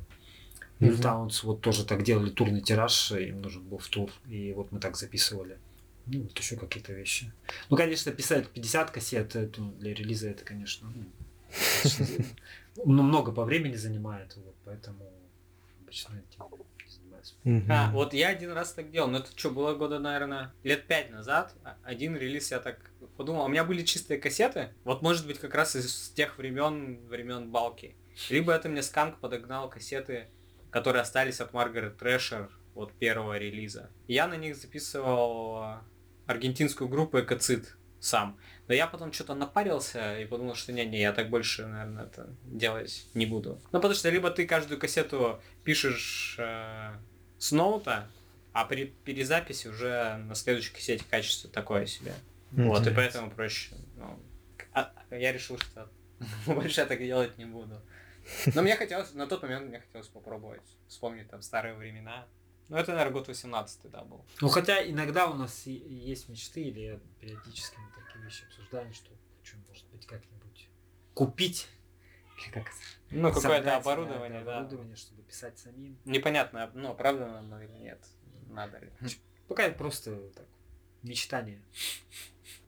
Мильтаунс 0.83 1.43
вот 1.43 1.61
тоже 1.61 1.85
так 1.85 2.03
делали 2.03 2.29
турный 2.29 2.61
тираж, 2.61 3.11
им 3.11 3.41
нужен 3.41 3.63
был 3.63 3.77
в 3.77 3.87
тур, 3.87 4.11
и 4.27 4.53
вот 4.53 4.71
мы 4.71 4.79
так 4.79 4.97
записывали. 4.97 5.57
Ну, 6.05 6.23
вот 6.23 6.37
еще 6.37 6.57
какие-то 6.57 6.91
вещи. 6.91 7.31
Ну, 7.69 7.77
конечно, 7.77 8.11
писать 8.11 8.49
50 8.49 8.91
кассет 8.91 9.35
это, 9.35 9.61
для 9.61 9.93
релиза 9.93 10.29
это, 10.29 10.43
конечно, 10.43 10.91
ну, 12.75 13.03
много 13.03 13.31
по 13.31 13.45
времени 13.45 13.75
занимает, 13.75 14.35
вот, 14.35 14.55
поэтому 14.65 15.09
обычно 15.81 16.15
этим 16.15 16.43
не 16.85 16.91
занимаюсь. 16.91 17.69
А, 17.69 17.91
вот 17.91 18.13
я 18.13 18.29
один 18.29 18.51
раз 18.51 18.73
так 18.73 18.91
делал, 18.91 19.07
но 19.09 19.19
это 19.19 19.29
что, 19.35 19.51
было 19.51 19.75
года, 19.75 19.99
наверное, 19.99 20.53
лет 20.63 20.87
пять 20.87 21.11
назад. 21.11 21.55
А, 21.63 21.77
один 21.83 22.17
релиз 22.17 22.51
я 22.51 22.59
так 22.59 22.91
подумал, 23.15 23.45
у 23.45 23.47
меня 23.47 23.63
были 23.63 23.83
чистые 23.83 24.19
кассеты, 24.19 24.69
вот 24.83 25.01
может 25.01 25.25
быть 25.27 25.39
как 25.39 25.53
раз 25.55 25.75
из 25.75 26.09
тех 26.09 26.37
времен, 26.37 27.05
времен 27.07 27.49
балки. 27.49 27.95
Либо 28.29 28.51
это 28.51 28.69
мне 28.69 28.83
сканк 28.83 29.19
подогнал 29.19 29.69
кассеты 29.69 30.27
которые 30.73 31.03
остались 31.03 31.39
от 31.39 31.53
Маргарет 31.53 31.97
Трэшер 31.97 32.49
от 32.73 32.91
первого 32.93 33.37
релиза. 33.37 33.91
Я 34.07 34.27
на 34.27 34.33
них 34.33 34.57
записывал 34.57 35.57
а, 35.57 35.83
аргентинскую 36.25 36.89
группу 36.89 37.19
Экоцит 37.19 37.77
сам. 37.99 38.37
Но 38.67 38.73
я 38.73 38.87
потом 38.87 39.13
что-то 39.13 39.35
напарился 39.35 40.19
и 40.19 40.25
подумал, 40.25 40.55
что 40.55 40.73
не-не, 40.73 40.99
я 40.99 41.13
так 41.13 41.29
больше, 41.29 41.67
наверное, 41.67 42.05
это 42.05 42.27
делать 42.43 43.05
не 43.13 43.27
буду. 43.27 43.61
Ну, 43.71 43.79
потому 43.79 43.93
что 43.93 44.09
либо 44.09 44.31
ты 44.31 44.47
каждую 44.47 44.79
кассету 44.79 45.39
пишешь 45.63 46.35
э, 46.39 46.93
с 47.37 47.51
ноута, 47.51 48.07
а 48.51 48.65
при 48.65 48.85
перезаписи 49.05 49.67
уже 49.67 50.17
на 50.17 50.33
следующей 50.33 50.73
кассете 50.73 51.05
качество 51.07 51.51
такое 51.51 51.85
себе. 51.85 52.13
Mm-hmm. 52.51 52.67
Вот, 52.67 52.87
и 52.87 52.91
поэтому 52.91 53.29
проще 53.29 53.75
ну, 53.95 54.19
А, 54.73 54.91
я 55.11 55.31
решил, 55.31 55.59
что 55.59 55.87
больше 56.47 56.81
я 56.81 56.87
так 56.87 56.97
делать 56.99 57.37
не 57.37 57.45
буду. 57.45 57.79
Но 58.53 58.61
мне 58.61 58.75
хотелось, 58.75 59.13
на 59.13 59.27
тот 59.27 59.41
момент 59.43 59.67
мне 59.67 59.79
хотелось 59.79 60.07
попробовать 60.07 60.61
вспомнить 60.87 61.29
там 61.29 61.41
старые 61.41 61.75
времена. 61.75 62.27
Ну, 62.69 62.77
это, 62.77 62.91
наверное, 62.91 63.13
год 63.13 63.27
18 63.27 63.91
да, 63.91 64.03
был. 64.03 64.25
Ну, 64.41 64.49
хотя 64.49 64.89
иногда 64.89 65.29
у 65.29 65.33
нас 65.33 65.65
есть 65.65 66.29
мечты, 66.29 66.61
или 66.61 66.99
периодически 67.19 67.77
мы 67.77 68.03
такие 68.03 68.23
вещи 68.23 68.45
обсуждаем, 68.45 68.93
что 68.93 69.11
хочу, 69.39 69.57
может 69.67 69.85
быть, 69.89 70.05
как-нибудь 70.05 70.69
купить 71.13 71.67
как 72.51 72.71
ну, 73.09 73.31
какое-то 73.31 73.77
оборудование, 73.77 74.43
да. 74.43 74.57
Оборудование, 74.57 74.95
чтобы 74.95 75.21
писать 75.23 75.57
самим. 75.57 75.97
Непонятно, 76.05 76.71
ну, 76.73 76.91
оправдано 76.91 77.39
оно 77.39 77.61
или 77.61 77.77
нет. 77.77 77.99
Надо 78.49 78.79
ли. 78.79 78.91
Пока 79.47 79.63
это 79.63 79.77
просто 79.77 80.15
так, 80.31 80.45
мечтание. 81.03 81.61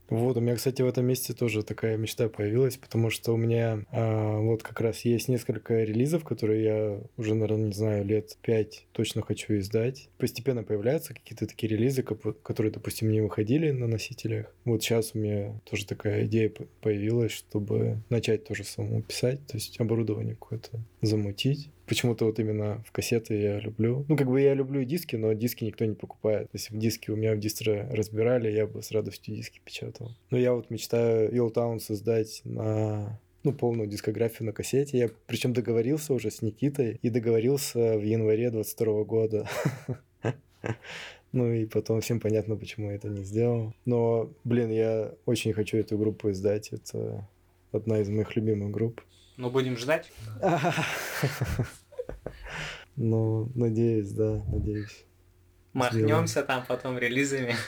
Вот, 0.10 0.38
у 0.38 0.40
меня, 0.40 0.56
кстати, 0.56 0.82
в 0.82 0.88
этом 0.88 1.06
месте 1.06 1.34
тоже 1.34 1.64
такая 1.64 1.98
мечта 1.98 2.30
появилась, 2.30 2.78
потому 2.78 3.10
что 3.10 3.34
у 3.34 3.38
меня 3.38 3.84
а, 3.92 4.40
вот 4.40 4.62
как 4.62 4.80
раз 4.82 5.02
есть 5.02 5.28
несколько 5.28 5.84
релизов, 5.84 6.24
которые 6.24 6.64
я 6.64 7.00
уже, 7.18 7.34
наверное, 7.34 7.68
не 7.68 7.74
знаю, 7.74 8.06
лет 8.06 8.38
пять 8.42 8.86
точно 8.92 9.22
хочу 9.22 9.58
издать. 9.58 10.10
Постепенно 10.18 10.64
появляются 10.64 11.14
какие-то 11.14 11.48
такие 11.48 11.70
релизы, 11.70 12.04
которые, 12.04 12.72
допустим, 12.72 13.12
не 13.12 13.22
выходили 13.22 13.72
на 13.72 13.88
носителях. 13.88 14.54
Вот 14.64 14.84
сейчас 14.84 15.12
у 15.14 15.20
меня 15.20 15.60
тоже 15.70 15.86
такая 15.86 16.26
идея 16.26 16.52
появилась, 16.82 17.32
чтобы 17.32 17.98
начать 18.10 18.44
тоже 18.46 18.64
самому 18.64 19.02
писать, 19.02 19.46
то 19.48 19.58
есть 19.58 19.80
оборудование 19.80 20.36
какое-то 20.36 20.80
замутить. 21.02 21.70
Почему-то 21.88 22.26
вот 22.26 22.40
именно 22.40 22.84
в 22.88 22.92
кассеты 22.92 23.40
я 23.40 23.60
люблю. 23.60 24.06
Ну, 24.08 24.18
как 24.18 24.28
бы 24.28 24.42
я 24.42 24.54
люблю 24.54 24.84
диски, 24.84 25.16
но 25.16 25.34
диски 25.34 25.64
никто 25.64 25.86
не 25.86 25.96
покупает. 25.96 26.50
Если 26.54 26.74
бы 26.74 26.80
диски 26.80 27.12
у 27.12 27.16
меня 27.16 27.34
в 27.34 27.40
дистро 27.40 27.88
разбирали, 27.92 28.52
я 28.52 28.66
бы 28.66 28.82
с 28.82 28.92
радостью 28.92 29.36
диски 29.36 29.62
печатал. 29.64 30.12
Но 30.32 30.38
я 30.38 30.54
вот 30.54 30.70
мечтаю 30.70 31.32
Yellowtown 31.32 31.80
создать 31.80 32.42
на 32.44 33.20
ну, 33.44 33.54
полную 33.54 33.88
дискографию 33.88 34.48
на 34.48 34.54
кассете. 34.54 34.98
Я 34.98 35.10
причем 35.28 35.54
договорился 35.54 36.14
уже 36.14 36.32
с 36.32 36.42
Никитой 36.42 37.00
и 37.02 37.10
договорился 37.10 37.98
в 37.98 38.04
январе 38.04 38.50
22 38.50 39.04
года. 39.04 39.48
Ну 41.32 41.52
и 41.52 41.66
потом 41.66 42.00
всем 42.00 42.22
понятно, 42.22 42.56
почему 42.56 42.92
я 42.92 42.96
это 42.96 43.10
не 43.10 43.26
сделал. 43.26 43.74
Но, 43.84 44.32
блин, 44.46 44.72
я 44.72 45.12
очень 45.26 45.52
хочу 45.52 45.76
эту 45.78 45.98
группу 45.98 46.32
издать. 46.32 46.72
Это 46.72 47.28
одна 47.74 48.00
из 48.00 48.08
моих 48.08 48.38
любимых 48.38 48.72
групп. 48.72 49.02
Ну, 49.38 49.50
будем 49.50 49.78
ждать. 49.78 50.12
Ну, 52.98 53.52
надеюсь, 53.56 54.12
да, 54.12 54.42
надеюсь. 54.48 55.06
Махнемся 55.74 56.44
там 56.44 56.66
потом 56.66 56.98
релизами. 56.98 57.56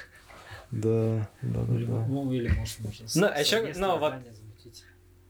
Да, 0.69 1.29
да, 1.41 1.63
да. 1.63 2.05
Ну, 2.07 2.29
или 2.33 2.49
может, 2.49 2.79
можно. 2.81 3.05
Ну, 3.15 3.27
а 3.33 3.39
еще, 3.39 3.73
ну, 3.77 3.97
вот, 3.99 4.15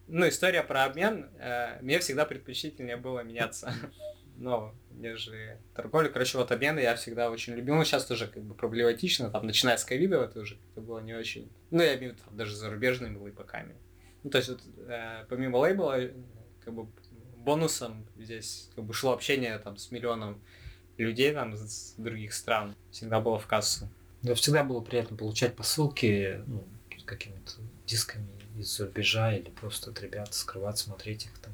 ну, 0.08 0.28
история 0.28 0.64
про 0.64 0.86
обмен, 0.86 1.30
э, 1.38 1.80
мне 1.82 2.00
всегда 2.00 2.26
предпочтительнее 2.26 2.98
было 2.98 3.20
меняться. 3.20 3.72
Но, 4.38 4.74
нежели 4.90 5.60
торговля. 5.76 6.10
Короче, 6.10 6.40
вот 6.40 6.52
обмены 6.52 6.80
я 6.80 6.96
всегда 6.96 7.30
очень 7.30 7.54
любил. 7.54 7.76
Ну, 7.76 7.84
сейчас 7.84 8.06
тоже 8.06 8.28
как 8.28 8.42
бы 8.42 8.56
проблематично, 8.56 9.30
там, 9.30 9.46
начиная 9.46 9.78
с 9.78 9.86
ковида, 9.86 10.24
это 10.24 10.40
уже 10.40 10.56
как-то 10.56 10.82
было 10.82 11.00
не 11.00 11.14
очень... 11.14 11.52
Ну, 11.70 11.84
я 11.84 11.96
имею 11.98 12.14
в 12.14 12.18
виду 12.18 12.24
даже 12.32 12.56
зарубежными 12.56 13.18
лейпаками. 13.18 13.76
Ну, 14.28 14.32
то 14.32 14.40
есть, 14.40 14.50
вот, 14.50 14.62
э, 14.90 15.24
помимо 15.30 15.56
лейбла, 15.56 16.02
как 16.60 16.74
бы 16.74 16.86
бонусом 17.38 18.06
здесь 18.18 18.70
как 18.76 18.84
бы 18.84 18.94
шло 18.94 19.14
общение 19.14 19.58
там 19.58 19.78
с 19.78 19.90
миллионом 19.90 20.42
людей 20.98 21.32
там 21.32 21.56
с 21.56 21.94
других 21.96 22.34
стран. 22.34 22.76
Всегда 22.92 23.22
было 23.22 23.40
в 23.40 23.48
кассу. 23.48 23.88
Да, 24.24 24.34
всегда 24.34 24.66
было 24.66 24.82
приятно 24.82 25.16
получать 25.16 25.56
посылки 25.56 26.42
ну, 26.46 26.62
какими-то 27.06 27.54
дисками 27.86 28.28
из-за 28.58 28.88
рубежа 28.88 29.34
или 29.34 29.50
просто 29.50 29.92
от 29.92 30.02
ребят 30.02 30.34
скрывать, 30.34 30.78
смотреть 30.78 31.28
их 31.28 31.40
там, 31.40 31.54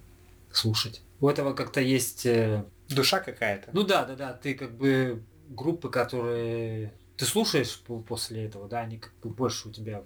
слушать. 0.52 1.04
У 1.20 1.30
этого 1.30 1.54
как-то 1.54 1.80
есть... 1.80 2.26
Э, 2.26 2.66
Душа 2.90 3.20
какая-то. 3.20 3.70
Ну 3.72 3.84
да, 3.84 4.04
да, 4.04 4.16
да. 4.16 4.34
Ты 4.34 4.56
как 4.56 4.76
бы 4.76 5.22
группы, 5.48 5.92
которые 5.92 6.92
ты 7.18 7.26
слушаешь 7.26 7.80
после 8.08 8.46
этого, 8.46 8.68
да, 8.68 8.80
они 8.80 8.98
как 8.98 9.14
бы 9.22 9.30
больше 9.30 9.70
у 9.70 9.72
тебя 9.72 10.04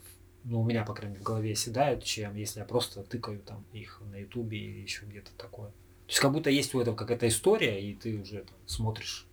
ну, 0.50 0.62
у 0.62 0.64
меня, 0.64 0.84
по 0.84 0.94
крайней 0.94 1.16
мере, 1.16 1.24
в 1.24 1.26
голове 1.26 1.56
седают, 1.56 2.04
чем 2.04 2.36
если 2.36 2.60
я 2.60 2.66
просто 2.66 3.04
тыкаю 3.04 3.40
там 3.40 3.66
их 3.74 4.02
на 4.12 4.16
ютубе 4.16 4.58
или 4.58 4.80
еще 4.80 5.06
где-то 5.06 5.32
такое. 5.38 5.68
То 5.68 6.12
есть 6.12 6.20
как 6.20 6.32
будто 6.32 6.50
есть 6.50 6.74
у 6.74 6.80
этого 6.80 6.96
какая-то 6.96 7.28
история, 7.28 7.82
и 7.82 7.94
ты 7.94 8.18
уже 8.18 8.44
там, 8.44 8.56
смотришь, 8.66 9.28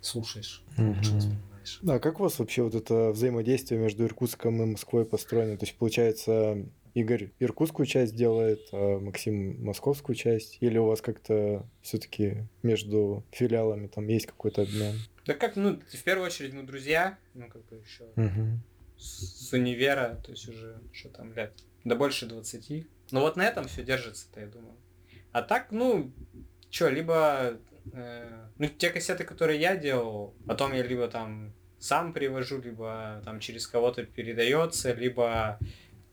слушаешь, 0.00 0.64
mm-hmm. 0.78 0.96
лучше 0.96 1.12
воспринимаешь. 1.12 1.78
Да, 1.82 1.98
как 1.98 2.18
у 2.18 2.22
вас 2.22 2.38
вообще 2.38 2.62
вот 2.62 2.74
это 2.74 3.10
взаимодействие 3.10 3.78
между 3.78 4.04
Иркутском 4.04 4.62
и 4.62 4.66
Москвой 4.66 5.04
построено? 5.04 5.58
То 5.58 5.66
есть, 5.66 5.76
получается, 5.76 6.64
Игорь 6.94 7.32
иркутскую 7.40 7.86
часть 7.86 8.14
делает, 8.14 8.60
а 8.72 9.00
Максим 9.00 9.62
московскую 9.62 10.16
часть? 10.16 10.58
Или 10.60 10.78
у 10.78 10.86
вас 10.86 11.02
как-то 11.02 11.68
все-таки 11.82 12.46
между 12.62 13.24
филиалами 13.32 13.88
там 13.88 14.06
есть 14.08 14.26
какой-то 14.26 14.62
обмен? 14.62 14.94
Да 15.26 15.34
как, 15.34 15.56
ну, 15.56 15.78
в 15.80 16.02
первую 16.04 16.26
очередь, 16.26 16.54
мы 16.54 16.62
друзья, 16.62 17.18
ну, 17.34 17.48
как 17.48 17.66
бы 17.66 17.76
еще. 17.76 18.04
Угу 18.16 18.60
с 19.04 19.52
универа, 19.52 20.20
то 20.24 20.30
есть 20.32 20.48
уже, 20.48 20.80
что 20.92 21.08
там, 21.08 21.32
лет, 21.34 21.52
да 21.84 21.94
больше 21.94 22.26
20. 22.26 22.86
Ну 23.10 23.20
вот 23.20 23.36
на 23.36 23.46
этом 23.46 23.66
все 23.68 23.82
держится-то, 23.84 24.40
я 24.40 24.46
думаю. 24.46 24.74
А 25.32 25.42
так, 25.42 25.70
ну, 25.70 26.12
что, 26.70 26.88
либо, 26.88 27.58
э, 27.92 28.46
ну, 28.58 28.68
те 28.68 28.90
кассеты, 28.90 29.24
которые 29.24 29.60
я 29.60 29.76
делал, 29.76 30.34
потом 30.46 30.72
я 30.72 30.82
либо 30.82 31.08
там 31.08 31.52
сам 31.78 32.12
привожу, 32.12 32.60
либо 32.60 33.20
там 33.24 33.40
через 33.40 33.66
кого-то 33.66 34.04
передается, 34.04 34.92
либо 34.94 35.58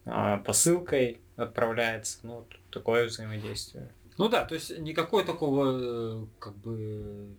э, 0.06 0.38
посылкой 0.45 1.21
отправляется. 1.36 2.19
Ну, 2.23 2.47
такое 2.71 3.06
взаимодействие. 3.06 3.91
Ну 4.17 4.27
да, 4.27 4.45
то 4.45 4.56
есть 4.56 4.77
никакой 4.80 5.23
такого, 5.23 6.23
э, 6.23 6.25
как 6.39 6.56
бы, 6.58 7.36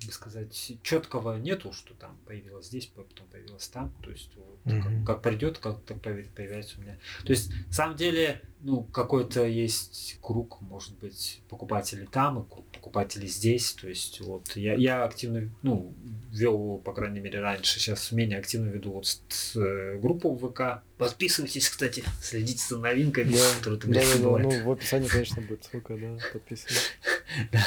как 0.00 0.06
бы 0.08 0.12
сказать, 0.12 0.72
четкого 0.82 1.36
нету, 1.36 1.72
что 1.72 1.94
там 1.94 2.16
появилось 2.26 2.66
здесь, 2.66 2.86
потом 2.86 3.26
появилось 3.28 3.68
там. 3.68 3.92
То 4.02 4.10
есть 4.10 4.30
вот, 4.34 4.58
mm-hmm. 4.64 4.82
как, 4.82 5.06
как 5.06 5.22
придет, 5.22 5.58
как 5.58 5.82
так 5.84 6.00
появляется 6.00 6.78
у 6.78 6.82
меня. 6.82 6.98
То 7.24 7.30
есть, 7.32 7.52
на 7.66 7.72
самом 7.72 7.96
деле, 7.96 8.40
ну, 8.62 8.82
какой-то 8.82 9.44
есть 9.46 10.18
круг, 10.20 10.60
может 10.60 10.96
быть, 10.98 11.40
покупателей 11.48 12.06
там 12.06 12.40
и 12.40 12.44
покупателей 12.74 13.28
здесь. 13.28 13.72
То 13.72 13.88
есть, 13.88 14.20
вот 14.20 14.54
я, 14.56 14.74
я 14.74 15.04
активно, 15.04 15.50
ну, 15.62 15.94
вел, 16.30 16.78
по 16.84 16.92
крайней 16.92 17.20
мере, 17.20 17.40
раньше, 17.40 17.80
сейчас 17.80 18.12
менее 18.12 18.38
активно 18.38 18.68
веду 18.68 18.92
вот 18.92 19.06
с, 19.06 19.56
э, 19.56 19.98
группу 19.98 20.34
в 20.34 20.50
ВК. 20.50 20.82
Подписывайтесь, 20.98 21.68
кстати, 21.68 22.04
следите 22.20 22.62
за 22.68 22.78
новинками, 22.78 23.32
да, 23.32 23.54
которые 23.58 23.80
там 23.80 23.92
да, 23.92 24.00
да, 24.00 24.18
да, 24.18 24.38
ну, 24.38 24.64
в 24.64 24.70
описании, 24.70 25.08
конечно, 25.08 25.40
будет 25.42 25.64
ссылка, 25.64 25.96
да, 25.96 26.18
подписывайтесь. 26.32 26.90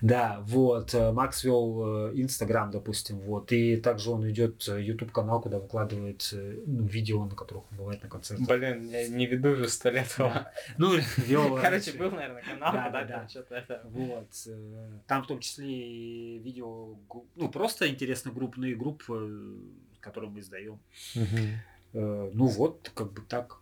Да, 0.00 0.42
вот, 0.46 0.94
э, 0.94 1.12
Макс 1.12 1.44
вел 1.44 2.08
э, 2.08 2.12
Инстаграм, 2.14 2.70
допустим, 2.70 3.18
вот, 3.20 3.52
и 3.52 3.76
также 3.76 4.10
он 4.10 4.22
ведет 4.22 4.66
YouTube 4.66 5.12
канал, 5.12 5.40
куда 5.40 5.58
выкладывает 5.58 6.28
ну, 6.32 6.86
видео, 6.86 7.24
на 7.26 7.34
которых 7.34 7.64
он 7.70 7.76
бывает 7.76 8.02
на 8.02 8.08
концертах. 8.08 8.48
Блин, 8.48 8.88
я 8.88 9.06
не 9.08 9.26
веду 9.26 9.50
уже 9.50 9.68
сто 9.68 9.90
лет 9.90 10.15
да. 10.18 10.52
Ну, 10.78 10.96
вел... 11.18 11.56
Короче, 11.60 11.92
был, 11.92 12.10
наверное, 12.10 12.42
канал, 12.42 12.72
да, 12.72 13.04
да. 13.04 13.80
Вот. 13.84 14.30
Э, 14.46 14.90
там 15.06 15.22
в 15.22 15.26
том 15.26 15.40
числе 15.40 15.66
и 15.66 16.38
видео, 16.38 16.96
ну, 17.34 17.48
просто 17.50 17.88
интересно 17.88 18.30
группные 18.32 18.74
группы, 18.74 19.58
которые 20.00 20.30
мы 20.30 20.40
издаем. 20.40 20.80
Ну 21.92 22.46
вот, 22.46 22.90
как 22.94 23.12
бы 23.12 23.22
так. 23.22 23.60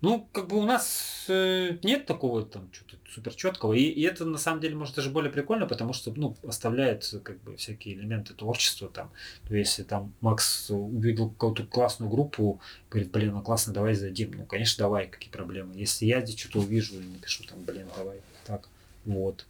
Ну, 0.00 0.26
как 0.32 0.48
бы 0.48 0.56
у 0.56 0.64
нас 0.64 1.26
э, 1.28 1.76
нет 1.82 2.06
такого 2.06 2.44
там 2.44 2.70
что-то 2.72 2.96
супер 3.10 3.34
четкого. 3.34 3.74
И, 3.74 3.82
и 3.82 4.02
это 4.02 4.24
на 4.24 4.38
самом 4.38 4.60
деле 4.60 4.74
может 4.74 4.94
даже 4.94 5.10
более 5.10 5.30
прикольно, 5.30 5.66
потому 5.66 5.92
что 5.92 6.12
ну, 6.16 6.36
оставляет 6.46 7.12
как 7.22 7.40
бы 7.42 7.56
всякие 7.56 7.94
элементы 7.94 8.32
творчества 8.34 8.88
там. 8.88 9.10
То 9.46 9.54
если 9.54 9.82
там 9.82 10.12
Макс 10.20 10.70
увидел 10.70 11.30
какую-то 11.30 11.64
классную 11.64 12.10
группу, 12.10 12.60
говорит, 12.90 13.10
блин, 13.10 13.32
ну 13.34 13.42
классно, 13.42 13.74
давай 13.74 13.94
зададим. 13.94 14.32
Ну, 14.36 14.46
конечно, 14.46 14.84
давай, 14.84 15.08
какие 15.08 15.30
проблемы. 15.30 15.74
Если 15.76 16.06
я 16.06 16.20
здесь 16.22 16.38
что-то 16.38 16.60
увижу 16.60 16.94
и 16.94 17.04
напишу 17.04 17.44
там, 17.44 17.62
блин, 17.62 17.86
давай, 17.96 18.20
так, 18.46 18.68
вот. 19.04 19.46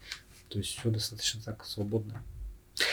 То 0.49 0.59
есть 0.59 0.77
все 0.79 0.91
достаточно 0.91 1.41
так 1.43 1.65
свободно. 1.65 2.23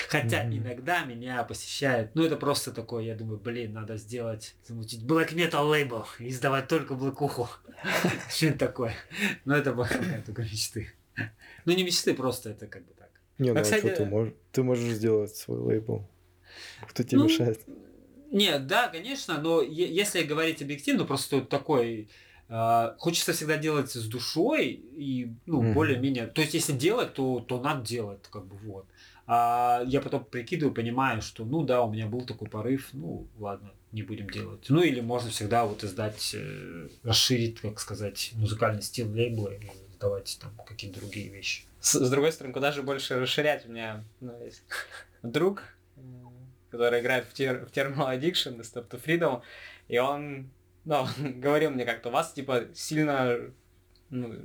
Хотя 0.09 0.43
mm-hmm. 0.43 0.57
иногда 0.57 1.03
меня 1.05 1.43
посещает, 1.43 2.13
ну 2.15 2.23
это 2.23 2.35
просто 2.35 2.71
такое, 2.71 3.03
я 3.03 3.15
думаю, 3.15 3.39
блин, 3.39 3.73
надо 3.73 3.97
сделать, 3.97 4.55
замутить 4.63 5.03
Black 5.03 5.33
Metal 5.33 5.63
лейбл 5.67 6.05
и 6.19 6.29
издавать 6.29 6.67
только 6.67 6.95
блэкуху. 6.95 7.49
Что 8.29 8.47
это 8.47 8.59
такое? 8.59 8.95
Ну 9.45 9.53
это 9.53 9.73
какая 9.73 10.21
только 10.23 10.41
мечты. 10.41 10.91
Ну 11.65 11.73
не 11.73 11.83
мечты, 11.83 12.13
просто 12.13 12.51
это 12.51 12.67
как 12.67 12.85
бы 12.85 12.93
так. 12.93 13.09
Не, 13.37 13.53
ну 13.53 13.59
а 13.59 13.63
что 13.63 13.81
ты 13.81 14.05
можешь, 14.05 14.33
ты 14.51 14.63
можешь 14.63 14.93
сделать 14.93 15.35
свой 15.35 15.59
лейбл? 15.59 16.07
Кто 16.87 17.03
тебе 17.03 17.19
ну, 17.19 17.25
мешает? 17.25 17.61
Нет, 18.31 18.67
да, 18.67 18.87
конечно, 18.87 19.39
но 19.39 19.61
если 19.61 20.23
говорить 20.23 20.61
объективно, 20.61 21.05
просто 21.05 21.41
такой 21.41 22.09
Uh, 22.49 22.95
хочется 22.97 23.33
всегда 23.33 23.57
делать 23.57 23.91
с 23.91 24.07
душой 24.07 24.67
и 24.67 25.33
ну, 25.45 25.61
mm-hmm. 25.61 25.73
более-менее. 25.73 26.27
То 26.27 26.39
есть, 26.39 26.53
если 26.53 26.71
делать, 26.71 27.13
то, 27.13 27.41
то 27.41 27.59
надо 27.59 27.85
делать, 27.85 28.21
как 28.31 28.45
бы 28.45 28.55
вот. 28.55 28.85
А 29.29 29.83
я 29.85 29.99
потом 29.99 30.23
прикидываю, 30.23 30.73
понимаю, 30.73 31.21
что 31.21 31.43
ну 31.43 31.63
да, 31.63 31.83
у 31.83 31.91
меня 31.91 32.07
был 32.07 32.21
такой 32.21 32.47
порыв, 32.49 32.89
ну 32.93 33.27
ладно, 33.37 33.71
не 33.91 34.01
будем 34.01 34.29
делать. 34.29 34.65
Ну 34.69 34.81
или 34.81 35.01
можно 35.01 35.29
всегда 35.29 35.65
вот 35.65 35.83
издать, 35.83 36.33
э, 36.33 36.87
расширить, 37.03 37.59
как 37.59 37.79
сказать, 37.81 38.31
музыкальный 38.35 38.81
стиль 38.81 39.07
лейбла 39.07 39.49
и 39.49 39.67
издавать 39.91 40.37
там 40.41 40.51
какие-то 40.65 41.01
другие 41.01 41.29
вещи. 41.29 41.63
С, 41.81 41.93
с 41.95 42.09
другой 42.09 42.31
стороны, 42.31 42.53
куда 42.53 42.71
же 42.71 42.83
больше 42.83 43.19
расширять? 43.19 43.65
У 43.65 43.69
меня 43.69 44.05
ну, 44.21 44.33
есть 44.43 44.63
друг, 45.23 45.63
который 46.69 47.01
играет 47.01 47.25
в, 47.25 47.33
тер, 47.33 47.65
в 47.65 47.71
Thermal 47.71 48.17
Addiction, 48.17 48.59
Step 48.61 48.87
to 48.87 49.03
Freedom, 49.03 49.41
и 49.89 49.97
он 49.97 50.49
ну, 50.85 51.05
говорил 51.35 51.71
мне 51.71 51.83
как-то, 51.83 52.09
у 52.09 52.11
вас 52.13 52.31
типа 52.31 52.67
сильно 52.73 53.37
ну, 54.09 54.35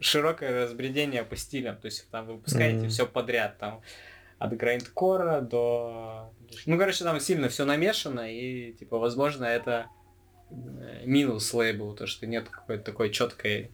широкое 0.00 0.64
разбредение 0.64 1.22
по 1.22 1.36
стилям, 1.36 1.76
то 1.76 1.86
есть 1.86 2.10
там 2.10 2.26
вы 2.26 2.34
выпускаете 2.34 2.86
mm-hmm. 2.86 2.88
все 2.88 3.06
подряд, 3.06 3.58
там 3.58 3.82
от 4.42 4.56
грайндкора 4.56 5.40
до... 5.40 6.32
Ну, 6.66 6.76
короче, 6.76 7.04
там 7.04 7.20
сильно 7.20 7.48
все 7.48 7.64
намешано, 7.64 8.30
и, 8.30 8.72
типа, 8.72 8.98
возможно, 8.98 9.44
это 9.44 9.86
э, 10.50 11.02
минус 11.04 11.54
лейбл, 11.54 11.94
то, 11.94 12.06
что 12.06 12.26
нет 12.26 12.48
какой-то 12.48 12.82
такой 12.82 13.10
четкой 13.10 13.70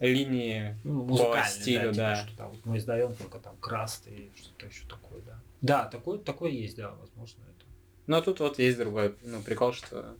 линии 0.00 0.76
ну, 0.82 1.06
по 1.16 1.44
стилю, 1.44 1.92
да. 1.92 2.24
Типа, 2.24 2.30
да. 2.36 2.44
Там, 2.44 2.52
мы 2.64 2.78
издаем 2.78 3.14
только 3.14 3.38
там 3.38 3.56
краст 3.58 4.08
и 4.08 4.32
что-то 4.36 4.66
еще 4.66 4.86
такое, 4.88 5.20
да. 5.22 5.40
Да, 5.60 5.84
такое, 5.84 6.18
такое 6.18 6.50
есть, 6.50 6.76
да, 6.76 6.90
возможно, 6.90 7.42
это. 7.42 7.66
Но 8.06 8.20
тут 8.20 8.40
вот 8.40 8.58
есть 8.58 8.78
другой 8.78 9.14
ну, 9.22 9.40
прикол, 9.42 9.72
что 9.72 10.16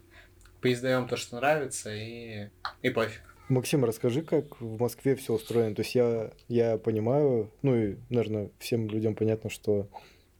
поиздаем 0.61 1.09
то, 1.09 1.17
что 1.17 1.37
нравится, 1.37 1.93
и, 1.93 2.49
и 2.83 2.91
пофиг. 2.91 3.23
Максим, 3.51 3.85
расскажи, 3.85 4.23
как 4.23 4.61
в 4.61 4.81
Москве 4.81 5.17
все 5.17 5.35
устроено. 5.35 5.75
То 5.75 5.83
есть 5.83 5.95
я, 5.95 6.33
я 6.49 6.79
понимаю, 6.79 7.51
ну 7.63 7.77
и, 7.77 7.97
наверное, 8.09 8.51
всем 8.59 8.89
людям 8.89 9.15
понятно, 9.15 9.51
что 9.51 9.89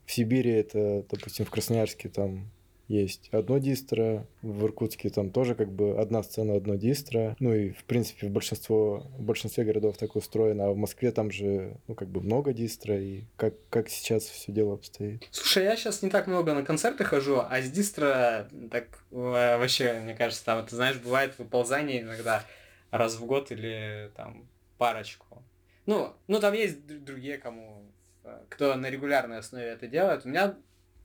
в 0.07 0.13
Сибири 0.13 0.51
это, 0.51 1.05
допустим, 1.11 1.45
в 1.45 1.51
Красноярске 1.51 2.09
там 2.09 2.51
есть 2.91 3.29
одно 3.31 3.59
дистро, 3.59 4.27
в 4.43 4.65
Иркутске 4.65 5.11
там 5.11 5.31
тоже 5.31 5.55
как 5.55 5.71
бы 5.71 5.97
одна 6.01 6.25
сцена, 6.25 6.57
одно 6.57 6.75
дистро. 6.75 7.37
Ну 7.39 7.55
и, 7.55 7.71
в 7.71 7.85
принципе, 7.85 8.27
в, 8.27 8.31
большинство, 8.31 9.07
в 9.17 9.23
большинстве 9.23 9.63
городов 9.63 9.97
так 9.97 10.17
устроено, 10.17 10.67
а 10.67 10.71
в 10.73 10.77
Москве 10.77 11.13
там 11.13 11.31
же, 11.31 11.77
ну, 11.87 11.95
как 11.95 12.09
бы 12.09 12.21
много 12.21 12.53
дистро, 12.53 12.97
и 12.97 13.23
как, 13.37 13.55
как 13.71 13.89
сейчас 13.89 14.25
все 14.25 14.51
дело 14.51 14.75
обстоит? 14.75 15.29
Слушай, 15.31 15.65
я 15.65 15.77
сейчас 15.77 16.03
не 16.03 16.11
так 16.11 16.27
много 16.27 16.53
на 16.53 16.65
концерты 16.65 17.05
хожу, 17.05 17.41
а 17.49 17.63
с 17.63 17.71
дистро 17.71 18.49
так 18.73 18.89
вообще, 19.13 20.01
мне 20.03 20.17
кажется, 20.17 20.45
там, 20.45 20.67
ты 20.67 20.75
знаешь, 20.75 20.97
бывает 20.97 21.39
выползание 21.39 22.01
иногда 22.01 22.45
раз 22.91 23.17
в 23.17 23.27
год 23.27 23.51
или 23.51 24.11
там 24.17 24.49
парочку. 24.79 25.45
Ну, 25.87 26.15
ну 26.27 26.41
там 26.41 26.55
есть 26.55 26.87
другие, 27.05 27.39
кому 27.39 27.91
э, 28.25 28.45
кто 28.49 28.75
на 28.75 28.91
регулярной 28.91 29.39
основе 29.39 29.67
это 29.67 29.87
делает. 29.87 30.25
У 30.25 30.29
меня 30.29 30.57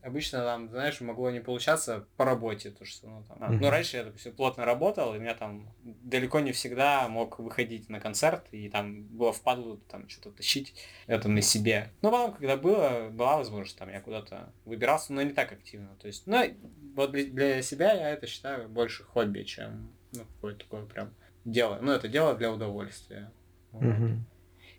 обычно 0.06 0.44
там, 0.44 0.70
знаешь, 0.70 1.02
могло 1.02 1.32
не 1.32 1.40
получаться 1.40 2.06
по 2.16 2.26
работе, 2.26 2.70
то 2.70 2.86
что, 2.86 3.08
ну, 3.08 3.24
там, 3.28 3.38
mm-hmm. 3.40 3.58
ну, 3.60 3.70
раньше 3.72 3.98
я, 3.98 4.04
допустим, 4.04 4.34
плотно 4.34 4.64
работал, 4.64 5.16
и 5.16 5.18
у 5.18 5.22
меня 5.22 5.34
там 5.34 5.74
далеко 5.84 6.40
не 6.42 6.52
всегда 6.52 7.08
мог 7.08 7.40
выходить 7.40 7.90
на 7.90 8.00
концерт, 8.00 8.46
и 8.52 8.70
там 8.70 9.06
было 9.06 9.34
впадло 9.34 9.78
там 9.90 10.08
что-то 10.08 10.32
тащить 10.32 10.76
это 11.08 11.28
на 11.28 11.42
себе. 11.42 11.90
Но 12.04 12.12
потом, 12.12 12.34
когда 12.34 12.56
было, 12.56 13.10
была 13.10 13.38
возможность, 13.38 13.80
там, 13.80 13.90
я 13.90 14.00
куда-то 14.00 14.54
выбирался, 14.64 15.12
но 15.12 15.24
не 15.24 15.32
так 15.32 15.52
активно, 15.52 15.96
то 15.96 16.06
есть, 16.06 16.28
ну, 16.28 16.40
вот 16.96 17.12
для 17.12 17.64
себя 17.64 17.94
я 17.94 18.12
это 18.12 18.28
считаю 18.28 18.70
больше 18.70 19.04
хобби, 19.04 19.42
чем, 19.42 19.92
ну, 20.12 20.22
какое-то 20.36 20.60
такое 20.60 20.86
прям 20.86 21.16
дело. 21.46 21.80
Ну, 21.82 21.92
это 21.92 22.08
дело 22.08 22.36
для 22.36 22.52
удовольствия. 22.52 23.32
Mm-hmm. 23.72 24.18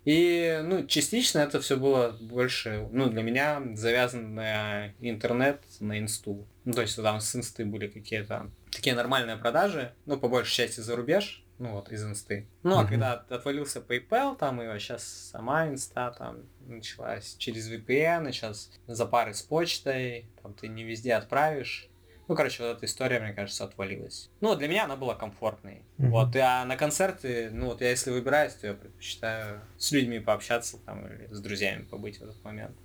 И, 0.05 0.61
ну, 0.63 0.87
частично 0.87 1.39
это 1.39 1.59
все 1.59 1.75
было 1.75 2.15
больше, 2.21 2.87
ну, 2.91 3.09
для 3.09 3.23
меня 3.23 3.61
завязано 3.73 4.29
на 4.29 4.87
интернет, 5.01 5.61
на 5.81 5.99
инсту. 5.99 6.47
Ну, 6.63 6.73
то 6.73 6.81
есть 6.81 6.95
там 6.95 7.19
с 7.19 7.35
инсты 7.35 7.65
были 7.65 7.87
какие-то 7.87 8.49
такие 8.71 8.95
нормальные 8.95 9.35
продажи, 9.35 9.93
ну, 10.05 10.17
по 10.17 10.29
большей 10.29 10.55
части 10.55 10.79
за 10.79 10.95
рубеж, 10.95 11.43
ну, 11.59 11.73
вот, 11.73 11.91
из 11.91 12.05
инсты. 12.05 12.47
Ну, 12.63 12.77
а 12.77 12.83
mm-hmm. 12.83 12.87
когда 12.87 13.13
отвалился 13.13 13.79
PayPal, 13.79 14.37
там, 14.37 14.61
и 14.61 14.79
сейчас 14.79 15.03
сама 15.03 15.67
инста 15.67 16.11
там 16.17 16.43
началась 16.61 17.35
через 17.37 17.69
VPN, 17.69 18.29
и 18.29 18.31
сейчас 18.31 18.71
за 18.87 19.05
пары 19.05 19.33
с 19.33 19.41
почтой, 19.41 20.29
там, 20.41 20.53
ты 20.53 20.69
не 20.69 20.85
везде 20.85 21.15
отправишь. 21.15 21.89
Ну, 22.27 22.35
короче, 22.35 22.63
вот 22.63 22.77
эта 22.77 22.85
история, 22.85 23.19
мне 23.19 23.33
кажется, 23.33 23.63
отвалилась. 23.63 24.29
Ну, 24.41 24.55
для 24.55 24.67
меня 24.67 24.85
она 24.85 24.95
была 24.95 25.15
комфортной. 25.15 25.83
Mm-hmm. 25.97 26.07
Вот, 26.09 26.35
а 26.35 26.65
на 26.65 26.75
концерты, 26.75 27.49
ну, 27.51 27.67
вот 27.67 27.81
я 27.81 27.89
если 27.89 28.11
выбираюсь, 28.11 28.53
то 28.53 28.67
я 28.67 28.73
предпочитаю 28.73 29.61
с 29.77 29.91
людьми 29.91 30.19
пообщаться 30.19 30.77
там 30.85 31.05
или 31.07 31.31
с 31.31 31.39
друзьями 31.39 31.83
побыть 31.83 32.19
в 32.19 32.23
этот 32.23 32.43
момент. 32.43 32.75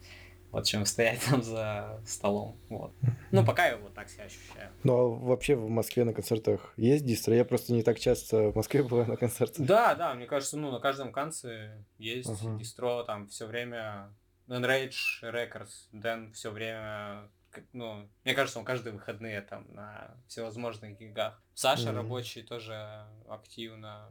Вот 0.52 0.66
чем 0.66 0.84
стоять 0.84 1.20
там 1.30 1.42
за 1.42 1.98
столом. 2.06 2.60
Вот. 2.68 2.92
Ну, 3.30 3.44
пока 3.44 3.68
я 3.68 3.78
вот 3.78 3.94
так 3.94 4.10
себя 4.10 4.24
ощущаю. 4.24 4.70
Ну, 4.84 4.94
а 4.94 5.08
вообще 5.08 5.56
в 5.56 5.68
Москве 5.70 6.04
на 6.04 6.12
концертах 6.12 6.74
есть 6.76 7.06
дистро? 7.06 7.34
Я 7.34 7.46
просто 7.46 7.72
не 7.72 7.82
так 7.82 7.98
часто 7.98 8.50
в 8.50 8.54
Москве 8.54 8.82
бываю 8.82 9.08
на 9.08 9.16
концертах. 9.16 9.64
Да, 9.64 9.94
да, 9.94 10.14
мне 10.14 10.26
кажется, 10.26 10.58
ну, 10.58 10.70
на 10.70 10.78
каждом 10.78 11.10
конце 11.10 11.82
есть 11.96 12.28
uh-huh. 12.28 12.58
дистро, 12.58 13.02
там 13.04 13.28
все 13.28 13.46
время 13.46 14.14
Enrage 14.46 15.22
Records, 15.22 15.88
Дэн 15.92 16.32
все 16.32 16.50
время 16.50 17.30
ну, 17.72 18.08
мне 18.24 18.34
кажется, 18.34 18.58
он 18.58 18.64
каждые 18.64 18.92
выходные 18.92 19.40
там 19.42 19.66
на 19.72 20.16
всевозможных 20.28 20.98
gig 20.98 21.16
ах. 21.16 21.40
Саша 21.54 21.88
mm-hmm. 21.88 21.94
Рабочий 21.94 22.42
тоже 22.42 23.06
активно 23.28 24.10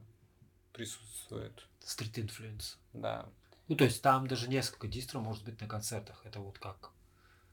присутствует. 0.73 1.67
Street 1.79 2.17
Influence. 2.19 2.77
Да. 2.93 3.27
Ну, 3.67 3.75
то 3.75 3.83
есть 3.83 4.01
там 4.01 4.27
даже 4.27 4.49
несколько 4.49 4.87
distro 4.88 5.21
может 5.21 5.43
быть 5.43 5.59
на 5.61 5.67
концертах. 5.67 6.21
Это 6.25 6.39
вот 6.39 6.59
как. 6.59 6.91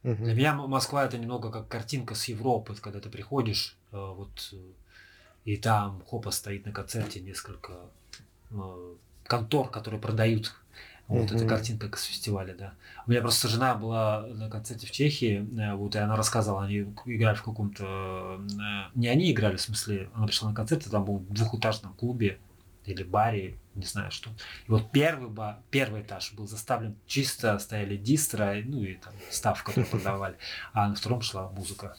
Mm-hmm. 0.03 0.25
Для 0.25 0.35
меня 0.35 0.55
Москва 0.55 1.05
это 1.05 1.19
немного 1.19 1.51
как 1.51 1.69
картинка 1.69 2.15
с 2.15 2.25
Европы, 2.27 2.75
когда 2.77 3.01
ты 3.01 3.11
приходишь, 3.11 3.77
э, 3.91 3.97
вот, 3.97 4.55
и 5.45 5.57
там 5.57 6.03
хопа 6.05 6.31
стоит 6.31 6.67
на 6.67 6.73
концерте 6.73 7.21
несколько 7.21 7.91
э, 8.51 8.97
контор, 9.25 9.71
которые 9.71 10.01
продают 10.01 10.55
вот 11.09 11.31
mm-hmm. 11.31 11.37
эта 11.37 11.47
картинка 11.47 11.97
с 11.97 12.05
фестиваля, 12.05 12.55
да. 12.55 12.75
У 13.07 13.11
меня 13.11 13.23
просто 13.23 13.49
жена 13.49 13.75
была 13.75 14.27
на 14.27 14.51
концерте 14.51 14.87
в 14.87 14.91
Чехии, 14.91 15.47
э, 15.59 15.75
вот, 15.75 15.97
и 15.97 15.99
она 15.99 16.17
рассказывала, 16.17 16.65
они 16.65 16.81
играли 17.07 17.35
в 17.35 17.43
каком-то... 17.43 18.39
Э, 18.39 18.91
не 18.95 19.09
они 19.09 19.33
играли, 19.33 19.57
в 19.57 19.61
смысле, 19.61 20.11
она 20.15 20.27
пришла 20.27 20.51
на 20.51 20.55
концерт, 20.55 20.87
и 20.87 20.91
там 20.91 21.05
был 21.05 21.19
в 21.19 21.33
двухэтажном 21.33 21.95
клубе 21.95 22.39
или 22.85 23.03
баре, 23.03 23.57
не 23.75 23.85
знаю 23.85 24.11
что. 24.11 24.31
И 24.67 24.71
вот 24.71 24.91
первый, 24.93 25.31
ба, 25.31 25.63
первый 25.71 26.03
этаж 26.03 26.33
был 26.35 26.47
заставлен 26.47 26.95
чисто, 27.07 27.59
стояли 27.59 27.97
дистро, 27.97 28.55
ну 28.65 28.83
и 28.83 28.95
там 28.95 29.15
став, 29.31 29.63
который 29.65 29.85
продавали, 29.91 30.37
а 30.73 30.89
на 30.89 30.95
втором 30.95 31.23
шла 31.23 31.49
музыка 31.51 31.97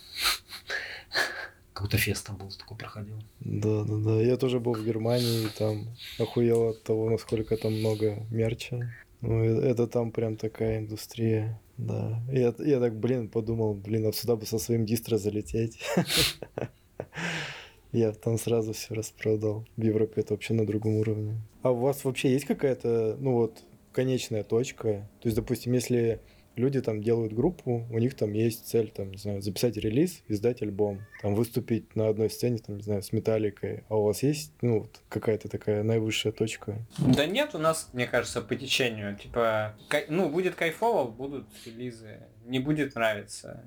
какой-то 1.80 1.98
фест 1.98 2.28
там 2.28 2.36
был 2.36 2.50
такой 2.50 2.78
проходил. 2.78 3.16
Да, 3.40 3.86
да, 3.86 3.96
да. 3.96 4.22
Я 4.22 4.36
тоже 4.36 4.60
был 4.60 4.74
в 4.74 4.86
Германии, 4.86 5.46
и 5.46 5.58
там 5.58 5.88
охуел 6.20 6.72
от 6.72 6.84
того, 6.84 7.10
насколько 7.10 7.56
там 7.56 7.74
много 7.74 8.26
мерча. 8.30 8.94
Ну, 9.22 9.44
это 9.46 9.88
там 9.88 10.12
прям 10.12 10.36
такая 10.36 10.80
индустрия. 10.80 11.58
Да. 11.78 12.22
Я, 12.30 12.54
я 12.60 12.80
так, 12.82 13.00
блин, 13.00 13.30
подумал, 13.30 13.74
блин, 13.76 14.08
а 14.08 14.12
сюда 14.12 14.36
бы 14.36 14.46
со 14.46 14.60
своим 14.60 14.86
дистро 14.86 15.18
залететь. 15.18 15.80
Я 17.92 18.12
там 18.12 18.38
сразу 18.38 18.74
все 18.74 18.94
распродал. 18.94 19.66
В 19.78 19.82
Европе 19.82 20.22
это 20.22 20.34
вообще 20.34 20.54
на 20.54 20.68
другом 20.68 20.98
уровне. 20.98 21.42
А 21.64 21.72
у 21.72 21.78
вас 21.78 22.04
вообще 22.04 22.34
есть 22.34 22.46
какая-то, 22.46 23.18
ну 23.20 23.34
вот, 23.34 23.64
конечная 23.94 24.44
точка? 24.44 25.10
То 25.22 25.28
есть, 25.28 25.38
допустим, 25.38 25.74
если 25.74 26.20
люди 26.60 26.82
там 26.82 27.02
делают 27.02 27.34
группу, 27.34 27.88
у 27.90 27.98
них 27.98 28.16
там 28.16 28.34
есть 28.34 28.68
цель, 28.68 28.92
там, 28.92 29.12
не 29.12 29.18
знаю, 29.18 29.42
записать 29.42 29.78
релиз, 29.78 30.22
издать 30.28 30.62
альбом, 30.62 31.02
там, 31.22 31.34
выступить 31.34 31.96
на 31.96 32.10
одной 32.10 32.30
сцене, 32.30 32.60
там, 32.60 32.78
не 32.78 32.84
знаю, 32.84 33.02
с 33.02 33.12
металликой. 33.12 33.84
А 33.90 33.96
у 33.96 34.04
вас 34.04 34.22
есть, 34.22 34.52
ну, 34.62 34.82
вот, 34.82 35.02
какая-то 35.10 35.50
такая 35.50 35.84
наивысшая 35.84 36.34
точка? 36.34 36.78
Да 36.98 37.26
нет, 37.26 37.56
у 37.56 37.58
нас, 37.58 37.90
мне 37.94 38.06
кажется, 38.08 38.42
по 38.42 38.56
течению. 38.56 39.16
Типа, 39.18 39.76
кай... 39.88 40.06
ну, 40.10 40.30
будет 40.30 40.56
кайфово, 40.56 41.10
будут 41.10 41.48
релизы. 41.66 42.20
Не 42.46 42.60
будет 42.60 42.96
нравиться. 42.96 43.64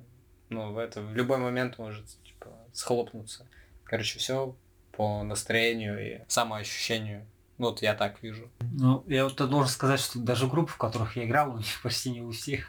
Ну, 0.50 0.72
в 0.72 0.78
это 0.78 1.00
в 1.00 1.16
любой 1.16 1.38
момент 1.38 1.78
может, 1.78 2.04
типа, 2.24 2.48
схлопнуться. 2.72 3.46
Короче, 3.84 4.18
все 4.18 4.54
по 4.92 5.22
настроению 5.22 5.98
и 5.98 6.20
самоощущению. 6.28 7.26
Вот 7.62 7.80
я 7.80 7.94
так 7.94 8.20
вижу. 8.24 8.50
Ну, 8.60 9.04
я 9.06 9.22
вот 9.22 9.36
должен 9.36 9.68
сказать, 9.68 10.00
что 10.00 10.18
даже 10.18 10.48
группы, 10.48 10.72
в 10.72 10.78
которых 10.78 11.16
я 11.16 11.24
играл, 11.24 11.50
у 11.54 11.58
них 11.58 11.80
почти 11.82 12.10
не 12.10 12.20
у 12.20 12.32
всех 12.32 12.66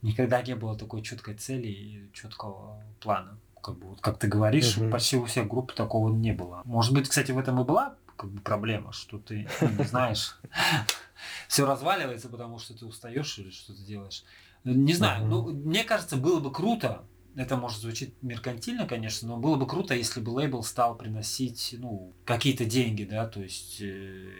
никогда 0.00 0.40
не 0.42 0.54
было 0.54 0.78
такой 0.78 1.02
четкой 1.02 1.34
цели 1.34 1.66
и 1.66 2.10
четкого 2.12 2.80
плана. 3.00 3.36
Как 3.60 3.76
бы, 3.76 3.88
вот, 3.88 4.00
как 4.00 4.18
ты 4.18 4.28
говоришь, 4.28 4.78
угу. 4.78 4.90
почти 4.90 5.16
у 5.16 5.24
всех 5.24 5.48
групп 5.48 5.72
такого 5.72 6.14
не 6.14 6.32
было. 6.32 6.62
Может 6.64 6.94
быть, 6.94 7.08
кстати, 7.08 7.32
в 7.32 7.38
этом 7.38 7.60
и 7.60 7.64
была 7.64 7.96
как 8.16 8.30
бы 8.30 8.40
проблема, 8.40 8.92
что 8.92 9.18
ты 9.18 9.48
ну, 9.60 9.68
не 9.70 9.84
знаешь, 9.84 10.38
все 11.48 11.66
разваливается, 11.66 12.28
потому 12.28 12.60
что 12.60 12.78
ты 12.78 12.86
устаешь 12.86 13.38
или 13.38 13.50
что 13.50 13.74
ты 13.74 13.82
делаешь. 13.82 14.24
Не 14.62 14.94
знаю, 14.94 15.26
ну, 15.26 15.50
мне 15.50 15.82
кажется, 15.82 16.16
было 16.16 16.38
бы 16.38 16.52
круто, 16.52 17.04
это 17.38 17.56
может 17.56 17.80
звучить 17.80 18.14
меркантильно, 18.20 18.86
конечно, 18.86 19.28
но 19.28 19.36
было 19.36 19.56
бы 19.56 19.66
круто, 19.66 19.94
если 19.94 20.20
бы 20.20 20.30
лейбл 20.30 20.62
стал 20.62 20.96
приносить, 20.96 21.74
ну, 21.78 22.12
какие-то 22.24 22.64
деньги, 22.64 23.04
да, 23.04 23.26
то 23.26 23.40
есть, 23.40 23.80
э, 23.80 24.32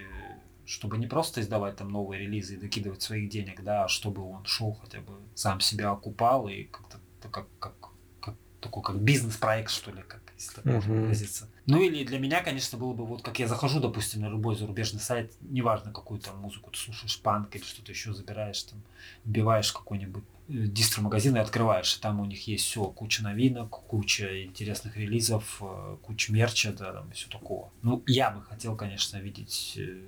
чтобы 0.66 0.99
не 0.99 1.07
просто 1.07 1.40
издавать 1.40 1.76
там 1.76 1.90
новые 1.90 2.22
релизы 2.22 2.55
и 2.55 2.59
докидывать 2.59 3.01
своих 3.01 3.30
денег, 3.30 3.62
да, 3.62 3.84
а 3.84 3.88
чтобы 3.88 4.22
он 4.22 4.44
шел 4.44 4.72
хотя 4.74 5.01
бы 5.01 5.14
сам 5.34 5.61
себя 5.61 5.90
окупал 5.90 6.49
и 6.49 6.64
как-то 6.64 6.99
как, 7.30 7.46
как, 7.59 7.74
как 8.20 8.34
такой 8.61 8.82
как 8.82 9.01
бизнес-проект, 9.01 9.70
что 9.70 9.92
ли, 9.92 10.03
как 10.03 10.22
если 10.36 10.55
так 10.55 10.64
можно 10.64 10.94
выразиться. 10.94 11.49
Ну 11.66 11.80
или 11.80 12.05
для 12.05 12.18
меня, 12.18 12.42
конечно, 12.42 12.78
было 12.78 12.94
бы 12.94 13.07
вот 13.07 13.22
как 13.22 13.38
я 13.38 13.46
захожу, 13.46 13.80
допустим, 13.80 14.22
на 14.22 14.28
любой 14.28 14.57
зарубежный 14.57 15.01
сайт, 15.01 15.32
неважно 15.40 15.92
какую 15.92 16.20
там 16.20 16.38
музыку 16.38 16.70
ты 16.70 16.78
слушаешь, 16.78 17.20
панк 17.20 17.55
или 17.55 17.62
что-то 17.62 17.92
еще 17.92 18.12
забираешь, 18.12 18.62
там, 18.64 18.82
вбиваешь 19.24 19.72
какой-нибудь 19.72 20.24
дистро-магазин 20.49 21.36
и 21.36 21.40
открываешь, 21.40 21.96
и 21.96 22.01
там 22.01 22.20
у 22.20 22.24
них 22.24 22.46
есть 22.49 22.64
все, 22.64 22.84
куча 22.84 23.22
новинок, 23.22 23.70
куча 23.70 24.44
интересных 24.44 24.96
релизов, 24.96 25.59
э, 25.61 25.96
куча 26.03 26.32
мерча, 26.32 26.72
да, 26.72 26.92
там, 26.92 27.11
все 27.12 27.28
такого. 27.28 27.70
Ну, 27.82 28.03
я 28.07 28.30
бы 28.30 28.42
хотел, 28.42 28.74
конечно, 28.76 29.18
видеть 29.18 29.78
э, 29.78 30.01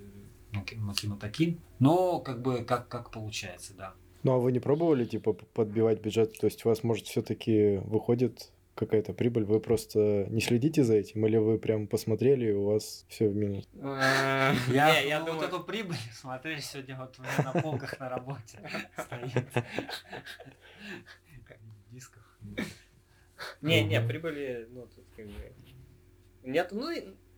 Макима 0.76 1.16
таким, 1.16 1.61
но 1.78 2.20
как 2.20 2.43
бы 2.43 2.64
как, 2.64 2.88
как 2.88 3.11
получается, 3.11 3.74
да. 3.76 3.95
Ну 4.22 4.32
а 4.32 4.38
вы 4.38 4.53
не 4.53 4.61
пробовали 4.61 5.05
типа 5.05 5.32
подбивать 5.32 6.01
бюджет? 6.01 6.38
То 6.38 6.47
есть 6.47 6.64
у 6.64 6.68
вас 6.68 6.82
может 6.84 7.07
все-таки 7.07 7.78
выходит 7.84 8.51
какая-то 8.81 9.12
прибыль, 9.12 9.45
вы 9.45 9.61
просто 9.61 10.26
не 10.31 10.41
следите 10.41 10.83
за 10.83 10.95
этим, 10.95 11.26
или 11.26 11.37
вы 11.37 11.59
прям 11.59 11.87
посмотрели, 11.87 12.47
и 12.47 12.53
у 12.53 12.64
вас 12.64 13.05
все 13.09 13.28
в 13.28 13.37
минус? 13.37 13.68
Э, 13.74 14.55
я, 14.72 15.22
вот 15.22 15.43
эту 15.43 15.62
прибыль, 15.62 15.97
смотри, 16.12 16.59
сегодня 16.61 16.97
вот 16.97 17.18
у 17.18 17.22
меня 17.22 17.53
на 17.53 17.61
полках 17.61 18.01
на 18.01 18.09
работе 18.09 18.59
стоит. 18.99 19.45
Дисков. 21.91 22.22
Не, 23.61 23.85
не, 23.85 24.01
прибыли, 24.01 24.66
ну, 24.70 24.87
тут 24.87 25.05
как 25.14 25.26
бы... 25.26 25.53
Нет, 26.43 26.68
ну, 26.72 26.91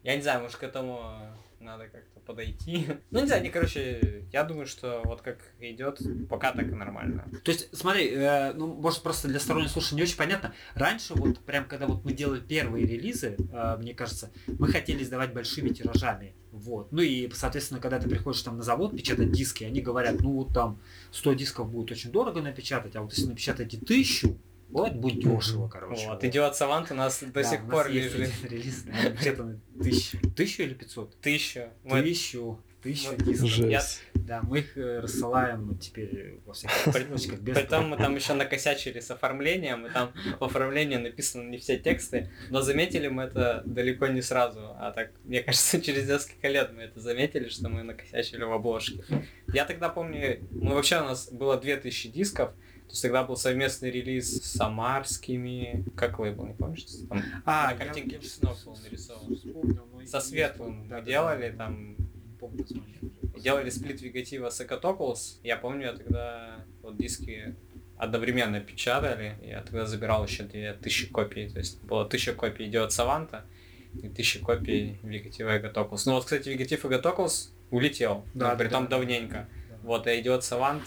я 0.04 0.16
не 0.16 0.22
знаю, 0.22 0.42
может, 0.42 0.56
к 0.56 0.62
этому 0.62 1.34
надо 1.58 1.88
как-то 1.88 2.11
подойти. 2.24 2.86
Ну, 3.10 3.20
не 3.20 3.26
знаю, 3.26 3.42
не, 3.42 3.50
короче, 3.50 4.24
я 4.32 4.44
думаю, 4.44 4.66
что 4.66 5.02
вот 5.04 5.20
как 5.20 5.38
идет, 5.60 6.00
пока 6.28 6.52
так 6.52 6.66
и 6.68 6.74
нормально. 6.74 7.26
То 7.44 7.50
есть, 7.50 7.68
смотри, 7.76 8.08
э, 8.08 8.52
ну, 8.54 8.74
может, 8.74 9.02
просто 9.02 9.28
для 9.28 9.38
сторонних 9.38 9.70
слушателей 9.70 9.98
не 9.98 10.02
очень 10.04 10.16
понятно. 10.16 10.54
Раньше, 10.74 11.14
вот 11.14 11.40
прям 11.40 11.66
когда 11.66 11.86
вот 11.86 12.04
мы 12.04 12.12
делали 12.12 12.40
первые 12.40 12.86
релизы, 12.86 13.36
э, 13.52 13.76
мне 13.78 13.94
кажется, 13.94 14.30
мы 14.46 14.68
хотели 14.68 15.04
сдавать 15.04 15.32
большими 15.32 15.70
тиражами. 15.70 16.34
Вот. 16.52 16.92
Ну 16.92 17.00
и, 17.00 17.30
соответственно, 17.34 17.80
когда 17.80 17.98
ты 17.98 18.08
приходишь 18.08 18.42
там 18.42 18.58
на 18.58 18.62
завод 18.62 18.94
печатать 18.94 19.32
диски, 19.32 19.64
они 19.64 19.80
говорят, 19.80 20.20
ну 20.20 20.32
вот 20.32 20.52
там 20.52 20.78
100 21.10 21.32
дисков 21.34 21.70
будет 21.70 21.90
очень 21.90 22.12
дорого 22.12 22.42
напечатать, 22.42 22.94
а 22.94 23.02
вот 23.02 23.12
если 23.12 23.26
напечатаете 23.26 23.78
тысячу, 23.78 24.38
вот 24.72 24.92
будет 24.94 25.20
дешево, 25.20 25.68
короче. 25.68 26.06
Вот, 26.08 26.24
идиот 26.24 26.56
Савант 26.56 26.90
у 26.90 26.94
нас 26.94 27.22
до 27.22 27.44
сих 27.44 27.68
пор 27.68 27.88
лежит. 27.90 28.30
Релиз, 28.44 28.84
где-то 29.20 29.58
тысячу. 29.82 30.18
Тысячу 30.34 30.62
или 30.62 30.74
пятьсот? 30.74 31.14
Тысячу. 31.20 31.68
Тысячу. 31.84 32.58
Тысячу 32.82 33.16
дисков. 33.16 34.00
Да, 34.14 34.40
мы 34.42 34.58
их 34.58 34.76
э, 34.76 35.00
рассылаем 35.00 35.76
теперь 35.78 36.40
во 36.44 36.52
всех 36.52 36.70
ссылочках 36.70 37.38
без 37.40 37.54
Потом 37.56 37.88
мы 37.88 37.96
там 37.96 38.14
еще 38.16 38.34
накосячили 38.34 38.98
с 38.98 39.10
оформлением, 39.10 39.86
и 39.86 39.90
там 39.90 40.12
в 40.40 40.44
оформлении 40.44 40.96
написаны 40.96 41.48
не 41.48 41.58
все 41.58 41.78
тексты, 41.78 42.30
но 42.50 42.60
заметили 42.60 43.08
мы 43.08 43.24
это 43.24 43.62
далеко 43.66 44.08
не 44.08 44.20
сразу, 44.20 44.74
а 44.78 44.90
так, 44.92 45.12
мне 45.24 45.42
кажется, 45.42 45.80
через 45.82 46.08
несколько 46.08 46.48
лет 46.48 46.72
мы 46.74 46.82
это 46.82 47.00
заметили, 47.00 47.48
что 47.48 47.68
мы 47.68 47.82
накосячили 47.82 48.42
в 48.42 48.52
обложке. 48.52 49.04
Я 49.52 49.64
тогда 49.64 49.88
помню, 49.88 50.40
мы 50.50 50.74
вообще 50.74 51.00
у 51.00 51.04
нас 51.04 51.30
было 51.30 51.56
2000 51.56 52.08
дисков, 52.08 52.52
то 52.86 52.90
есть 52.90 53.02
тогда 53.02 53.24
был 53.24 53.36
совместный 53.36 53.90
релиз 53.90 54.42
с 54.42 54.52
самарскими, 54.52 55.84
как 55.96 56.18
лейбл, 56.18 56.46
не 56.46 56.54
помнишь? 56.54 56.84
Там, 57.08 57.22
а, 57.44 57.72
на 57.72 57.76
картинке 57.76 58.18
Чеснов 58.18 58.62
был 58.64 58.76
нарисован. 58.82 59.34
Вспомнил, 59.34 60.06
Со 60.06 60.20
светлым 60.20 60.88
да, 60.88 61.00
делали 61.00 61.50
да, 61.50 61.64
там... 61.64 61.96
Не 61.96 62.38
помню 62.38 62.58
название. 62.58 63.42
Делали 63.42 63.70
сплит 63.70 64.02
Вегатива 64.02 64.50
с 64.50 64.60
Экотоклс. 64.60 65.40
Я 65.42 65.56
помню, 65.56 65.86
я 65.86 65.92
тогда 65.94 66.64
вот 66.82 66.96
диски 66.96 67.54
одновременно 67.96 68.60
печатали. 68.60 69.36
Я 69.42 69.62
тогда 69.62 69.86
забирал 69.86 70.26
еще 70.26 70.42
2000 70.42 71.08
копий. 71.08 71.48
То 71.48 71.58
есть 71.58 71.82
было 71.82 72.02
1000 72.02 72.34
копий 72.34 72.66
идет 72.66 72.92
Саванта 72.92 73.44
и 73.94 74.06
1000 74.06 74.40
копий 74.40 74.98
Вегатива 75.02 75.56
Экотоклс. 75.56 76.06
Ну 76.06 76.14
вот, 76.14 76.24
кстати, 76.24 76.48
Вегатив 76.48 76.84
Экотоклс 76.84 77.52
улетел. 77.70 78.24
Да, 78.34 78.54
при 78.56 78.68
том 78.68 78.84
да, 78.84 78.90
давненько. 78.98 79.48
Да. 79.70 79.76
Вот, 79.82 80.06
и 80.06 80.20
идет 80.20 80.44
Савант 80.44 80.82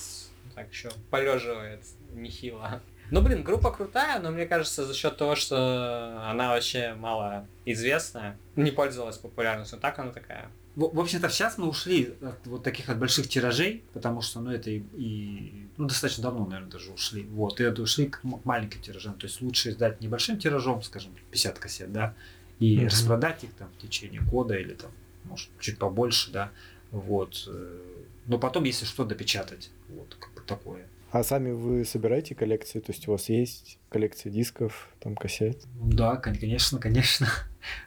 так 0.55 0.71
еще 0.71 0.89
полеживает 1.09 1.83
нехило. 2.13 2.81
Ну, 3.11 3.21
блин, 3.21 3.43
группа 3.43 3.71
крутая, 3.71 4.19
но 4.19 4.31
мне 4.31 4.45
кажется, 4.47 4.85
за 4.85 4.93
счет 4.93 5.17
того, 5.17 5.35
что 5.35 6.27
она 6.27 6.49
вообще 6.49 6.95
мало 6.95 7.47
известная, 7.65 8.37
не 8.55 8.71
пользовалась 8.71 9.17
популярностью, 9.17 9.77
так 9.79 9.99
она 9.99 10.11
такая. 10.11 10.49
В, 10.75 10.93
в 10.93 10.99
общем-то, 10.99 11.29
сейчас 11.29 11.57
мы 11.57 11.69
ушли 11.69 12.15
от 12.21 12.47
вот 12.47 12.63
таких 12.63 12.89
от 12.89 12.97
больших 12.97 13.29
тиражей, 13.29 13.83
потому 13.93 14.21
что, 14.21 14.39
ну, 14.39 14.51
это 14.51 14.71
и, 14.71 14.83
и 14.93 15.67
ну, 15.77 15.87
достаточно 15.87 16.23
давно, 16.23 16.45
наверное, 16.45 16.71
даже 16.71 16.91
ушли. 16.91 17.23
Вот, 17.25 17.61
и 17.61 17.63
это 17.63 17.81
ушли 17.81 18.07
к 18.07 18.21
маленьким 18.23 18.81
тиражам. 18.81 19.13
То 19.13 19.27
есть 19.27 19.39
лучше 19.41 19.69
издать 19.69 20.01
небольшим 20.01 20.37
тиражом, 20.37 20.81
скажем, 20.81 21.13
50 21.31 21.59
кассет, 21.59 21.93
да, 21.93 22.15
и 22.59 22.77
mm-hmm. 22.77 22.85
распродать 22.87 23.43
их 23.43 23.53
там 23.53 23.69
в 23.77 23.81
течение 23.81 24.21
года 24.21 24.55
или 24.55 24.73
там, 24.73 24.91
может, 25.25 25.49
чуть 25.59 25.77
побольше, 25.77 26.31
да, 26.31 26.51
вот. 26.91 27.47
Э, 27.47 27.81
но 28.27 28.39
потом, 28.39 28.63
если 28.63 28.85
что, 28.85 29.05
допечатать. 29.05 29.69
Вот, 29.89 30.17
такое. 30.45 30.87
А 31.11 31.23
сами 31.23 31.51
вы 31.51 31.85
собираете 31.85 32.35
коллекции? 32.35 32.79
То 32.79 32.91
есть 32.91 33.07
у 33.07 33.11
вас 33.11 33.29
есть 33.29 33.79
коллекция 33.89 34.31
дисков, 34.31 34.89
там 34.99 35.15
кассет? 35.15 35.63
Да, 35.81 36.17
конечно, 36.17 36.79
конечно. 36.79 37.27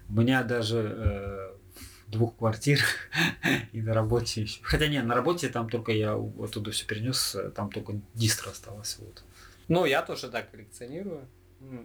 У 0.08 0.14
меня 0.14 0.42
даже 0.42 0.94
э, 0.96 1.56
двух 2.06 2.36
квартир 2.36 2.80
и 3.72 3.82
на 3.82 3.92
работе 3.92 4.42
еще. 4.42 4.60
Хотя 4.62 4.86
нет, 4.86 5.04
на 5.04 5.14
работе 5.14 5.48
там 5.48 5.68
только 5.68 5.92
я 5.92 6.14
оттуда 6.14 6.70
все 6.70 6.86
перенес, 6.86 7.36
там 7.54 7.70
только 7.70 8.00
дистро 8.14 8.50
осталось. 8.50 8.96
Вот. 8.98 9.22
Ну, 9.68 9.84
я 9.84 10.02
тоже 10.02 10.28
так 10.30 10.50
коллекционирую. 10.50 11.28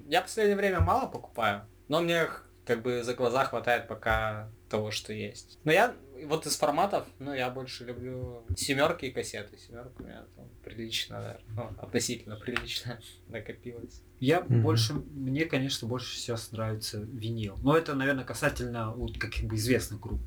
Я 0.07 0.21
в 0.21 0.25
последнее 0.25 0.55
время 0.55 0.79
мало 0.79 1.07
покупаю, 1.07 1.63
но 1.89 2.01
мне 2.01 2.27
как 2.65 2.81
бы 2.81 3.03
за 3.03 3.13
глаза 3.15 3.43
хватает 3.45 3.87
пока 3.87 4.49
того, 4.69 4.91
что 4.91 5.11
есть. 5.11 5.59
Но 5.63 5.71
я 5.71 5.93
вот 6.25 6.45
из 6.45 6.55
форматов, 6.55 7.07
ну, 7.19 7.33
я 7.33 7.49
больше 7.49 7.85
люблю 7.85 8.43
семерки 8.55 9.05
и 9.05 9.11
кассеты. 9.11 9.57
Семерка 9.57 9.93
у 9.99 10.03
меня 10.03 10.25
там 10.35 10.49
прилично, 10.63 11.19
да, 11.19 11.39
ну, 11.55 11.81
относительно 11.81 12.35
прилично 12.35 12.99
накопилось. 13.27 14.01
Я 14.19 14.39
mm-hmm. 14.39 14.61
больше, 14.61 14.93
мне, 14.93 15.45
конечно, 15.45 15.87
больше 15.87 16.15
сейчас 16.15 16.51
нравится 16.51 16.99
винил. 16.99 17.57
Но 17.63 17.77
это, 17.77 17.93
наверное, 17.95 18.25
касательно 18.25 18.91
вот 18.91 19.17
как 19.17 19.33
бы 19.43 19.55
известных 19.55 19.99
групп. 19.99 20.21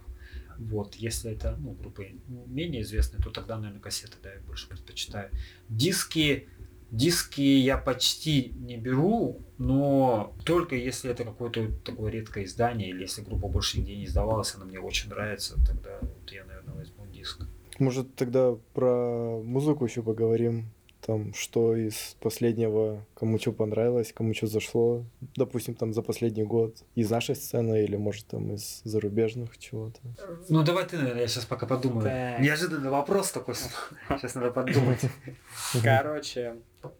Вот, 0.59 0.95
если 0.95 1.33
это 1.33 1.57
ну, 1.59 1.73
группы 1.73 2.15
менее 2.29 2.83
известные, 2.83 3.23
то 3.23 3.31
тогда, 3.31 3.59
наверное, 3.59 3.81
кассеты, 3.81 4.17
да, 4.23 4.33
я 4.33 4.41
больше 4.41 4.69
предпочитаю. 4.69 5.31
Диски, 5.69 6.49
Диски 6.91 7.41
я 7.41 7.78
почти 7.78 8.55
не 8.57 8.76
беру, 8.76 9.41
но 9.59 10.34
только 10.45 10.76
если 10.76 11.11
это 11.11 11.24
какое-то 11.24 11.72
такое 11.84 12.12
редкое 12.12 12.45
издание, 12.45 12.91
или 12.91 13.03
если 13.03 13.22
группа 13.22 13.49
больше 13.49 13.78
нигде 13.78 13.97
не 13.97 14.05
издавалась, 14.05 14.55
она 14.55 14.64
мне 14.64 14.78
очень 14.78 15.11
нравится, 15.11 15.57
тогда 15.66 15.99
вот 16.01 16.30
я, 16.30 16.45
наверное, 16.45 16.74
возьму 16.74 17.07
диск. 17.12 17.47
Может, 17.78 18.14
тогда 18.14 18.57
про 18.72 19.43
музыку 19.43 19.84
еще 19.84 20.03
поговорим? 20.03 20.70
там, 21.07 21.32
что 21.34 21.76
из 21.76 22.16
последнего, 22.20 23.07
кому 23.14 23.39
что 23.39 23.53
понравилось, 23.53 24.12
кому 24.12 24.34
что 24.34 24.49
зашло, 24.49 25.05
допустим, 25.37 25.74
там 25.74 25.93
за 25.93 26.03
последний 26.03 26.43
год, 26.43 26.76
из 26.97 27.11
нашей 27.11 27.37
сцены 27.37 27.84
или, 27.84 27.97
может, 27.97 28.26
там 28.26 28.53
из 28.53 28.80
зарубежных 28.82 29.57
чего-то. 29.57 30.01
Ну, 30.49 30.64
давай 30.64 30.84
ты, 30.84 30.97
наверное, 30.97 31.22
я 31.22 31.28
сейчас 31.28 31.45
пока 31.45 31.66
подумаю. 31.66 32.03
Так. 32.03 32.41
Неожиданный 32.41 32.91
вопрос 32.91 33.30
такой, 33.30 33.55
сейчас 34.09 34.34
надо 34.34 34.51
подумать. 34.51 35.01
Короче, 35.82 36.57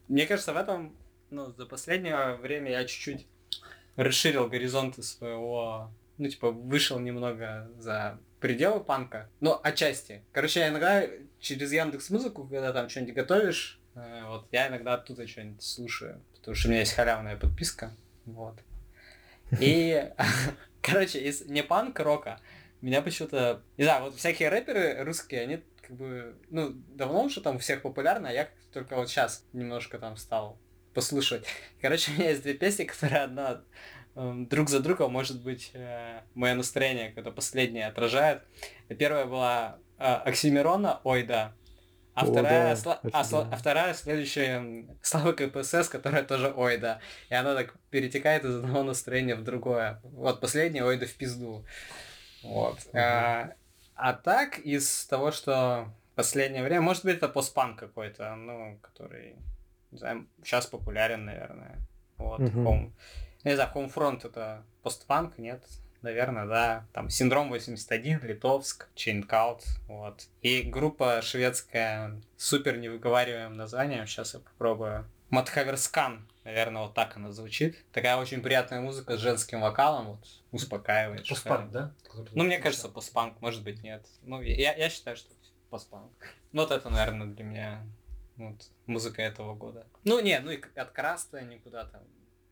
мне 0.07 0.25
кажется, 0.25 0.53
в 0.53 0.57
этом, 0.57 0.95
ну, 1.29 1.51
за 1.51 1.65
последнее 1.65 2.35
время 2.35 2.71
я 2.71 2.85
чуть-чуть 2.85 3.27
расширил 3.95 4.47
горизонты 4.47 5.03
своего, 5.03 5.91
ну, 6.17 6.27
типа, 6.27 6.51
вышел 6.51 6.99
немного 6.99 7.69
за 7.79 8.19
пределы 8.39 8.79
панка. 8.83 9.29
Ну, 9.39 9.59
отчасти. 9.61 10.23
Короче, 10.31 10.61
я 10.61 10.69
иногда 10.69 11.03
через 11.39 11.71
Яндекс 11.71 12.09
Музыку, 12.09 12.45
когда 12.45 12.71
там 12.73 12.89
что-нибудь 12.89 13.15
готовишь, 13.15 13.79
э, 13.95 14.23
вот, 14.25 14.47
я 14.51 14.67
иногда 14.67 14.95
оттуда 14.95 15.27
что-нибудь 15.27 15.61
слушаю, 15.61 16.21
потому 16.35 16.55
что 16.55 16.67
у 16.67 16.71
меня 16.71 16.81
есть 16.81 16.93
халявная 16.93 17.37
подписка, 17.37 17.91
вот. 18.25 18.59
И, 19.59 20.09
короче, 20.81 21.19
из 21.19 21.45
не 21.45 21.63
панк 21.63 21.99
рока, 21.99 22.39
меня 22.81 23.01
почему-то, 23.01 23.61
не 23.77 23.83
знаю, 23.83 24.03
вот 24.03 24.15
всякие 24.15 24.49
рэперы 24.49 25.03
русские, 25.03 25.41
они 25.41 25.63
как 25.87 25.95
бы, 25.95 26.35
ну, 26.49 26.71
давно 26.89 27.23
уже 27.23 27.41
там 27.41 27.55
у 27.55 27.59
всех 27.59 27.81
популярны, 27.81 28.27
а 28.27 28.31
я 28.31 28.49
только 28.73 28.95
вот 28.95 29.09
сейчас 29.09 29.45
немножко 29.53 29.97
там 29.99 30.17
стал 30.17 30.59
послушать. 30.93 31.45
Короче, 31.81 32.11
у 32.11 32.15
меня 32.15 32.29
есть 32.29 32.43
две 32.43 32.53
песни, 32.53 32.83
которые 32.83 33.21
одна 33.21 33.63
эм, 34.15 34.47
друг 34.47 34.69
за 34.69 34.81
другом, 34.81 35.13
может 35.13 35.41
быть, 35.41 35.71
э, 35.73 36.21
мое 36.35 36.55
настроение, 36.55 37.11
когда 37.11 37.31
последнее 37.31 37.87
отражает. 37.87 38.43
Первая 38.99 39.25
была 39.25 39.79
э, 39.97 40.03
Оксимирона, 40.03 40.99
ой, 41.03 41.23
да, 41.23 41.53
а, 42.13 42.23
О, 42.23 42.31
вторая, 42.31 42.69
да, 42.69 42.75
сла... 42.75 42.99
а, 43.13 43.23
сла... 43.23 43.47
а 43.51 43.55
вторая 43.55 43.93
следующая 43.93 44.87
Слава 45.03 45.33
КПСС, 45.33 45.87
которая 45.87 46.23
тоже 46.23 46.51
ой, 46.51 46.77
да. 46.77 46.99
И 47.29 47.35
она 47.35 47.53
так 47.53 47.75
перетекает 47.91 48.43
из 48.43 48.55
одного 48.55 48.81
настроения 48.81 49.35
в 49.35 49.43
другое. 49.43 50.01
Вот 50.03 50.41
последняя 50.41 50.83
ой, 50.83 50.97
да 50.97 51.05
в 51.05 51.13
пизду. 51.13 51.63
Вот. 52.41 52.79
Угу. 52.87 52.97
А, 52.97 53.53
а 53.97 54.13
так, 54.13 54.59
из 54.59 55.05
того, 55.05 55.31
что 55.31 55.89
последнее 56.15 56.63
время, 56.63 56.81
может 56.81 57.05
быть, 57.05 57.17
это 57.17 57.27
постпанк 57.27 57.79
какой-то, 57.79 58.35
ну, 58.35 58.79
который, 58.81 59.35
не 59.91 59.97
знаю, 59.97 60.27
сейчас 60.43 60.67
популярен, 60.67 61.25
наверное. 61.25 61.79
Вот, 62.17 62.39
угу. 62.39 62.91
Не 63.43 63.55
знаю, 63.55 63.71
Homefront 63.73 64.25
это 64.25 64.63
постпанк, 64.81 65.37
нет? 65.37 65.63
Наверное, 66.01 66.45
да. 66.45 66.87
Там 66.93 67.09
Синдром 67.09 67.49
81, 67.49 68.19
Литовск, 68.23 68.87
Chaincout, 68.95 69.61
вот. 69.87 70.27
И 70.41 70.61
группа 70.61 71.21
шведская, 71.21 72.21
супер 72.35 72.77
невыговариваемым 72.77 73.57
названием, 73.57 74.05
сейчас 74.05 74.33
я 74.33 74.39
попробую. 74.39 75.05
Матхаверскан, 75.29 76.27
наверное, 76.47 76.83
вот 76.83 76.93
так 76.93 77.17
она 77.17 77.31
звучит. 77.31 77.75
Такая 77.91 78.15
очень 78.15 78.41
приятная 78.41 78.79
музыка 78.79 79.17
с 79.17 79.19
женским 79.19 79.59
вокалом, 79.59 80.07
вот, 80.07 80.27
успокаивает. 80.51 81.27
Постпанк, 81.27 81.71
да? 81.71 81.93
Ну, 82.33 82.45
мне 82.45 82.57
кажется, 82.57 82.87
постпанк, 82.87 83.41
может 83.41 83.63
быть, 83.63 83.83
нет. 83.83 84.07
Ну, 84.21 84.41
я, 84.41 84.73
я 84.73 84.89
считаю, 84.89 85.17
что 85.17 85.29
постпанк. 85.69 86.11
Ну, 86.53 86.61
вот 86.61 86.71
это, 86.71 86.89
наверное, 86.89 87.27
для 87.27 87.43
меня 87.43 87.85
вот, 88.37 88.69
музыка 88.85 89.21
этого 89.21 89.55
года. 89.55 89.85
Ну, 90.05 90.21
не, 90.21 90.39
ну 90.39 90.51
и 90.51 90.61
от 90.75 90.91
Краста 90.91 91.41
никуда 91.41 91.83
там 91.83 92.01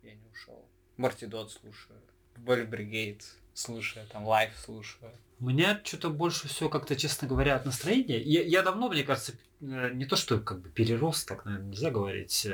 я 0.04 0.14
не 0.14 0.28
ушел. 0.30 0.68
Морти 0.98 1.26
Дот 1.26 1.54
слушаю. 1.54 1.98
Боль 2.36 2.66
Бригейд 2.66 3.24
слушаю, 3.54 4.06
там 4.08 4.26
лайф 4.26 4.52
слушаю. 4.58 5.14
У 5.40 5.46
меня 5.46 5.80
что-то 5.86 6.10
больше 6.10 6.50
всего 6.50 6.68
как-то, 6.68 6.98
честно 6.98 7.30
говоря, 7.30 7.56
от 7.56 7.66
настроения. 7.66 8.22
Я, 8.22 8.44
я 8.44 8.62
давно, 8.62 8.90
мне 8.90 9.04
кажется, 9.04 9.34
э, 9.62 9.92
не 9.94 10.06
то, 10.06 10.18
что 10.18 10.40
как 10.40 10.60
бы 10.60 10.70
перерос, 10.70 11.24
так, 11.24 11.46
наверное, 11.46 11.70
нельзя 11.70 11.92
говорить. 11.92 12.46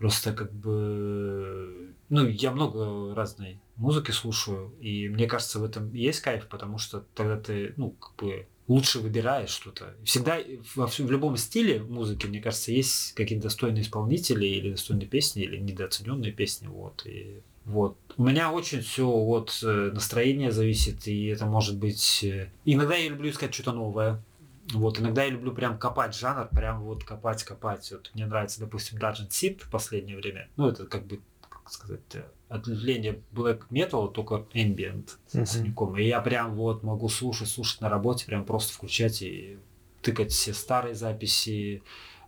Просто 0.00 0.32
как 0.32 0.50
бы... 0.50 1.92
Ну, 2.08 2.26
я 2.26 2.52
много 2.52 3.14
разной 3.14 3.60
музыки 3.76 4.12
слушаю, 4.12 4.74
и 4.80 5.10
мне 5.10 5.26
кажется, 5.26 5.58
в 5.58 5.64
этом 5.64 5.92
есть 5.92 6.20
кайф, 6.20 6.48
потому 6.48 6.78
что 6.78 7.04
тогда 7.14 7.36
ты, 7.36 7.74
ну, 7.76 7.90
как 7.90 8.16
бы 8.16 8.46
лучше 8.66 9.00
выбираешь 9.00 9.50
что-то. 9.50 9.94
Всегда 10.02 10.38
во 10.74 10.86
в 10.86 11.10
любом 11.10 11.36
стиле 11.36 11.82
музыки, 11.82 12.26
мне 12.26 12.40
кажется, 12.40 12.72
есть 12.72 13.12
какие-то 13.12 13.44
достойные 13.44 13.82
исполнители 13.82 14.46
или 14.46 14.70
достойные 14.70 15.06
песни, 15.06 15.42
или 15.42 15.58
недооцененные 15.58 16.32
песни. 16.32 16.68
Вот. 16.68 17.04
И 17.04 17.42
вот. 17.66 17.98
У 18.16 18.24
меня 18.24 18.50
очень 18.50 18.80
все 18.80 19.06
от 19.06 19.60
э, 19.62 19.90
настроения 19.92 20.50
зависит, 20.50 21.06
и 21.08 21.26
это 21.26 21.44
может 21.44 21.76
быть... 21.76 22.24
Э, 22.24 22.50
иногда 22.64 22.94
я 22.94 23.10
люблю 23.10 23.28
искать 23.28 23.52
что-то 23.52 23.72
новое. 23.72 24.24
Вот, 24.72 25.00
иногда 25.00 25.24
я 25.24 25.30
люблю 25.30 25.52
прям 25.52 25.78
копать 25.78 26.14
жанр, 26.14 26.48
прям 26.48 26.82
вот 26.82 27.04
копать, 27.04 27.42
копать. 27.44 27.90
Вот 27.92 28.10
мне 28.14 28.26
нравится, 28.26 28.60
допустим, 28.60 28.98
Dungeon 28.98 29.28
Seed 29.28 29.64
в 29.64 29.70
последнее 29.70 30.16
время. 30.16 30.48
Ну, 30.56 30.68
это 30.68 30.86
как 30.86 31.06
бы, 31.06 31.20
как 31.48 31.70
сказать, 31.70 32.00
э, 32.14 32.24
ответвление 32.48 33.20
black 33.32 33.62
metal, 33.70 34.12
только 34.12 34.46
ambient 34.54 35.16
uh-huh. 35.32 35.44
с 35.44 35.52
синяком. 35.52 35.96
И 35.96 36.04
я 36.04 36.20
прям 36.20 36.54
вот 36.54 36.82
могу 36.82 37.08
слушать, 37.08 37.48
слушать 37.48 37.80
на 37.80 37.88
работе, 37.88 38.26
прям 38.26 38.44
просто 38.44 38.72
включать 38.72 39.22
и 39.22 39.58
тыкать 40.02 40.32
все 40.32 40.54
старые 40.54 40.94
записи, 40.94 41.82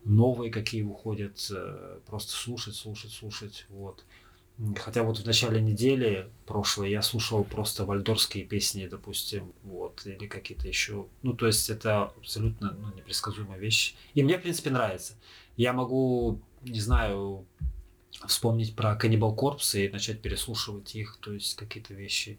новые 0.05 0.51
какие 0.51 0.83
выходят, 0.83 1.39
просто 2.07 2.33
слушать, 2.33 2.75
слушать, 2.75 3.13
слушать. 3.13 3.67
Вот. 3.69 4.05
Хотя 4.79 5.03
вот 5.03 5.19
в 5.19 5.27
начале 5.27 5.61
недели 5.61 6.31
прошлой 6.47 6.91
я 6.91 7.03
слушал 7.03 7.43
просто 7.43 7.85
вальдорские 7.85 8.45
песни, 8.45 8.87
допустим, 8.87 9.53
вот, 9.65 10.07
или 10.07 10.27
какие-то 10.27 10.69
еще. 10.69 11.07
Ну, 11.23 11.33
то 11.33 11.47
есть 11.47 11.69
это 11.69 12.05
абсолютно 12.05 12.77
ну, 12.79 12.95
непредсказуемая 12.95 13.59
вещь. 13.59 13.95
И 14.15 14.23
мне, 14.23 14.39
в 14.39 14.43
принципе, 14.43 14.71
нравится. 14.71 15.15
Я 15.57 15.73
могу, 15.73 16.41
не 16.63 16.81
знаю, 16.81 17.45
вспомнить 18.27 18.77
про 18.77 18.97
Cannibal 18.97 19.35
Corpse 19.35 19.85
и 19.85 19.89
начать 19.89 20.21
переслушивать 20.21 20.95
их, 20.95 21.19
то 21.21 21.33
есть 21.33 21.57
какие-то 21.57 21.95
вещи. 21.95 22.39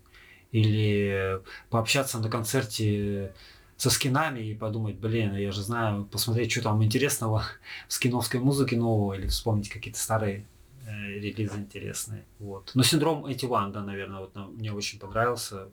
Или 0.51 1.41
пообщаться 1.69 2.19
на 2.19 2.29
концерте 2.29 3.33
со 3.75 3.89
скинами 3.89 4.39
и 4.39 4.55
подумать, 4.55 4.95
блин, 4.95 5.35
я 5.35 5.51
же 5.51 5.61
знаю, 5.61 6.05
посмотреть, 6.05 6.51
что 6.51 6.61
там 6.61 6.83
интересного 6.83 7.43
в 7.87 7.93
скиновской 7.93 8.39
музыке 8.39 8.77
нового, 8.77 9.13
или 9.13 9.27
вспомнить 9.27 9.69
какие-то 9.69 9.99
старые 9.99 10.45
релизы 10.85 11.57
интересные. 11.57 12.25
Вот. 12.39 12.71
Но 12.73 12.83
синдром 12.83 13.21
81, 13.21 13.71
да, 13.71 13.81
наверное, 13.81 14.19
вот 14.21 14.35
мне 14.35 14.71
очень 14.71 14.99
понравился. 14.99 15.69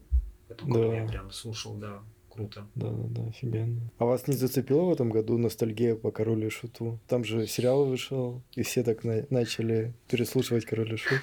Поэтому 0.48 0.74
да. 0.74 0.94
я 0.94 1.06
прям 1.06 1.30
слушал, 1.30 1.74
да, 1.74 2.00
круто. 2.28 2.66
Да, 2.74 2.90
да, 2.90 3.22
да, 3.22 3.28
офигенно. 3.28 3.80
А 3.98 4.04
вас 4.04 4.26
не 4.26 4.34
зацепило 4.34 4.82
в 4.82 4.92
этом 4.92 5.10
году 5.10 5.38
ностальгия 5.38 5.94
по 5.94 6.10
Королю 6.10 6.48
и 6.48 6.50
Шуту? 6.50 6.98
Там 7.06 7.24
же 7.24 7.46
сериал 7.46 7.84
вышел, 7.84 8.42
и 8.54 8.62
все 8.62 8.82
так 8.82 9.04
на- 9.04 9.26
начали 9.30 9.92
переслушивать 10.08 10.64
Король 10.64 10.94
и 10.94 10.96
Шут. 10.96 11.20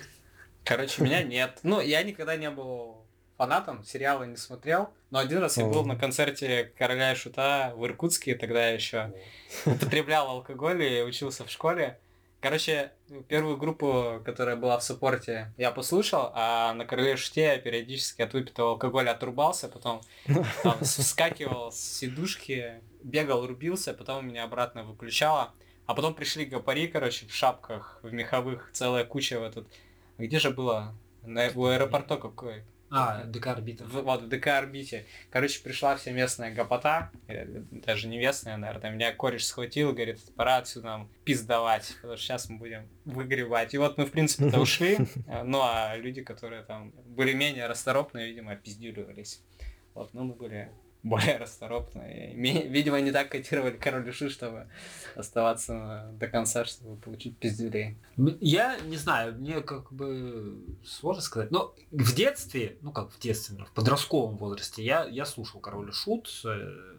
Короче, 0.63 1.01
меня 1.01 1.23
нет. 1.23 1.59
Ну, 1.63 1.79
я 1.79 2.03
никогда 2.03 2.35
не 2.35 2.49
был 2.49 2.97
фанатом, 3.38 3.83
сериалы 3.83 4.27
не 4.27 4.35
смотрел, 4.35 4.89
но 5.11 5.19
один 5.19 5.38
раз 5.38 5.57
я 5.57 5.65
был 5.65 5.85
на 5.85 5.95
концерте 5.95 6.71
Короля 6.77 7.13
и 7.13 7.15
Шута 7.15 7.73
в 7.75 7.85
Иркутске, 7.85 8.35
тогда 8.35 8.69
я 8.69 8.73
еще 8.73 9.13
употреблял 9.65 10.27
алкоголь 10.29 10.83
и 10.83 11.01
учился 11.03 11.45
в 11.45 11.51
школе. 11.51 11.99
Короче, 12.39 12.91
первую 13.27 13.57
группу, 13.57 14.21
которая 14.23 14.55
была 14.55 14.77
в 14.77 14.83
саппорте, 14.83 15.53
я 15.57 15.71
послушал, 15.71 16.31
а 16.35 16.73
на 16.73 16.85
короле 16.85 17.17
ште 17.17 17.41
я 17.41 17.57
периодически 17.57 18.21
от 18.21 18.33
выпитого 18.33 18.71
алкоголя 18.71 19.11
отрубался, 19.11 19.67
потом 19.67 20.01
там 20.61 20.79
вскакивал 20.83 21.71
с 21.71 21.79
сидушки, 21.79 22.81
бегал, 23.01 23.47
рубился, 23.47 23.93
потом 23.93 24.27
меня 24.27 24.43
обратно 24.43 24.83
выключало. 24.83 25.51
А 25.88 25.95
потом 25.95 26.13
пришли 26.13 26.45
гопари, 26.45 26.88
короче, 26.88 27.25
в 27.25 27.33
шапках, 27.33 27.99
в 28.03 28.11
меховых, 28.13 28.69
целая 28.73 29.03
куча 29.05 29.39
в 29.39 29.43
этот... 29.43 29.67
Где 30.17 30.38
же 30.38 30.51
было? 30.51 30.93
На, 31.23 31.49
у 31.55 31.65
аэропорта 31.65 32.17
какой? 32.17 32.63
А, 32.89 33.25
ДК 33.25 33.47
Орбита. 33.47 33.85
Вот, 33.85 34.21
в 34.21 34.29
ДК 34.29 34.47
Орбите. 34.47 35.05
Короче, 35.29 35.61
пришла 35.61 35.95
вся 35.97 36.11
местная 36.11 36.53
гопота, 36.53 37.11
э, 37.27 37.45
даже 37.71 38.07
не 38.07 38.17
местная, 38.17 38.55
наверное, 38.57 38.91
меня 38.91 39.11
кореш 39.11 39.45
схватил, 39.45 39.91
говорит, 39.91 40.19
пора 40.35 40.57
отсюда 40.57 40.85
нам 40.88 41.09
пиздовать, 41.25 41.95
потому 41.95 42.15
что 42.15 42.25
сейчас 42.25 42.49
мы 42.49 42.57
будем 42.57 42.88
выгребать. 43.03 43.73
И 43.73 43.77
вот 43.77 43.97
мы, 43.97 44.05
в 44.05 44.11
принципе-то 44.11 44.59
ушли, 44.59 44.97
э, 45.27 45.43
ну 45.43 45.59
а 45.61 45.97
люди, 45.97 46.23
которые 46.23 46.63
там 46.63 46.91
были 47.05 47.33
менее 47.33 47.67
расторопные, 47.67 48.27
видимо, 48.27 48.55
пиздюливались. 48.55 49.41
Вот, 49.93 50.13
ну 50.13 50.23
мы 50.23 50.33
были 50.35 50.71
более 51.04 51.38
расторопные. 51.38 52.34
Видимо, 52.36 53.00
не 53.02 53.12
так 53.12 53.30
котировали 53.30 53.78
король 53.78 54.04
души, 54.06 54.30
чтобы 54.30 54.68
оставаться 55.16 56.12
до 56.14 56.28
конца, 56.28 56.66
чтобы 56.66 56.98
получить 56.98 57.38
пиздюлей. 57.38 57.98
Я 58.39 58.78
не 58.80 58.98
знаю, 58.98 59.36
мне 59.36 59.62
как 59.62 59.91
бы 59.91 60.58
сложно 60.86 61.22
сказать. 61.22 61.52
Но 61.52 61.74
в 61.91 62.16
детстве, 62.16 62.78
ну 62.82 62.91
как 62.91 63.12
в 63.12 63.20
детстве, 63.20 63.58
в 63.64 63.72
подростковом 63.72 64.38
возрасте, 64.38 64.84
я, 64.84 65.06
я 65.06 65.26
слушал 65.26 65.60
король 65.60 65.91
шут. 65.93 66.30
Э, 66.45 66.98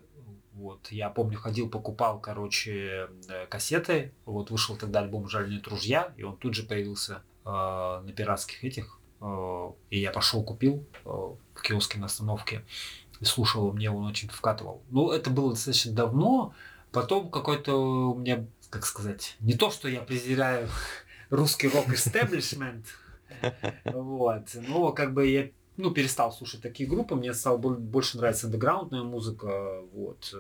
вот, 0.53 0.89
я 0.91 1.09
помню, 1.11 1.39
ходил, 1.39 1.71
покупал, 1.71 2.21
короче, 2.21 3.09
э, 3.29 3.47
кассеты. 3.47 4.13
Вот 4.25 4.51
вышел 4.51 4.77
тогда 4.77 5.01
альбом 5.01 5.29
«Жаль 5.29 5.51
нет 5.51 5.67
ружья», 5.69 6.13
и 6.17 6.25
он 6.25 6.37
тут 6.37 6.55
же 6.55 6.65
появился 6.65 7.23
э, 7.45 7.49
на 7.49 8.13
пиратских 8.13 8.65
этих. 8.65 8.99
Э, 9.21 9.71
и 9.91 10.01
я 10.01 10.11
пошел, 10.11 10.43
купил 10.43 10.85
э, 11.05 11.09
в 11.09 11.63
киоске 11.63 11.99
на 11.99 12.07
остановке 12.07 12.65
и 13.21 13.25
слушал, 13.25 13.73
мне 13.73 13.91
он 13.91 14.05
очень 14.05 14.29
вкатывал. 14.29 14.83
Ну, 14.91 15.11
это 15.11 15.31
было 15.31 15.51
достаточно 15.51 15.93
давно. 15.93 16.55
Потом 16.93 17.31
какой-то 17.31 18.13
у 18.13 18.19
меня, 18.19 18.47
как 18.71 18.87
сказать, 18.87 19.37
не 19.41 19.55
то, 19.55 19.71
что 19.71 19.89
я 19.89 20.01
презираю 20.01 20.69
русский 21.31 21.69
рок 21.69 21.89
истеблишмент, 21.89 22.87
вот, 23.85 24.45
но 24.55 24.93
как 24.93 25.13
бы 25.13 25.27
я 25.27 25.51
ну, 25.79 25.93
перестал 25.93 26.33
слушать 26.33 26.61
такие 26.61 26.89
группы, 26.89 27.15
мне 27.15 27.33
стало 27.33 27.57
больше 27.57 28.17
нравиться 28.17 28.47
андеграундная 28.47 29.05
музыка, 29.05 29.81
вот. 29.93 30.35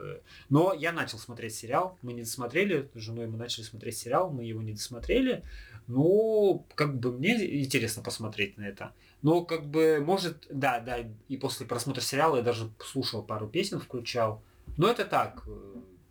Но 0.49 0.75
я 0.75 0.91
начал 0.91 1.19
смотреть 1.19 1.55
сериал, 1.55 1.97
мы 2.03 2.13
не 2.13 2.23
досмотрели, 2.23 2.89
с 2.95 2.99
женой 2.99 3.29
мы 3.29 3.39
начали 3.39 3.65
смотреть 3.65 3.97
сериал, 3.97 4.31
мы 4.31 4.45
его 4.45 4.61
не 4.63 4.73
досмотрели, 4.73 5.45
но 5.89 6.67
как 6.75 7.01
бы 7.01 7.13
мне 7.13 7.63
интересно 7.63 8.03
посмотреть 8.03 8.57
на 8.59 8.63
это. 8.63 8.93
Но 9.23 9.45
как 9.45 9.67
бы, 9.67 10.01
может, 10.05 10.47
да, 10.51 10.79
да, 10.81 10.99
и 11.29 11.37
после 11.37 11.67
просмотра 11.67 12.01
сериала 12.01 12.37
я 12.37 12.43
даже 12.43 12.71
слушал 12.79 13.23
пару 13.23 13.49
песен, 13.49 13.81
включал. 13.81 14.43
Но 14.77 14.89
это 14.89 15.05
так. 15.05 15.45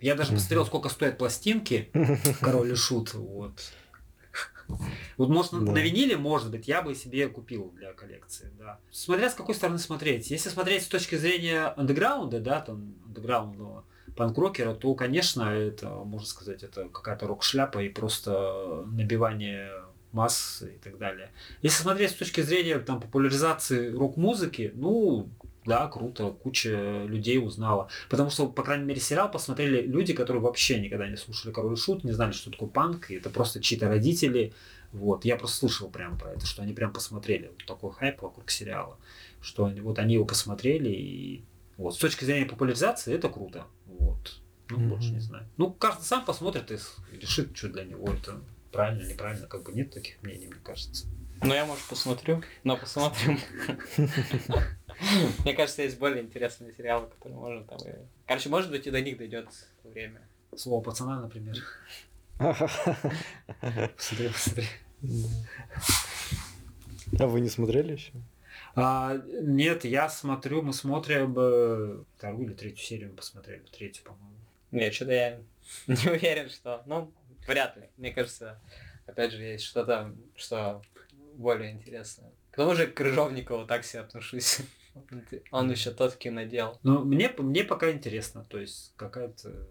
Я 0.01 0.15
даже 0.15 0.33
посмотрел, 0.33 0.65
сколько 0.65 0.89
стоят 0.89 1.17
пластинки 1.17 1.89
Король 2.41 2.71
и 2.71 2.75
Шут. 2.75 3.13
Вот. 3.13 3.53
Вот 5.15 5.29
может 5.29 5.51
да. 5.53 5.59
на 5.59 5.77
виниле, 5.77 6.17
может 6.17 6.51
быть, 6.51 6.67
я 6.67 6.81
бы 6.81 6.93
себе 6.93 7.29
купил 7.29 7.71
для 7.71 7.93
коллекции, 7.93 8.51
да. 8.59 8.79
Смотря 8.91 9.29
с 9.29 9.33
какой 9.33 9.55
стороны 9.55 9.79
смотреть. 9.79 10.29
Если 10.29 10.49
смотреть 10.49 10.83
с 10.83 10.87
точки 10.87 11.15
зрения 11.15 11.67
андеграунда, 11.67 12.39
да, 12.39 12.61
там 12.61 12.95
андеграундного 13.05 13.85
панк-рокера, 14.17 14.73
то, 14.73 14.93
конечно, 14.95 15.43
это, 15.43 15.89
можно 15.89 16.27
сказать, 16.27 16.63
это 16.63 16.89
какая-то 16.89 17.27
рок-шляпа 17.27 17.83
и 17.83 17.89
просто 17.89 18.83
набивание 18.87 19.71
масс 20.11 20.63
и 20.63 20.77
так 20.77 20.97
далее. 20.97 21.31
Если 21.61 21.83
смотреть 21.83 22.11
с 22.11 22.15
точки 22.15 22.41
зрения 22.41 22.79
там, 22.79 22.99
популяризации 22.99 23.91
рок-музыки, 23.91 24.71
ну, 24.75 25.29
да, 25.65 25.87
круто, 25.87 26.31
куча 26.31 27.03
людей 27.05 27.37
узнала. 27.37 27.89
Потому 28.09 28.29
что, 28.29 28.47
по 28.47 28.63
крайней 28.63 28.85
мере, 28.85 29.01
сериал 29.01 29.29
посмотрели 29.29 29.81
люди, 29.81 30.13
которые 30.13 30.41
вообще 30.41 30.79
никогда 30.79 31.07
не 31.07 31.17
слушали 31.17 31.51
Король 31.53 31.73
и 31.73 31.77
Шут, 31.77 32.03
не 32.03 32.13
знали, 32.13 32.31
что 32.31 32.51
такое 32.51 32.69
панк, 32.69 33.11
и 33.11 33.15
это 33.15 33.29
просто 33.29 33.61
чьи-то 33.61 33.87
родители. 33.87 34.53
Вот, 34.93 35.25
я 35.25 35.35
просто 35.35 35.57
слышал 35.57 35.89
прям 35.89 36.17
про 36.17 36.31
это, 36.31 36.45
что 36.45 36.63
они 36.63 36.73
прям 36.73 36.93
посмотрели. 36.93 37.47
Вот 37.49 37.65
такой 37.65 37.91
хайп 37.91 38.21
вокруг 38.21 38.49
сериала. 38.49 38.97
Что 39.41 39.65
вот 39.81 39.99
они 39.99 40.15
его 40.15 40.25
посмотрели, 40.25 40.89
и 40.89 41.43
вот, 41.75 41.95
с 41.95 41.97
точки 41.97 42.23
зрения 42.23 42.45
популяризации 42.45 43.13
это 43.13 43.27
круто. 43.27 43.65
Вот. 43.99 44.41
Ну, 44.69 44.79
mm-hmm. 44.79 44.87
больше 44.89 45.11
не 45.11 45.19
знаю. 45.19 45.47
Ну, 45.57 45.71
каждый 45.71 46.03
сам 46.03 46.25
посмотрит 46.25 46.71
и 46.71 46.77
решит, 47.19 47.55
что 47.55 47.69
для 47.69 47.85
него 47.85 48.11
это 48.11 48.41
правильно, 48.71 49.07
неправильно, 49.07 49.47
как 49.47 49.63
бы 49.63 49.71
нет 49.71 49.91
таких 49.91 50.21
мнений, 50.23 50.47
мне 50.47 50.59
кажется. 50.63 51.07
Ну, 51.41 51.53
я, 51.53 51.65
может, 51.65 51.83
посмотрю, 51.85 52.43
но 52.63 52.77
посмотрим. 52.77 53.39
Мне 55.43 55.53
кажется, 55.53 55.83
есть 55.83 55.99
более 55.99 56.23
интересные 56.23 56.73
сериалы, 56.73 57.07
которые 57.07 57.37
можно 57.37 57.63
там... 57.63 57.77
Короче, 58.25 58.49
может 58.49 58.71
быть, 58.71 58.87
и 58.87 58.91
до 58.91 58.99
них 59.01 59.17
дойдет 59.17 59.47
время. 59.83 60.21
Слово 60.55 60.83
пацана, 60.83 61.21
например. 61.21 61.57
Посмотри, 63.97 64.29
посмотри. 64.29 64.67
А 67.19 67.27
вы 67.27 67.41
не 67.41 67.49
смотрели 67.49 67.93
еще? 67.93 68.11
А, 68.79 69.19
нет, 69.41 69.85
я 69.85 70.07
смотрю, 70.07 70.61
мы 70.61 70.71
смотрим 70.71 71.33
э, 71.35 72.03
вторую 72.15 72.45
или 72.45 72.53
третью 72.53 72.85
серию 72.85 73.09
мы 73.09 73.15
посмотрели, 73.15 73.63
третью, 73.75 74.03
по-моему. 74.03 74.37
Нет, 74.69 74.93
что-то 74.93 75.13
я 75.13 75.39
не 75.87 76.11
уверен, 76.11 76.47
что... 76.47 76.83
Ну, 76.85 77.11
вряд 77.47 77.75
ли. 77.75 77.89
Мне 77.97 78.11
кажется, 78.11 78.61
опять 79.07 79.31
же, 79.31 79.41
есть 79.41 79.63
что-то, 79.63 80.13
что 80.35 80.83
более 81.33 81.71
интересное. 81.71 82.29
К 82.51 82.57
тому 82.57 82.75
же 82.75 82.85
к 82.85 82.93
Крыжовникову 82.93 83.65
так 83.65 83.83
себе 83.83 84.01
отношусь. 84.01 84.59
Он 85.51 85.71
еще 85.71 85.89
тот 85.89 86.15
кинодел. 86.15 86.77
Ну, 86.83 87.03
мне, 87.03 87.33
мне 87.35 87.63
пока 87.63 87.89
интересно. 87.89 88.45
То 88.47 88.59
есть, 88.59 88.93
какая-то 88.95 89.67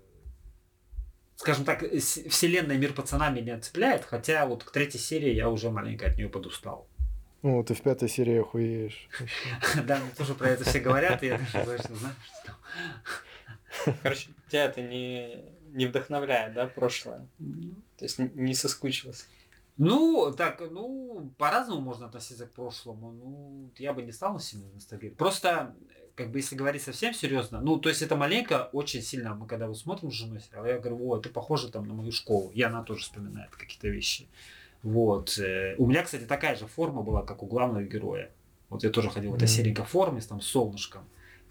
скажем 1.36 1.64
так, 1.64 1.82
вселенная 1.82 2.76
мир 2.76 2.92
пацана 2.92 3.30
меня 3.30 3.60
цепляет, 3.60 4.04
хотя 4.04 4.46
вот 4.46 4.64
к 4.64 4.72
третьей 4.72 4.98
серии 4.98 5.32
я 5.32 5.48
уже 5.48 5.70
маленько 5.70 6.06
от 6.06 6.16
нее 6.16 6.28
подустал. 6.28 6.88
Ну, 7.46 7.62
ты 7.62 7.74
в 7.74 7.80
пятой 7.80 8.08
серии 8.08 8.40
охуеешь. 8.40 9.08
Да, 9.86 10.00
мне 10.00 10.10
тоже 10.16 10.34
про 10.34 10.48
это 10.48 10.64
все 10.64 10.80
говорят, 10.80 11.22
и 11.22 11.26
я 11.26 11.38
даже 11.38 11.64
точно 11.64 11.94
знаю, 11.94 12.14
что 12.24 13.94
Короче, 14.02 14.30
тебя 14.48 14.64
это 14.64 14.82
не, 14.82 15.44
не 15.68 15.86
вдохновляет, 15.86 16.54
да, 16.54 16.66
прошлое? 16.66 17.28
То 17.98 18.04
есть 18.04 18.18
не 18.18 18.52
соскучился? 18.52 19.26
Ну, 19.76 20.34
так, 20.36 20.60
ну, 20.72 21.30
по-разному 21.38 21.80
можно 21.80 22.06
относиться 22.06 22.46
к 22.46 22.52
прошлому. 22.52 23.12
Ну, 23.12 23.70
я 23.78 23.92
бы 23.92 24.02
не 24.02 24.10
стал 24.10 24.32
на 24.32 24.40
сильно 24.40 24.66
ностальгировать. 24.74 25.16
Просто 25.16 25.76
как 26.16 26.32
бы 26.32 26.40
если 26.40 26.56
говорить 26.56 26.82
совсем 26.82 27.14
серьезно, 27.14 27.60
ну, 27.60 27.78
то 27.78 27.88
есть 27.88 28.02
это 28.02 28.16
маленько 28.16 28.70
очень 28.72 29.02
сильно, 29.02 29.36
мы 29.36 29.46
когда 29.46 29.68
вот 29.68 29.78
смотрим 29.78 30.10
с 30.10 30.14
женой 30.14 30.40
сериал, 30.40 30.66
я 30.66 30.80
говорю, 30.80 30.98
о, 31.06 31.18
это 31.18 31.28
похоже 31.28 31.70
там 31.70 31.86
на 31.86 31.94
мою 31.94 32.10
школу, 32.10 32.50
и 32.50 32.60
она 32.62 32.82
тоже 32.82 33.02
вспоминает 33.02 33.54
какие-то 33.54 33.86
вещи. 33.86 34.26
Вот. 34.82 35.38
Э, 35.38 35.74
у 35.78 35.86
меня, 35.86 36.02
кстати, 36.02 36.24
такая 36.24 36.56
же 36.56 36.66
форма 36.66 37.02
была, 37.02 37.22
как 37.22 37.42
у 37.42 37.46
главного 37.46 37.82
героя. 37.82 38.30
Вот 38.68 38.84
я 38.84 38.90
тоже 38.90 39.10
ходил 39.10 39.32
в 39.32 39.36
этой 39.36 39.48
серенькой 39.48 39.84
форме 39.84 40.20
с 40.20 40.26
там 40.26 40.40
солнышком 40.40 41.04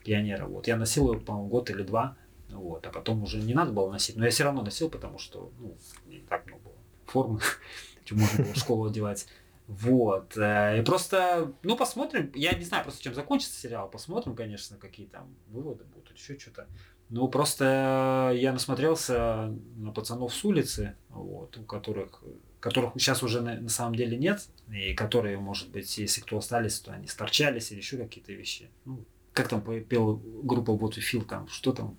пионера. 0.04 0.46
Вот. 0.46 0.68
Я 0.68 0.78
носил 0.78 1.14
ее, 1.14 1.20
по-моему, 1.20 1.50
год 1.50 1.70
или 1.70 1.84
два. 1.84 2.18
Вот. 2.50 2.86
А 2.86 2.90
потом 2.90 3.24
уже 3.24 3.38
не 3.38 3.54
надо 3.54 3.72
было 3.72 3.92
носить. 3.92 4.16
Но 4.16 4.26
я 4.26 4.32
все 4.32 4.44
равно 4.44 4.62
носил, 4.62 4.90
потому 4.90 5.18
что 5.18 5.52
ну, 5.60 5.76
не 6.08 6.20
так 6.20 6.46
много 6.46 6.62
было 6.64 6.76
формы, 7.06 7.40
чем 8.06 8.20
можно 8.20 8.44
было 8.44 8.54
в 8.54 8.58
школу 8.58 8.86
одевать. 8.86 9.28
Вот. 9.68 10.38
Э, 10.38 10.80
и 10.80 10.84
просто, 10.84 11.54
ну, 11.64 11.76
посмотрим. 11.76 12.32
Я 12.36 12.54
не 12.54 12.66
знаю 12.66 12.84
просто, 12.84 13.02
чем 13.02 13.14
закончится 13.14 13.60
сериал. 13.60 13.90
Посмотрим, 13.90 14.36
конечно, 14.36 14.78
какие 14.78 15.08
там 15.08 15.36
выводы 15.48 15.84
будут, 15.86 16.16
еще 16.16 16.38
что-то. 16.38 16.68
Ну, 17.10 17.28
просто 17.28 18.32
я 18.36 18.52
насмотрелся 18.52 19.54
на 19.76 19.92
пацанов 19.92 20.34
с 20.34 20.44
улицы, 20.44 20.96
вот, 21.10 21.56
у 21.58 21.64
которых, 21.64 22.24
которых 22.66 22.94
сейчас 22.96 23.22
уже 23.22 23.42
на, 23.42 23.62
на 23.62 23.70
самом 23.70 23.94
деле 23.94 24.18
нет, 24.18 24.48
и 24.72 24.96
которые, 24.96 25.38
может 25.38 25.70
быть, 25.70 26.00
если 26.00 26.22
кто 26.22 26.40
остались, 26.40 26.80
то 26.80 26.92
они 26.92 27.06
сторчались 27.06 27.72
или 27.72 27.78
еще 27.78 27.96
какие-то 27.98 28.34
вещи. 28.34 28.72
Ну, 28.86 29.06
как 29.34 29.50
там 29.50 29.62
пел 29.84 30.20
группа 30.42 30.72
We 30.72 31.26
там, 31.26 31.48
что 31.48 31.74
там? 31.74 31.96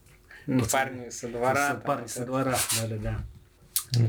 Парни 0.73 1.11
со 1.11 1.29
двора. 1.29 1.75
Парни 1.77 2.09
со 2.09 2.27
двора, 2.27 2.57
да-да-да. 2.81 3.21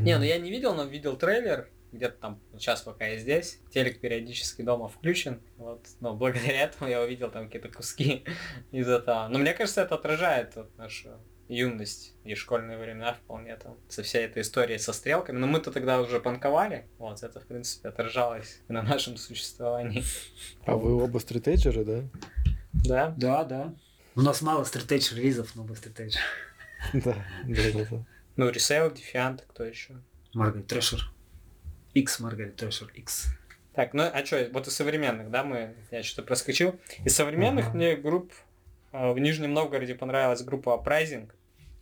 Не, 0.01 0.17
ну 0.17 0.23
я 0.23 0.39
не 0.39 0.49
видел, 0.49 0.73
но 0.73 0.85
видел 0.85 1.15
трейлер, 1.15 1.69
где-то 1.91 2.17
там 2.17 2.39
сейчас 2.57 2.81
пока 2.81 3.05
я 3.05 3.19
здесь, 3.19 3.59
телек 3.69 3.99
периодически 3.99 4.63
дома 4.63 4.87
включен, 4.87 5.39
вот, 5.57 5.85
но 5.99 6.15
благодаря 6.15 6.63
этому 6.63 6.89
я 6.89 7.03
увидел 7.03 7.29
там 7.29 7.45
какие-то 7.45 7.69
куски 7.69 8.25
из 8.71 8.89
этого. 8.89 9.27
Но 9.27 9.37
мне 9.37 9.53
кажется, 9.53 9.81
это 9.81 9.93
отражает 9.93 10.55
вот, 10.55 10.75
нашу 10.75 11.19
юность 11.47 12.13
и 12.23 12.35
школьные 12.35 12.77
времена 12.77 13.13
вполне 13.13 13.55
там, 13.55 13.77
со 13.87 14.03
всей 14.03 14.25
этой 14.25 14.41
историей 14.41 14.77
со 14.79 14.93
стрелками. 14.93 15.37
Но 15.37 15.47
мы-то 15.47 15.71
тогда 15.71 16.01
уже 16.01 16.19
панковали, 16.19 16.87
вот, 16.97 17.23
это, 17.23 17.39
в 17.39 17.45
принципе, 17.45 17.89
отражалось 17.89 18.61
на 18.67 18.81
нашем 18.81 19.17
существовании. 19.17 20.03
А 20.65 20.75
вы 20.75 21.01
оба 21.01 21.19
straight 21.19 21.54
edger 21.54 21.76
ы, 21.76 21.85
да? 21.85 22.03
Да. 22.73 23.13
Да, 23.17 23.43
да. 23.43 23.73
У 24.15 24.21
нас 24.21 24.41
мало 24.41 24.63
straight 24.63 24.97
edge 24.97 25.13
релизов, 25.13 25.55
но 25.55 25.63
мы 25.63 25.75
straight 25.75 26.02
edger. 26.02 26.21
Да, 26.93 27.15
да, 27.45 27.71
да, 27.73 27.87
да. 27.89 28.05
Ну, 28.35 28.49
Ресейл, 28.49 28.91
Defiant, 28.91 29.43
кто 29.47 29.63
еще? 29.63 29.95
Margaret 30.33 30.67
Thrasher. 30.67 31.11
X 31.95 32.19
Margaret 32.19 32.55
Thrasher 32.55 32.91
X. 32.93 33.29
Так, 33.73 33.93
ну 33.93 34.03
а 34.03 34.25
что, 34.25 34.47
вот 34.53 34.67
из 34.67 34.75
современных, 34.75 35.29
да, 35.31 35.43
мы, 35.43 35.75
я 35.91 36.03
что-то 36.03 36.27
проскочил. 36.27 36.79
Из 37.03 37.15
современных 37.15 37.67
uh-huh. 37.67 37.75
мне 37.75 37.95
групп 37.95 38.33
э, 38.91 39.11
в 39.11 39.19
Нижнем 39.19 39.53
Новгороде 39.53 39.93
понравилась 39.95 40.43
группа 40.43 40.81
Uprising 40.83 41.29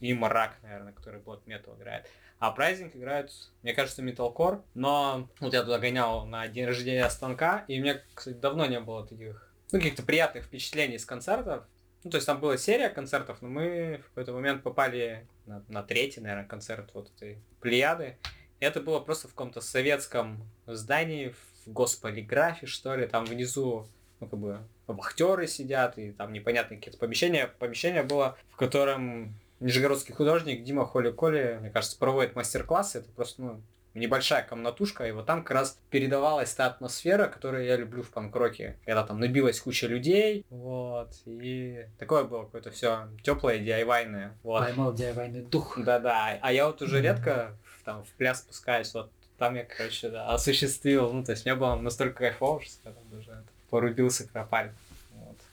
и 0.06 0.14
Марак, 0.14 0.58
наверное, 0.62 0.94
который 0.94 1.20
black 1.20 1.46
metal 1.46 1.76
играет. 1.78 2.10
А 2.40 2.54
Uprising 2.54 2.96
играют, 2.96 3.32
мне 3.64 3.74
кажется, 3.74 4.02
металкор, 4.02 4.62
но 4.74 5.30
вот 5.40 5.54
я 5.54 5.64
туда 5.64 5.80
гонял 5.80 6.26
на 6.26 6.48
день 6.48 6.66
рождения 6.66 7.10
станка, 7.10 7.64
и 7.68 7.80
у 7.80 7.84
меня, 7.84 8.02
кстати, 8.14 8.36
давно 8.36 8.66
не 8.66 8.80
было 8.80 9.08
таких, 9.08 9.52
ну, 9.72 9.80
каких-то 9.80 10.04
приятных 10.04 10.46
впечатлений 10.46 11.00
с 11.00 11.06
концертов. 11.06 11.66
Ну, 12.04 12.12
то 12.12 12.18
есть 12.18 12.28
там 12.28 12.40
была 12.40 12.58
серия 12.58 12.90
концертов, 12.90 13.42
но 13.42 13.48
мы 13.48 14.02
в 14.04 14.10
какой-то 14.10 14.34
момент 14.34 14.62
попали 14.62 15.28
на, 15.48 15.64
на 15.70 15.82
третий, 15.82 16.22
наверное, 16.22 16.46
концерт 16.46 16.92
вот 16.94 17.10
этой 17.16 17.40
Плеяды. 17.62 18.18
Это 18.60 18.80
было 18.80 19.00
просто 19.00 19.28
в 19.28 19.32
каком-то 19.32 19.62
советском 19.62 20.48
здании, 20.68 21.34
в 21.66 21.72
госполиграфе, 21.72 22.68
что 22.68 22.96
ли, 22.96 23.08
там 23.08 23.26
внизу, 23.26 23.88
ну, 24.20 24.28
как 24.28 24.40
бы, 24.40 24.60
вахтеры 24.88 25.48
сидят, 25.48 25.98
и 25.98 26.12
там 26.12 26.32
непонятные 26.32 26.78
какие-то 26.78 27.00
помещения. 27.00 27.48
Помещение 27.48 28.04
было, 28.04 28.38
в 28.52 28.56
котором 28.56 29.34
нижегородский 29.66 30.14
художник 30.14 30.64
Дима 30.64 30.86
Холи-Коли, 30.86 31.60
мне 31.60 31.70
кажется, 31.72 31.98
проводит 31.98 32.36
мастер-классы. 32.36 33.00
Это 33.00 33.10
просто, 33.10 33.42
ну, 33.42 33.62
небольшая 33.96 34.44
комнатушка, 34.44 35.08
и 35.08 35.12
вот 35.12 35.26
там 35.26 35.42
как 35.42 35.52
раз 35.52 35.80
передавалась 35.90 36.54
та 36.54 36.68
атмосфера, 36.68 37.28
которую 37.28 37.66
я 37.66 37.78
люблю 37.78 38.04
в 38.04 38.10
панк-роке, 38.12 38.78
когда 38.86 39.04
там 39.04 39.20
набилась 39.20 39.60
куча 39.60 39.88
людей, 39.88 40.46
вот, 40.50 41.14
и 41.26 41.86
такое 41.98 42.26
было 42.26 42.44
какое-то 42.44 42.72
все 42.72 43.08
теплое, 43.24 43.58
DIY-ное. 43.60 44.34
Вот. 44.44 44.66
Поймал 44.66 44.94
diy 44.94 45.50
дух. 45.50 45.80
Да-да, 45.82 46.38
а 46.42 46.52
я 46.52 46.68
вот 46.68 46.82
уже 46.82 47.02
редко 47.02 47.58
там 47.86 48.04
в 48.04 48.10
пляс 48.16 48.40
спускаюсь, 48.40 48.94
вот 48.94 49.12
там 49.38 49.56
я, 49.56 49.64
короче, 49.64 50.10
да, 50.10 50.28
осуществил, 50.28 51.12
ну, 51.14 51.24
то 51.24 51.32
есть 51.32 51.46
мне 51.46 51.56
было 51.56 51.76
настолько 51.76 52.18
кайфово, 52.20 52.62
что 52.62 52.90
я 52.90 52.92
там 52.92 53.04
даже 53.12 53.44
порубился 53.70 54.28
кропаль. 54.28 54.72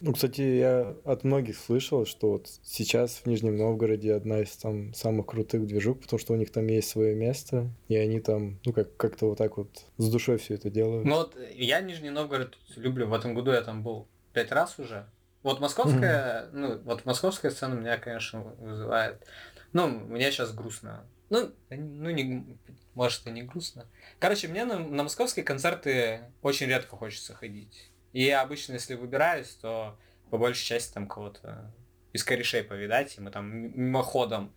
Ну, 0.04 0.12
кстати, 0.12 0.40
я 0.40 0.96
от 1.04 1.22
многих 1.22 1.56
слышал, 1.56 2.04
что 2.06 2.32
вот 2.32 2.48
сейчас 2.64 3.18
в 3.18 3.26
Нижнем 3.26 3.56
Новгороде 3.56 4.14
одна 4.14 4.40
из 4.40 4.50
там 4.56 4.92
самых 4.94 5.26
крутых 5.26 5.64
движух, 5.66 6.00
потому 6.00 6.18
что 6.18 6.32
у 6.32 6.36
них 6.36 6.50
там 6.50 6.66
есть 6.66 6.88
свое 6.90 7.14
место, 7.14 7.70
и 7.86 7.94
они 7.94 8.18
там, 8.18 8.58
ну, 8.64 8.72
как- 8.72 8.96
как-то 8.96 9.26
вот 9.26 9.38
так 9.38 9.56
вот 9.56 9.68
с 9.98 10.10
душой 10.10 10.38
все 10.38 10.54
это 10.54 10.70
делают. 10.70 11.04
Ну, 11.04 11.14
вот 11.14 11.36
я 11.54 11.80
Нижний 11.80 12.10
Новгород 12.10 12.58
люблю, 12.74 13.06
в 13.06 13.14
этом 13.14 13.32
году 13.34 13.52
я 13.52 13.62
там 13.62 13.84
был 13.84 14.08
пять 14.32 14.50
раз 14.50 14.78
уже. 14.80 15.06
Вот 15.44 15.60
московская, 15.60 16.46
mm-hmm. 16.46 16.50
ну, 16.52 16.78
вот 16.78 17.04
московская 17.04 17.52
сцена 17.52 17.74
меня, 17.74 17.96
конечно, 17.96 18.42
вызывает. 18.58 19.24
Ну, 19.72 19.86
мне 19.86 20.32
сейчас 20.32 20.52
грустно 20.52 21.04
ну, 21.32 21.50
ну 21.70 22.10
не, 22.10 22.58
может, 22.94 23.26
и 23.26 23.30
не 23.30 23.42
грустно. 23.42 23.86
Короче, 24.18 24.48
мне 24.48 24.66
на, 24.66 24.78
на 24.78 25.02
московские 25.02 25.46
концерты 25.46 26.20
очень 26.42 26.66
редко 26.66 26.94
хочется 26.94 27.32
ходить. 27.34 27.90
И 28.12 28.28
обычно, 28.30 28.74
если 28.74 28.94
выбираюсь, 28.94 29.50
то 29.60 29.98
по 30.30 30.38
большей 30.38 30.64
части 30.64 30.92
там 30.92 31.06
кого-то 31.06 31.70
из 32.12 32.24
корешей 32.24 32.62
повидать, 32.62 33.16
и 33.16 33.20
мы 33.20 33.30
там 33.30 33.50
мимоходом 33.50 34.52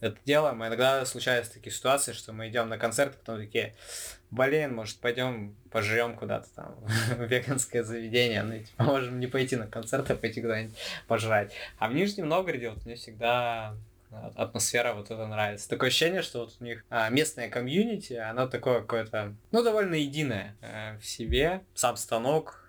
это 0.00 0.16
делаем. 0.24 0.62
И 0.62 0.66
иногда 0.66 1.04
случаются 1.06 1.54
такие 1.54 1.72
ситуации, 1.72 2.12
что 2.12 2.32
мы 2.32 2.48
идем 2.48 2.68
на 2.68 2.78
концерт, 2.78 3.14
а 3.14 3.18
потом 3.18 3.38
такие, 3.38 3.74
блин, 4.30 4.74
может, 4.74 4.98
пойдем 4.98 5.56
пожрем 5.70 6.16
куда-то 6.16 6.48
там 6.54 6.74
в 7.16 7.22
веганское 7.22 7.82
заведение. 7.82 8.42
Ну, 8.42 8.58
типа, 8.58 8.84
можем 8.84 9.20
не 9.20 9.26
пойти 9.26 9.56
на 9.56 9.66
концерт, 9.66 10.10
а 10.10 10.16
пойти 10.16 10.42
куда-нибудь 10.42 10.76
пожрать. 11.06 11.52
А 11.78 11.88
в 11.88 11.94
Нижнем 11.94 12.28
Новгороде 12.28 12.70
вот 12.70 12.84
мне 12.84 12.96
всегда 12.96 13.74
атмосфера 14.34 14.94
вот 14.94 15.10
это 15.10 15.26
нравится. 15.26 15.68
Такое 15.68 15.88
ощущение, 15.88 16.22
что 16.22 16.40
вот 16.40 16.56
у 16.60 16.64
них 16.64 16.84
а, 16.90 17.08
местное 17.10 17.48
комьюнити, 17.48 18.14
оно 18.14 18.46
такое 18.46 18.80
какое-то, 18.80 19.34
ну, 19.50 19.62
довольно 19.62 19.94
единое 19.94 20.56
э, 20.60 20.96
в 20.98 21.04
себе. 21.04 21.62
Сам 21.74 21.96
станок 21.96 22.65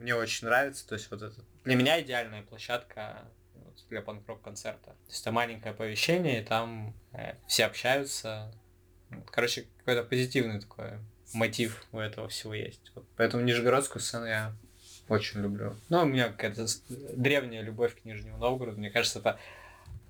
мне 0.00 0.14
очень 0.14 0.46
нравится, 0.46 0.86
то 0.86 0.94
есть 0.94 1.10
вот 1.10 1.22
это 1.22 1.44
для 1.64 1.74
меня 1.74 2.00
идеальная 2.00 2.42
площадка 2.42 3.24
вот, 3.54 3.84
для 3.88 4.00
панк-рок 4.02 4.40
концерта. 4.42 4.90
То 4.90 5.10
есть 5.10 5.22
это 5.22 5.32
маленькое 5.32 5.72
оповещение, 5.72 6.40
и 6.40 6.44
там 6.44 6.94
э, 7.12 7.34
все 7.46 7.66
общаются. 7.66 8.52
Короче, 9.30 9.66
какой-то 9.78 10.04
позитивный 10.04 10.60
такой 10.60 10.98
мотив 11.34 11.84
у 11.92 11.98
этого 11.98 12.28
всего 12.28 12.54
есть. 12.54 12.92
Вот. 12.94 13.04
Поэтому 13.16 13.42
Нижегородскую 13.42 14.00
сцену 14.00 14.26
я 14.26 14.54
очень 15.08 15.40
люблю. 15.40 15.76
Ну, 15.88 16.02
у 16.02 16.04
меня 16.04 16.28
какая-то 16.28 16.66
древняя 16.88 17.62
любовь 17.62 18.00
к 18.00 18.04
Нижнему 18.04 18.38
Новгороду. 18.38 18.78
Мне 18.78 18.90
кажется, 18.90 19.20
это 19.20 19.38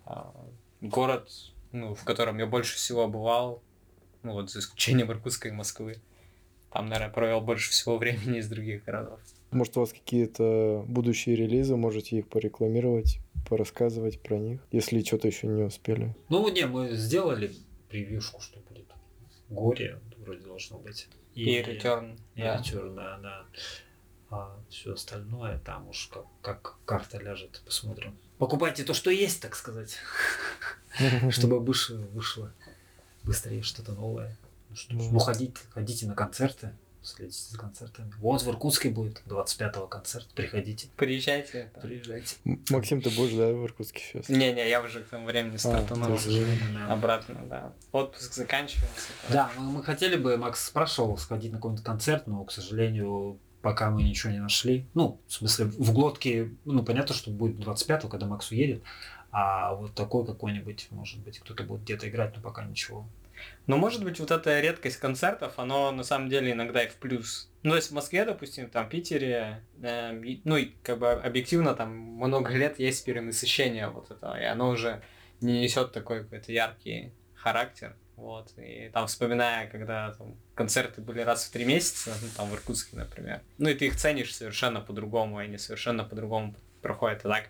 а, 0.05 0.34
город, 0.80 1.30
ну, 1.72 1.95
в 1.95 2.05
котором 2.05 2.39
я 2.39 2.47
больше 2.47 2.76
всего 2.76 3.09
бывал, 3.09 3.62
ну 4.22 4.32
вот 4.32 4.51
за 4.51 4.61
исключением 4.61 5.11
Иркутска 5.11 5.49
и 5.49 5.53
Москвы. 5.53 6.01
там, 6.72 6.87
наверное, 6.87 7.12
провел 7.12 7.41
больше 7.41 7.70
всего 7.70 7.97
времени 7.99 8.39
из 8.39 8.49
других 8.49 8.84
городов. 8.84 9.20
Может, 9.51 9.77
у 9.77 9.81
вас 9.81 9.93
какие-то 9.93 10.85
будущие 10.89 11.37
релизы, 11.37 11.77
можете 11.77 12.19
их 12.19 12.29
порекламировать, 12.29 13.21
порассказывать 13.49 14.21
про 14.21 14.39
них, 14.39 14.61
если 14.73 15.03
что-то 15.03 15.29
еще 15.29 15.47
не 15.47 15.63
успели? 15.63 16.15
Ну, 16.29 16.49
не, 16.49 16.67
мы 16.67 16.95
сделали 16.95 17.53
превьюшку, 17.89 18.41
что 18.41 18.61
будет. 18.69 18.87
Горе 19.49 20.01
вроде 20.19 20.41
должно 20.41 20.79
быть. 20.79 21.09
И, 21.35 21.45
и 21.45 21.63
Return. 21.63 22.19
И 22.35 22.41
да. 22.41 22.61
Return, 22.61 22.95
да, 22.95 23.19
да. 23.23 23.47
А 24.29 24.59
все 24.69 24.95
остальное 24.95 25.59
там 25.61 25.89
уж 25.89 26.09
как, 26.09 26.27
как 26.43 26.77
карта 26.85 27.19
ляжет, 27.19 27.63
посмотрим. 27.65 28.19
Покупайте 28.39 28.83
то, 28.83 28.93
что 28.93 29.11
есть, 29.11 29.41
так 29.41 29.55
сказать. 29.55 29.97
Чтобы 31.31 31.61
вышло, 31.61 31.99
вышло 32.13 32.53
быстрее 33.23 33.63
что-то 33.63 33.93
новое. 33.93 34.37
Ну, 34.71 34.77
что, 34.77 34.95
ну, 34.95 35.19
ходите, 35.19 35.61
ходите 35.71 36.07
на 36.07 36.15
концерты, 36.15 36.73
следите 37.07 37.39
за 37.51 37.59
концертами. 37.59 38.13
Вот 38.19 38.43
в 38.43 38.49
Иркутске 38.49 38.91
будет 38.91 39.23
25-го 39.27 39.87
концерт, 39.87 40.27
приходите. 40.35 40.89
Приезжайте. 40.97 41.71
Приезжайте. 41.81 42.37
Максим, 42.71 43.01
ты 43.01 43.11
будешь, 43.11 43.35
да, 43.35 43.49
в 43.49 43.65
Иркутске 43.65 44.01
сейчас? 44.01 44.29
Не-не, 44.29 44.69
я 44.69 44.83
уже 44.83 45.03
к 45.03 45.09
тому 45.09 45.27
времени 45.27 45.57
а, 45.57 45.59
стартанул. 45.59 46.19
А, 46.89 46.93
Обратно, 46.93 47.37
да. 47.49 47.73
Отпуск 47.93 48.35
заканчивается. 48.35 49.09
Да, 49.29 49.51
мы, 49.57 49.71
мы 49.71 49.83
хотели 49.83 50.17
бы, 50.17 50.37
Макс 50.37 50.65
спрашивал, 50.67 51.17
сходить 51.17 51.53
на 51.53 51.59
какой-то 51.59 51.83
концерт, 51.83 52.27
но, 52.27 52.45
к 52.45 52.53
сожалению, 52.53 53.39
пока 53.63 53.91
мы 53.91 54.03
ничего 54.03 54.33
не 54.33 54.39
нашли. 54.39 54.87
Ну, 54.95 55.21
в 55.27 55.33
смысле, 55.33 55.67
в 55.67 55.93
глотке, 55.93 56.51
ну, 56.65 56.85
понятно, 56.85 57.15
что 57.15 57.31
будет 57.31 57.57
25-го, 57.59 58.09
когда 58.09 58.27
Макс 58.27 58.51
уедет, 58.51 58.83
а 59.31 59.75
вот 59.75 59.95
такой 59.95 60.25
какой-нибудь, 60.25 60.89
может 60.91 61.19
быть, 61.21 61.41
кто-то 61.41 61.65
будет 61.65 61.83
где-то 61.83 62.09
играть, 62.09 62.35
но 62.37 62.43
пока 62.43 62.65
ничего. 62.65 63.07
Но 63.66 63.76
может 63.76 64.05
быть 64.05 64.20
вот 64.20 64.30
эта 64.30 64.61
редкость 64.61 64.99
концертов, 64.99 65.59
оно 65.59 65.91
на 65.93 66.05
самом 66.05 66.28
деле 66.28 66.53
иногда 66.53 66.82
и 66.82 66.89
в 66.89 66.95
плюс. 66.95 67.51
Ну, 67.62 67.70
то 67.70 67.76
есть 67.76 67.91
в 67.91 67.95
Москве, 67.95 68.24
допустим, 68.24 68.70
там, 68.70 68.87
в 68.87 68.91
Питере, 68.91 69.64
э, 69.82 70.39
ну, 70.45 70.57
и 70.57 70.72
как 70.82 70.99
бы 70.99 71.12
объективно 71.12 71.74
там 71.74 71.97
много 71.97 72.53
лет 72.53 72.78
есть 72.78 73.05
перенасыщение 73.05 73.89
вот 73.89 74.11
этого, 74.11 74.41
и 74.41 74.45
оно 74.45 74.68
уже 74.68 75.03
не 75.41 75.61
несет 75.61 75.93
такой 75.93 76.22
какой-то 76.22 76.53
яркий 76.53 77.12
характер. 77.34 77.97
Вот, 78.16 78.51
и 78.57 78.89
там 78.95 79.09
вспоминая, 79.09 79.68
когда 79.68 80.12
там, 80.14 80.37
концерты 80.55 81.03
были 81.03 81.20
раз 81.20 81.45
в 81.45 81.53
три 81.53 81.66
месяца, 81.66 82.14
ну, 82.22 82.28
там 82.34 82.49
в 82.49 82.55
Иркутске, 82.55 82.97
например, 82.97 83.43
ну, 83.59 83.68
и 83.68 83.74
ты 83.74 83.89
их 83.89 83.97
ценишь 83.97 84.34
совершенно 84.34 84.80
по-другому, 84.80 85.41
и 85.41 85.45
они 85.45 85.59
совершенно 85.59 86.03
по-другому 86.03 86.55
проходят, 86.80 87.20
и 87.20 87.28
так, 87.28 87.45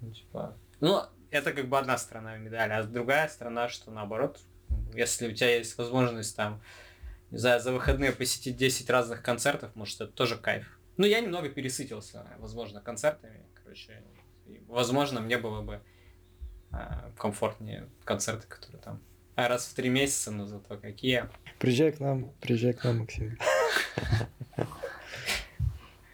ну, 0.00 0.10
типа, 0.10 0.56
ну, 0.80 1.04
это 1.30 1.52
как 1.52 1.68
бы 1.68 1.78
одна 1.78 1.96
сторона 1.96 2.36
медали, 2.38 2.72
а 2.72 2.82
другая 2.82 3.28
сторона, 3.28 3.68
что 3.68 3.92
наоборот, 3.92 4.40
если 4.94 5.28
у 5.28 5.32
тебя 5.32 5.56
есть 5.56 5.76
возможность 5.78 6.36
там, 6.36 6.62
не 7.30 7.38
знаю, 7.38 7.60
за 7.60 7.72
выходные 7.72 8.12
посетить 8.12 8.56
10 8.56 8.88
разных 8.90 9.22
концертов, 9.22 9.74
может, 9.74 10.00
это 10.00 10.12
тоже 10.12 10.36
кайф. 10.36 10.78
Ну, 10.96 11.06
я 11.06 11.20
немного 11.20 11.48
пересытился, 11.48 12.26
возможно, 12.38 12.80
концертами, 12.80 13.46
короче, 13.54 14.02
и, 14.46 14.60
возможно, 14.66 15.20
мне 15.20 15.38
было 15.38 15.62
бы 15.62 15.80
а, 16.72 17.12
комфортнее 17.16 17.88
концерты, 18.04 18.46
которые 18.46 18.82
там 18.82 19.02
а 19.36 19.48
раз 19.48 19.66
в 19.66 19.74
три 19.74 19.88
месяца, 19.88 20.30
но 20.30 20.46
зато 20.46 20.76
какие. 20.76 21.24
Приезжай 21.58 21.92
к 21.92 22.00
нам, 22.00 22.30
приезжай 22.40 22.74
к 22.74 22.84
нам, 22.84 22.98
Максим. 22.98 23.38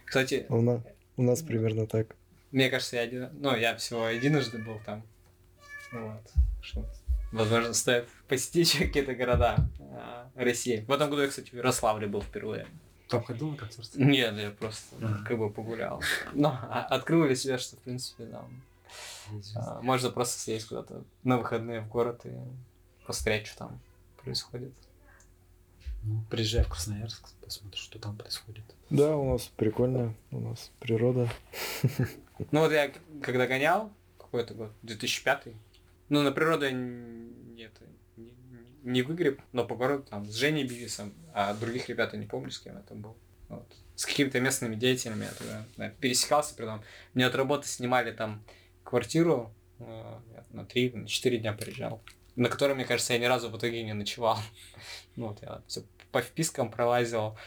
Кстати... 0.05 0.45
У 0.47 0.61
нас, 0.61 0.81
у 1.17 1.23
нас 1.23 1.41
примерно 1.41 1.87
так. 1.87 2.15
Мне 2.51 2.69
кажется, 2.69 2.95
я 2.95 3.01
один... 3.01 3.29
Ну, 3.33 3.53
я 3.55 3.75
всего 3.75 4.07
единожды 4.07 4.59
был 4.59 4.79
там. 4.85 5.05
Вот. 5.91 6.31
Что 6.61 6.85
возможно, 7.31 7.73
стоит 7.73 8.07
посетить 8.27 8.71
какие-то 8.77 9.15
города 9.15 9.57
а, 9.79 10.29
России. 10.35 10.85
В 10.87 10.91
этом 10.91 11.09
году 11.09 11.23
я, 11.23 11.27
кстати, 11.27 11.49
в 11.49 11.53
Ярославле 11.53 12.07
был 12.07 12.21
впервые. 12.21 12.67
Там 13.07 13.23
ходил 13.23 13.51
на 13.51 13.57
концерт? 13.57 13.89
Нет, 13.95 14.35
я 14.37 14.51
просто 14.51 14.95
mm-hmm. 14.97 15.23
как 15.23 15.37
бы 15.37 15.49
погулял. 15.49 16.01
Но 16.33 16.57
а, 16.69 16.83
открыл 16.83 17.25
для 17.25 17.35
себя, 17.35 17.57
что, 17.57 17.77
в 17.77 17.79
принципе, 17.79 18.25
там, 18.25 18.61
а, 19.55 19.81
можно 19.81 20.09
просто 20.09 20.39
съездить 20.39 20.69
куда-то 20.69 21.03
на 21.23 21.37
выходные 21.37 21.81
в 21.81 21.87
город 21.87 22.21
и 22.25 22.33
посмотреть, 23.05 23.47
что 23.47 23.59
там 23.59 23.79
происходит. 24.21 24.73
Ну, 26.03 26.23
приезжай 26.29 26.63
в 26.63 26.69
Красноярск, 26.69 27.29
посмотри, 27.43 27.79
что 27.79 27.99
там 27.99 28.17
происходит. 28.17 28.63
Да, 28.89 29.15
у 29.15 29.31
нас 29.31 29.49
прикольно, 29.55 30.13
у 30.31 30.39
нас 30.39 30.71
природа. 30.79 31.29
Ну 32.51 32.59
вот 32.59 32.71
я 32.71 32.91
когда 33.23 33.47
гонял, 33.47 33.89
какой-то 34.19 34.53
год, 34.53 34.71
2005 34.83 35.47
ну 36.09 36.21
на 36.21 36.31
природу 36.31 36.65
я 36.65 36.71
нет, 36.71 37.73
не, 38.15 38.33
не 38.83 39.01
выгреб, 39.01 39.41
но 39.51 39.65
по 39.65 39.75
городу 39.75 40.03
там 40.03 40.25
с 40.25 40.35
Женей 40.35 40.65
Бивисом, 40.65 41.13
а 41.33 41.53
других 41.53 41.89
ребят 41.89 42.13
я 42.13 42.19
не 42.19 42.25
помню, 42.25 42.51
с 42.51 42.59
кем 42.59 42.77
это 42.77 42.95
был. 42.95 43.17
Вот. 43.49 43.71
С 43.95 44.05
какими-то 44.05 44.39
местными 44.39 44.75
деятелями 44.75 45.23
я 45.23 45.31
тогда 45.31 45.65
да, 45.77 45.89
пересекался, 45.89 46.53
при 46.55 46.65
том. 46.65 46.83
Мне 47.13 47.25
от 47.25 47.35
работы 47.35 47.67
снимали 47.67 48.11
там 48.11 48.43
квартиру, 48.83 49.53
э, 49.79 50.19
на 50.51 50.65
три, 50.65 50.91
на 50.91 51.07
четыре 51.07 51.37
дня 51.39 51.53
приезжал 51.53 52.01
на 52.37 52.49
которой, 52.49 52.75
мне 52.75 52.85
кажется, 52.85 53.13
я 53.13 53.19
ни 53.19 53.25
разу 53.25 53.49
в 53.49 53.57
итоге 53.57 53.83
не 53.83 53.93
ночевал. 53.93 54.37
ну, 55.15 55.27
вот 55.29 55.41
я 55.41 55.61
все 55.67 55.83
по 56.11 56.21
впискам 56.21 56.71
пролазил, 56.71 57.37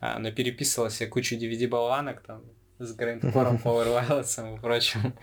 а, 0.00 0.18
но 0.18 0.32
переписывал 0.32 0.90
себе 0.90 1.08
кучу 1.08 1.36
DVD-болванок 1.36 2.22
там 2.22 2.42
с 2.80 2.92
грейндкором, 2.94 3.56
Power 3.64 3.86
Violence 3.86 4.56
и 4.56 4.60
прочим. 4.60 5.14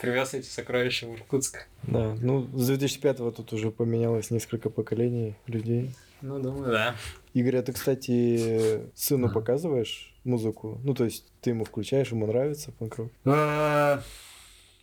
Привез 0.00 0.34
эти 0.34 0.46
сокровища 0.46 1.06
в 1.06 1.14
Иркутск. 1.14 1.66
Да, 1.82 2.16
ну 2.20 2.48
с 2.56 2.70
2005-го 2.70 3.30
тут 3.30 3.52
уже 3.52 3.70
поменялось 3.70 4.30
несколько 4.30 4.70
поколений 4.70 5.34
людей. 5.46 5.94
Ну, 6.22 6.38
думаю, 6.38 6.70
да. 6.70 6.94
Игорь, 7.34 7.56
а 7.56 7.62
ты, 7.62 7.72
кстати, 7.72 8.82
сыну 8.94 9.28
показываешь 9.28 10.14
музыку? 10.24 10.80
Ну, 10.84 10.94
то 10.94 11.04
есть 11.04 11.26
ты 11.40 11.50
ему 11.50 11.64
включаешь, 11.64 12.12
ему 12.12 12.26
нравится 12.26 12.70
панк-рок? 12.78 13.10
А, 13.24 14.00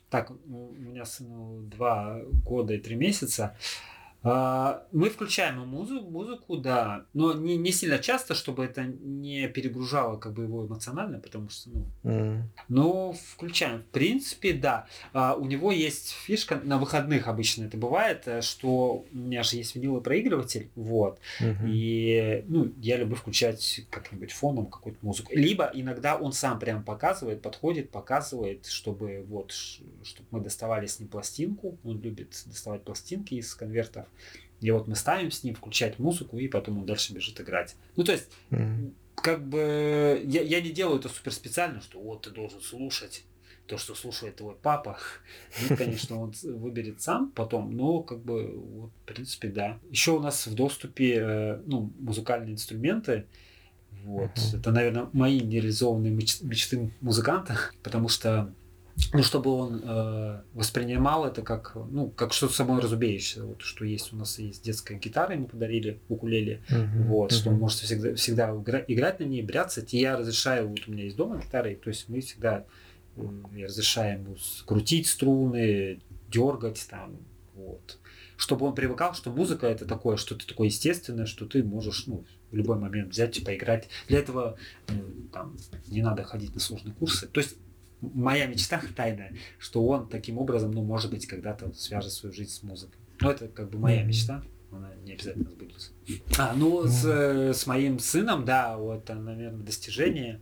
так, 0.09 0.31
у 0.31 0.73
меня 0.73 1.05
сыну 1.05 1.61
два 1.61 2.19
года 2.43 2.73
и 2.73 2.77
три 2.77 2.95
месяца. 2.95 3.55
А, 4.21 4.85
мы 4.91 5.09
включаем 5.09 5.65
музыку, 5.67 6.09
музыку, 6.09 6.57
да, 6.57 7.05
но 7.13 7.33
не, 7.33 7.57
не 7.57 7.71
сильно 7.71 7.99
часто, 7.99 8.33
чтобы 8.33 8.65
это 8.65 8.83
не 8.83 9.47
перегружало 9.47 10.17
как 10.17 10.33
бы 10.33 10.43
его 10.43 10.65
эмоционально, 10.65 11.19
потому 11.19 11.49
что, 11.49 11.69
ну, 11.69 11.85
mm. 12.03 12.41
но 12.67 13.13
включаем. 13.13 13.81
В 13.81 13.85
принципе, 13.85 14.53
да. 14.53 14.87
А, 15.13 15.35
у 15.35 15.45
него 15.45 15.71
есть 15.71 16.11
фишка, 16.11 16.59
на 16.63 16.77
выходных 16.77 17.27
обычно 17.27 17.65
это 17.65 17.77
бывает, 17.77 18.23
э, 18.25 18.41
что 18.41 19.05
у 19.11 19.15
меня 19.15 19.43
же 19.43 19.55
есть 19.55 19.75
виниловый 19.75 20.01
проигрыватель, 20.01 20.69
вот, 20.75 21.19
mm-hmm. 21.39 21.69
и, 21.69 22.43
ну, 22.47 22.73
я 22.81 22.97
люблю 22.97 23.15
включать 23.15 23.81
как-нибудь 23.89 24.33
фоном 24.33 24.65
какую-то 24.65 24.99
музыку. 25.01 25.31
Либо 25.33 25.71
иногда 25.73 26.17
он 26.17 26.33
сам 26.33 26.59
прям 26.59 26.83
показывает, 26.83 27.41
подходит, 27.41 27.89
показывает, 27.91 28.65
чтобы 28.65 29.25
вот, 29.27 29.51
чтобы 29.51 30.27
мы 30.31 30.41
доставали 30.41 30.87
с 30.87 30.99
ним 30.99 31.07
пластинку, 31.07 31.77
он 31.83 32.01
любит 32.01 32.35
доставать 32.45 32.83
пластинки 32.83 33.35
из 33.35 33.53
конвертов, 33.55 34.08
и 34.61 34.71
вот 34.71 34.87
мы 34.87 34.95
ставим 34.95 35.31
с 35.31 35.43
ним, 35.43 35.55
включать 35.55 35.99
музыку, 35.99 36.37
и 36.37 36.47
потом 36.47 36.79
он 36.79 36.85
дальше 36.85 37.13
бежит 37.13 37.39
играть. 37.39 37.75
Ну, 37.95 38.03
то 38.03 38.11
есть, 38.11 38.29
mm-hmm. 38.51 38.93
как 39.15 39.47
бы, 39.47 40.21
я, 40.25 40.41
я 40.41 40.61
не 40.61 40.71
делаю 40.71 40.99
это 40.99 41.09
супер 41.09 41.31
специально, 41.31 41.81
что 41.81 41.99
вот 41.99 42.23
ты 42.23 42.31
должен 42.31 42.61
слушать 42.61 43.23
то, 43.67 43.77
что 43.77 43.95
слушает 43.95 44.37
твой 44.37 44.55
папа. 44.55 44.97
Ну, 45.69 45.77
конечно, 45.77 46.19
он 46.19 46.33
выберет 46.43 47.01
сам 47.01 47.31
потом, 47.31 47.75
но 47.75 48.01
как 48.01 48.19
бы, 48.19 48.53
вот, 48.57 48.91
в 49.03 49.05
принципе, 49.05 49.49
да. 49.49 49.79
Еще 49.89 50.11
у 50.11 50.19
нас 50.19 50.47
в 50.47 50.55
доступе, 50.55 51.15
э, 51.15 51.61
ну, 51.65 51.93
музыкальные 51.99 52.53
инструменты, 52.53 53.25
вот. 54.03 54.31
Uh-huh. 54.31 54.59
Это, 54.59 54.71
наверное, 54.71 55.09
мои 55.13 55.39
нереализованные 55.39 56.11
меч- 56.13 56.43
мечты 56.43 56.91
музыканта, 57.01 57.57
потому 57.83 58.09
что 58.09 58.53
ну, 59.13 59.23
чтобы 59.23 59.51
он 59.51 59.81
э, 59.83 60.41
воспринимал 60.53 61.25
это 61.25 61.41
как, 61.41 61.75
ну, 61.75 62.09
как 62.09 62.33
что-то 62.33 62.53
собой 62.53 62.81
разумеющееся, 62.81 63.43
вот, 63.43 63.61
что 63.61 63.85
есть 63.85 64.13
у 64.13 64.17
нас 64.17 64.39
есть 64.39 64.63
детская 64.63 64.97
гитара, 64.97 65.33
ему 65.33 65.47
подарили 65.47 65.99
укулеле, 66.09 66.63
uh-huh, 66.69 67.03
вот, 67.03 67.31
uh-huh. 67.31 67.35
что 67.35 67.49
он 67.49 67.59
может 67.59 67.79
всегда, 67.79 68.15
всегда 68.15 68.51
играть 68.87 69.19
на 69.19 69.23
ней, 69.23 69.41
бряцать, 69.41 69.93
и 69.93 69.99
я 69.99 70.17
разрешаю, 70.17 70.67
вот 70.67 70.87
у 70.87 70.91
меня 70.91 71.05
есть 71.05 71.15
дома 71.15 71.41
гитара, 71.41 71.73
то 71.75 71.89
есть 71.89 72.09
мы 72.09 72.21
всегда 72.21 72.65
э, 73.15 73.21
я 73.55 73.65
разрешаю 73.65 74.21
ему 74.21 74.37
крутить 74.65 75.07
струны, 75.07 76.01
дергать 76.29 76.85
там, 76.89 77.17
вот, 77.55 77.99
чтобы 78.37 78.65
он 78.65 78.75
привыкал, 78.75 79.13
что 79.13 79.31
музыка 79.31 79.67
это 79.67 79.85
такое, 79.85 80.17
что-то 80.17 80.47
такое 80.47 80.67
естественное, 80.67 81.25
что 81.25 81.45
ты 81.45 81.63
можешь, 81.63 82.05
ну, 82.07 82.25
в 82.51 82.55
любой 82.55 82.77
момент 82.77 83.11
взять 83.11 83.37
и 83.37 83.43
поиграть. 83.43 83.89
Для 84.07 84.19
этого 84.19 84.57
ну, 84.87 85.03
там, 85.31 85.57
не 85.87 86.01
надо 86.01 86.23
ходить 86.23 86.53
на 86.53 86.59
сложные 86.59 86.95
курсы. 86.95 87.27
То 87.27 87.41
есть 87.41 87.57
моя 88.01 88.45
мечта 88.45 88.81
тайная, 88.95 89.35
что 89.57 89.85
он 89.85 90.07
таким 90.09 90.37
образом, 90.37 90.71
ну, 90.71 90.83
может 90.83 91.11
быть, 91.11 91.25
когда-то 91.27 91.73
свяжет 91.73 92.11
свою 92.11 92.33
жизнь 92.33 92.51
с 92.51 92.63
музыкой. 92.63 92.99
Ну, 93.21 93.29
это 93.29 93.47
как 93.47 93.69
бы 93.69 93.79
моя 93.79 94.03
мечта, 94.03 94.43
она 94.71 94.93
не 95.03 95.13
обязательно 95.13 95.49
сбудется. 95.49 95.91
А, 96.37 96.53
ну, 96.55 96.85
с, 96.85 97.05
с 97.05 97.67
моим 97.67 97.99
сыном, 97.99 98.45
да, 98.45 98.77
вот, 98.77 99.09
наверное, 99.09 99.63
достижение. 99.63 100.41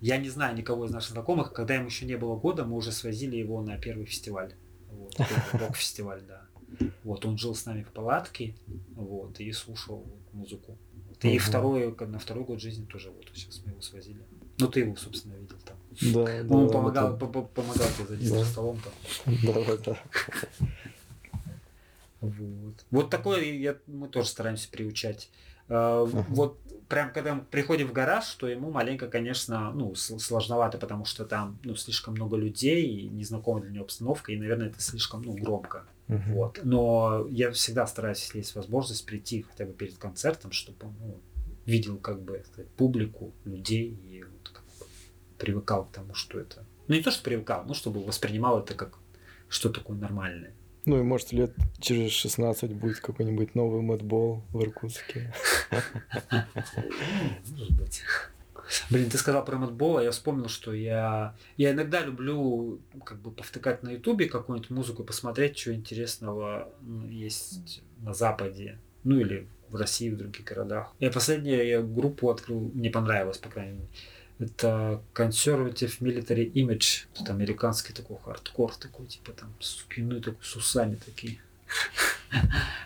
Я 0.00 0.18
не 0.18 0.28
знаю 0.28 0.56
никого 0.56 0.86
из 0.86 0.90
наших 0.90 1.12
знакомых, 1.12 1.52
когда 1.52 1.74
ему 1.74 1.86
еще 1.86 2.06
не 2.06 2.16
было 2.16 2.36
года, 2.36 2.64
мы 2.64 2.76
уже 2.76 2.92
свозили 2.92 3.36
его 3.36 3.62
на 3.62 3.78
первый 3.78 4.04
фестиваль. 4.04 4.54
Вот, 4.90 5.14
рок-фестиваль, 5.52 6.22
да. 6.26 6.42
Вот, 7.02 7.24
он 7.24 7.38
жил 7.38 7.54
с 7.54 7.64
нами 7.66 7.82
в 7.82 7.90
палатке, 7.92 8.54
вот, 8.94 9.40
и 9.40 9.50
слушал 9.52 10.06
музыку. 10.32 10.78
Ты 11.18 11.34
и 11.34 11.38
второй, 11.38 11.94
на 12.06 12.18
второй 12.18 12.44
год 12.44 12.60
жизни 12.60 12.84
тоже 12.84 13.10
вот 13.10 13.26
сейчас 13.34 13.62
мы 13.64 13.72
его 13.72 13.80
свозили. 13.80 14.22
Ну 14.58 14.68
ты 14.68 14.80
его, 14.80 14.94
собственно, 14.96 15.34
видел. 15.34 15.56
Да, 16.00 16.24
да. 16.44 16.56
Он 16.56 16.70
помогал, 16.70 17.16
помогал 17.16 17.88
тебе 17.96 18.06
за 18.08 18.16
дистро 18.16 18.44
столом 18.44 18.78
там. 18.84 19.34
Да, 19.42 19.76
да. 19.84 19.98
Вот. 22.20 22.84
Вот 22.90 23.10
такое 23.10 23.44
я, 23.44 23.76
мы 23.86 24.08
тоже 24.08 24.28
стараемся 24.28 24.68
приучать. 24.70 25.30
Uh-huh. 25.68 26.24
Вот 26.28 26.58
прям 26.88 27.12
когда 27.12 27.34
мы 27.34 27.42
приходим 27.42 27.88
в 27.88 27.92
гараж, 27.92 28.26
то 28.34 28.48
ему 28.48 28.70
маленько, 28.70 29.08
конечно, 29.08 29.70
ну, 29.72 29.94
сложновато, 29.94 30.78
потому 30.78 31.04
что 31.04 31.24
там 31.24 31.58
ну, 31.62 31.76
слишком 31.76 32.14
много 32.14 32.36
людей, 32.36 32.86
и 32.86 33.08
незнакомая 33.08 33.64
для 33.64 33.72
него 33.72 33.84
обстановка, 33.84 34.32
и, 34.32 34.36
наверное, 34.36 34.68
это 34.68 34.80
слишком 34.80 35.22
ну, 35.22 35.34
громко. 35.34 35.84
Uh-huh. 36.08 36.32
Вот. 36.32 36.60
Но 36.64 37.26
я 37.30 37.52
всегда 37.52 37.86
стараюсь, 37.86 38.22
если 38.22 38.38
есть 38.38 38.54
возможность, 38.54 39.04
прийти 39.04 39.42
хотя 39.42 39.66
бы 39.66 39.72
перед 39.72 39.98
концертом, 39.98 40.52
чтобы 40.52 40.86
ну, 41.00 41.20
видел 41.66 41.98
как 41.98 42.22
бы 42.22 42.42
сказать, 42.50 42.70
публику, 42.70 43.32
людей 43.44 43.96
и 44.08 44.24
привыкал 45.38 45.86
к 45.86 45.92
тому, 45.92 46.14
что 46.14 46.38
это. 46.38 46.64
Ну 46.88 46.94
не 46.94 47.02
то, 47.02 47.10
что 47.10 47.22
привыкал, 47.22 47.64
но 47.66 47.74
чтобы 47.74 48.02
воспринимал 48.02 48.60
это 48.60 48.74
как 48.74 48.98
что 49.48 49.70
такое 49.70 49.96
нормальное. 49.96 50.52
Ну 50.84 50.98
и 50.98 51.02
может 51.02 51.32
лет 51.32 51.54
через 51.80 52.12
16 52.12 52.72
будет 52.74 53.00
какой-нибудь 53.00 53.54
новый 53.54 53.82
мэтбол 53.82 54.42
в 54.50 54.62
Иркутске. 54.62 55.34
Может 57.50 57.76
быть. 57.76 58.02
Блин, 58.90 59.08
ты 59.08 59.16
сказал 59.18 59.44
про 59.44 59.56
мэтбол, 59.56 59.98
а 59.98 60.02
я 60.02 60.10
вспомнил, 60.10 60.48
что 60.48 60.74
я, 60.74 61.34
я 61.56 61.72
иногда 61.72 62.02
люблю 62.02 62.80
как 63.04 63.20
бы 63.20 63.30
повтыкать 63.30 63.82
на 63.82 63.90
ютубе 63.90 64.28
какую-нибудь 64.28 64.70
музыку, 64.70 65.04
посмотреть, 65.04 65.58
что 65.58 65.74
интересного 65.74 66.70
есть 67.08 67.82
на 68.00 68.12
Западе. 68.14 68.78
Ну 69.04 69.18
или 69.18 69.48
в 69.68 69.76
России, 69.76 70.10
в 70.10 70.16
других 70.16 70.44
городах. 70.44 70.94
Я 70.98 71.10
последнюю 71.10 71.66
я 71.66 71.82
группу 71.82 72.30
открыл, 72.30 72.70
мне 72.74 72.90
понравилось, 72.90 73.38
по 73.38 73.48
крайней 73.48 73.72
мере. 73.72 73.88
Это 74.38 75.02
Conservative 75.14 75.98
Military 76.00 76.52
Image. 76.52 77.06
Тут 77.14 77.30
американский 77.30 77.92
такой 77.92 78.18
хардкор, 78.18 78.74
такой, 78.76 79.06
типа 79.06 79.32
там 79.32 79.52
спины 79.60 80.20
такой, 80.20 80.42
с 80.42 80.56
усами 80.56 80.94
такие. 80.94 81.40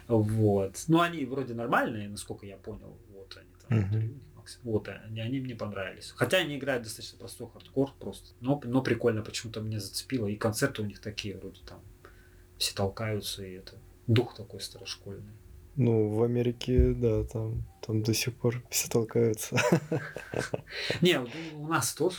Вот. 0.09 0.85
Ну, 0.89 1.01
они 1.01 1.25
вроде 1.25 1.55
нормальные, 1.55 2.09
насколько 2.09 2.47
я 2.47 2.57
понял. 2.57 2.97
Вот 3.15 3.37
они 3.37 3.81
там. 3.91 4.21
Вот, 4.65 4.89
они, 4.89 5.21
они 5.21 5.41
мне 5.41 5.55
понравились. 5.55 6.13
Хотя 6.17 6.39
они 6.39 6.57
играют 6.57 6.83
достаточно 6.83 7.19
простой 7.19 7.49
хардкор 7.53 7.93
просто. 7.99 8.31
Но, 8.41 8.61
но 8.65 8.83
прикольно, 8.83 9.23
почему-то 9.23 9.61
мне 9.61 9.79
зацепило. 9.79 10.27
И 10.27 10.37
концерты 10.37 10.83
у 10.83 10.85
них 10.85 11.01
такие, 11.01 11.37
вроде 11.37 11.61
там 11.65 11.81
все 12.59 12.75
толкаются, 12.75 13.45
и 13.45 13.53
это 13.53 13.75
дух 14.07 14.35
такой 14.37 14.61
старошкольный. 14.61 15.33
Ну, 15.77 16.09
в 16.09 16.23
Америке, 16.23 16.93
да, 16.93 17.25
там, 17.25 17.65
там 17.87 18.03
до 18.03 18.13
сих 18.13 18.35
пор 18.35 18.63
все 18.71 18.89
толкаются. 18.89 19.57
Не, 21.01 21.21
у 21.55 21.67
нас 21.67 21.95
тоже. 21.95 22.19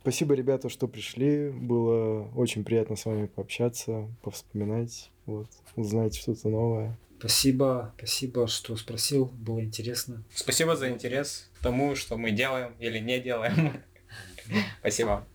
Спасибо, 0.00 0.34
ребята, 0.34 0.68
что 0.68 0.86
пришли. 0.86 1.50
Было 1.50 2.30
очень 2.36 2.64
приятно 2.64 2.94
с 2.94 3.04
вами 3.04 3.26
пообщаться, 3.26 4.08
повспоминать, 4.22 5.10
вот, 5.26 5.48
узнать 5.74 6.14
что-то 6.14 6.48
новое. 6.48 6.96
Спасибо, 7.18 7.94
спасибо, 7.96 8.46
что 8.46 8.76
спросил, 8.76 9.26
было 9.26 9.64
интересно. 9.64 10.22
Спасибо 10.32 10.76
за 10.76 10.90
интерес 10.90 11.50
к 11.58 11.62
тому, 11.62 11.96
что 11.96 12.16
мы 12.16 12.30
делаем 12.30 12.74
или 12.78 12.98
не 12.98 13.18
делаем. 13.20 13.82
Спасибо. 14.80 15.26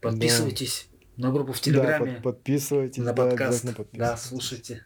Подписывайтесь 0.00 0.88
на 1.16 1.32
группу 1.32 1.52
в 1.52 1.60
Телеграме. 1.60 2.12
Да, 2.12 2.20
подписывайтесь. 2.22 3.02
На 3.02 3.12
подкаст. 3.12 3.66
Да, 3.92 4.16
слушайте. 4.16 4.84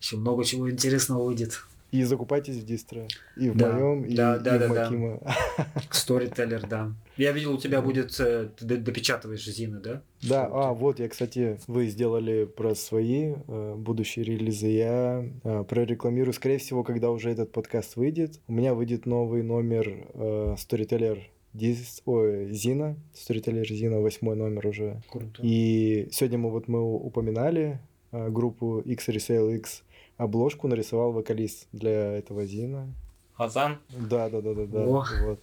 Еще 0.00 0.16
много 0.16 0.44
чего 0.44 0.70
интересного 0.70 1.24
выйдет. 1.24 1.60
И 1.90 2.02
закупайтесь 2.02 2.56
в 2.56 2.66
дистро. 2.66 3.08
И 3.36 3.48
в 3.48 3.56
да, 3.56 3.72
моем, 3.72 4.04
и, 4.04 4.14
да, 4.14 4.38
да, 4.38 4.56
и 4.56 4.58
да, 4.58 4.66
в 4.66 4.68
Макима. 4.68 5.20
Да. 5.22 5.66
Storyteller, 5.90 6.66
да. 6.68 6.92
Я 7.16 7.32
видел, 7.32 7.54
у 7.54 7.58
тебя 7.58 7.80
будет, 7.80 8.20
э, 8.20 8.50
ты 8.58 8.76
допечатываешь 8.76 9.44
зины, 9.44 9.80
да? 9.80 10.02
Да, 10.20 10.48
а, 10.52 10.74
вот 10.74 10.98
я, 11.00 11.08
кстати, 11.08 11.58
вы 11.66 11.86
сделали 11.86 12.44
про 12.44 12.74
свои 12.74 13.32
э, 13.34 13.74
будущие 13.74 14.26
релизы. 14.26 14.66
Я 14.66 15.24
э, 15.44 15.64
прорекламирую, 15.66 16.34
скорее 16.34 16.58
всего, 16.58 16.84
когда 16.84 17.10
уже 17.10 17.30
этот 17.30 17.52
подкаст 17.52 17.96
выйдет. 17.96 18.38
У 18.48 18.52
меня 18.52 18.74
выйдет 18.74 19.06
новый 19.06 19.42
номер 19.42 20.08
э, 20.12 20.56
Storyteller 20.58 21.22
Дис, 21.54 22.02
ой, 22.04 22.52
Зина, 22.52 22.96
Storyteller 23.14 23.64
Зина, 23.64 24.00
восьмой 24.00 24.36
номер 24.36 24.66
уже. 24.66 25.02
Круто. 25.10 25.40
И 25.42 26.08
сегодня 26.12 26.36
мы 26.36 26.50
вот 26.50 26.68
мы 26.68 26.82
упоминали 26.82 27.80
э, 28.12 28.28
группу 28.28 28.80
X 28.80 29.08
Resale 29.08 29.56
X 29.56 29.82
обложку 30.18 30.68
нарисовал 30.68 31.12
вокалист 31.12 31.66
для 31.72 32.12
этого 32.18 32.44
Зина. 32.44 32.92
Хазан? 33.34 33.78
Да, 33.90 34.28
да, 34.28 34.42
да, 34.42 34.52
да, 34.52 34.66
да. 34.66 34.80
О, 34.80 35.04
вот. 35.24 35.40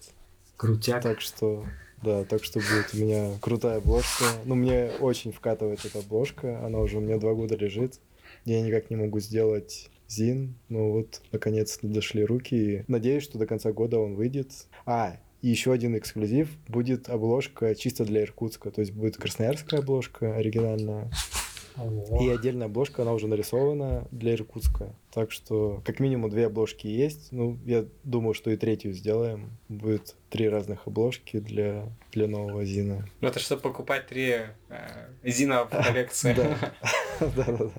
Крутяк. 0.56 1.02
Так 1.02 1.20
что, 1.20 1.64
да, 2.02 2.24
так 2.24 2.44
что 2.44 2.60
будет 2.60 2.94
у 2.94 2.98
меня 2.98 3.30
крутая 3.40 3.78
обложка. 3.78 4.24
Ну, 4.44 4.54
мне 4.54 4.90
очень 5.00 5.32
вкатывает 5.32 5.84
эта 5.84 5.98
обложка. 5.98 6.64
Она 6.64 6.78
уже 6.78 6.98
у 6.98 7.00
меня 7.00 7.18
два 7.18 7.34
года 7.34 7.56
лежит. 7.56 7.98
Я 8.44 8.60
никак 8.60 8.90
не 8.90 8.96
могу 8.96 9.18
сделать 9.18 9.90
Зин. 10.08 10.54
Ну 10.68 10.92
вот, 10.92 11.22
наконец-то 11.32 11.88
дошли 11.88 12.24
руки. 12.24 12.54
И 12.54 12.84
надеюсь, 12.86 13.24
что 13.24 13.38
до 13.38 13.46
конца 13.46 13.72
года 13.72 13.98
он 13.98 14.14
выйдет. 14.14 14.52
А, 14.84 15.16
и 15.42 15.48
еще 15.48 15.72
один 15.72 15.96
эксклюзив. 15.96 16.50
Будет 16.68 17.08
обложка 17.08 17.74
чисто 17.74 18.04
для 18.04 18.22
Иркутска. 18.22 18.70
То 18.70 18.82
есть 18.82 18.92
будет 18.92 19.16
красноярская 19.16 19.80
обложка 19.80 20.36
оригинальная. 20.36 21.10
О. 21.76 22.22
И 22.22 22.28
отдельная 22.28 22.66
обложка, 22.66 23.02
она 23.02 23.12
уже 23.12 23.26
нарисована 23.28 24.06
для 24.10 24.34
Иркутска. 24.34 24.94
Так 25.12 25.30
что 25.30 25.82
как 25.84 26.00
минимум 26.00 26.30
две 26.30 26.46
обложки 26.46 26.86
есть. 26.86 27.32
Ну, 27.32 27.58
я 27.64 27.84
думаю, 28.04 28.34
что 28.34 28.50
и 28.50 28.56
третью 28.56 28.92
сделаем. 28.92 29.50
Будет 29.68 30.16
три 30.30 30.48
разных 30.48 30.86
обложки 30.86 31.38
для, 31.38 31.88
для 32.12 32.28
нового 32.28 32.64
Зина. 32.64 33.08
Ну, 33.20 33.28
это 33.28 33.38
чтобы 33.38 33.62
покупать 33.62 34.06
три 34.06 34.36
э, 34.68 35.08
Зина 35.22 35.64
в 35.64 35.70
коллекции. 35.70 36.34
Да, 36.34 36.74
да, 37.36 37.44
да. 37.44 37.70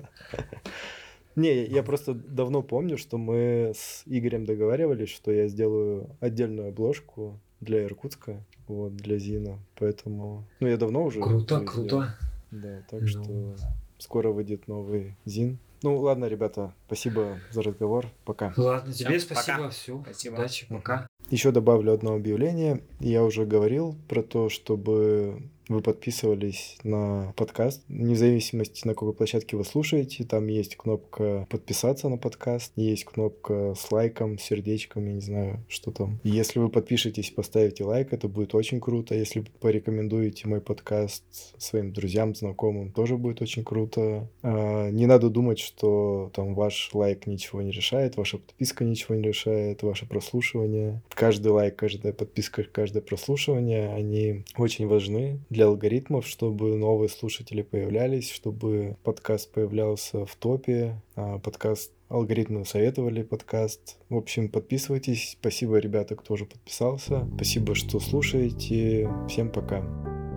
Не, 1.36 1.64
я 1.64 1.84
просто 1.84 2.14
давно 2.14 2.62
помню, 2.62 2.98
что 2.98 3.16
мы 3.16 3.72
с 3.76 4.02
Игорем 4.06 4.44
договаривались, 4.44 5.10
что 5.10 5.30
я 5.30 5.46
сделаю 5.46 6.10
отдельную 6.18 6.70
обложку 6.70 7.38
для 7.60 7.84
Иркутска, 7.84 8.44
вот, 8.66 8.96
для 8.96 9.18
Зина. 9.18 9.58
Поэтому, 9.76 10.44
ну, 10.58 10.66
я 10.68 10.76
давно 10.76 11.04
уже... 11.04 11.20
Круто, 11.20 11.60
круто. 11.60 12.16
Да, 12.50 12.82
так 12.90 13.02
ну... 13.02 13.06
что 13.06 13.56
скоро 13.98 14.30
выйдет 14.30 14.68
новый 14.68 15.16
Зин. 15.24 15.58
Ну 15.82 15.96
ладно, 15.98 16.24
ребята, 16.24 16.74
спасибо 16.86 17.38
за 17.52 17.62
разговор. 17.62 18.06
Пока. 18.24 18.52
Ладно, 18.56 18.92
тебе 18.92 19.18
Всем 19.18 19.20
спасибо. 19.20 19.56
Пока. 19.58 19.68
Все. 19.70 20.02
Спасибо. 20.02 20.34
Удачи, 20.34 20.66
пока. 20.68 21.06
Еще 21.30 21.52
добавлю 21.52 21.92
одно 21.92 22.14
объявление. 22.14 22.80
Я 22.98 23.22
уже 23.22 23.44
говорил 23.44 23.96
про 24.08 24.22
то, 24.22 24.48
чтобы 24.48 25.42
вы 25.68 25.82
подписывались 25.82 26.78
на 26.82 27.32
подкаст. 27.36 27.82
Вне 27.88 28.16
зависимости, 28.16 28.86
на 28.86 28.94
какой 28.94 29.12
площадке 29.12 29.56
вы 29.56 29.64
слушаете, 29.64 30.24
там 30.24 30.46
есть 30.46 30.76
кнопка 30.76 31.46
подписаться 31.50 32.08
на 32.08 32.16
подкаст, 32.16 32.72
есть 32.76 33.04
кнопка 33.04 33.74
с 33.78 33.92
лайком, 33.92 34.38
сердечком, 34.38 35.06
я 35.06 35.12
не 35.12 35.20
знаю, 35.20 35.64
что 35.68 35.90
там. 35.90 36.20
Если 36.24 36.58
вы 36.58 36.70
подпишетесь, 36.70 37.30
поставите 37.30 37.84
лайк, 37.84 38.12
это 38.12 38.28
будет 38.28 38.54
очень 38.54 38.80
круто. 38.80 39.14
Если 39.14 39.44
порекомендуете 39.60 40.48
мой 40.48 40.60
подкаст 40.60 41.24
своим 41.58 41.92
друзьям, 41.92 42.34
знакомым, 42.34 42.92
тоже 42.92 43.16
будет 43.16 43.42
очень 43.42 43.64
круто. 43.64 44.28
А, 44.42 44.90
не 44.90 45.06
надо 45.06 45.28
думать, 45.28 45.58
что 45.58 46.30
там 46.34 46.54
ваш 46.54 46.90
лайк 46.94 47.26
ничего 47.26 47.62
не 47.62 47.70
решает, 47.70 48.16
ваша 48.16 48.38
подписка 48.38 48.84
ничего 48.84 49.14
не 49.14 49.22
решает, 49.22 49.82
ваше 49.82 50.06
прослушивание. 50.06 51.02
Каждый 51.10 51.48
лайк, 51.48 51.76
каждая 51.76 52.12
подписка, 52.12 52.64
каждое 52.64 53.02
прослушивание, 53.02 53.92
они 53.92 54.44
очень 54.56 54.86
важны 54.86 55.40
алгоритмов, 55.62 56.26
чтобы 56.26 56.76
новые 56.76 57.08
слушатели 57.08 57.62
появлялись, 57.62 58.30
чтобы 58.30 58.96
подкаст 59.02 59.52
появлялся 59.52 60.24
в 60.24 60.34
топе, 60.36 61.00
а 61.16 61.38
подкаст 61.38 61.92
алгоритмы 62.08 62.64
советовали 62.64 63.22
подкаст. 63.22 63.98
В 64.08 64.16
общем, 64.16 64.48
подписывайтесь. 64.48 65.36
Спасибо, 65.40 65.78
ребята, 65.78 66.16
кто 66.16 66.34
уже 66.34 66.46
подписался. 66.46 67.28
Спасибо, 67.36 67.74
что 67.74 68.00
слушаете. 68.00 69.10
Всем 69.28 69.50
пока. 69.50 70.27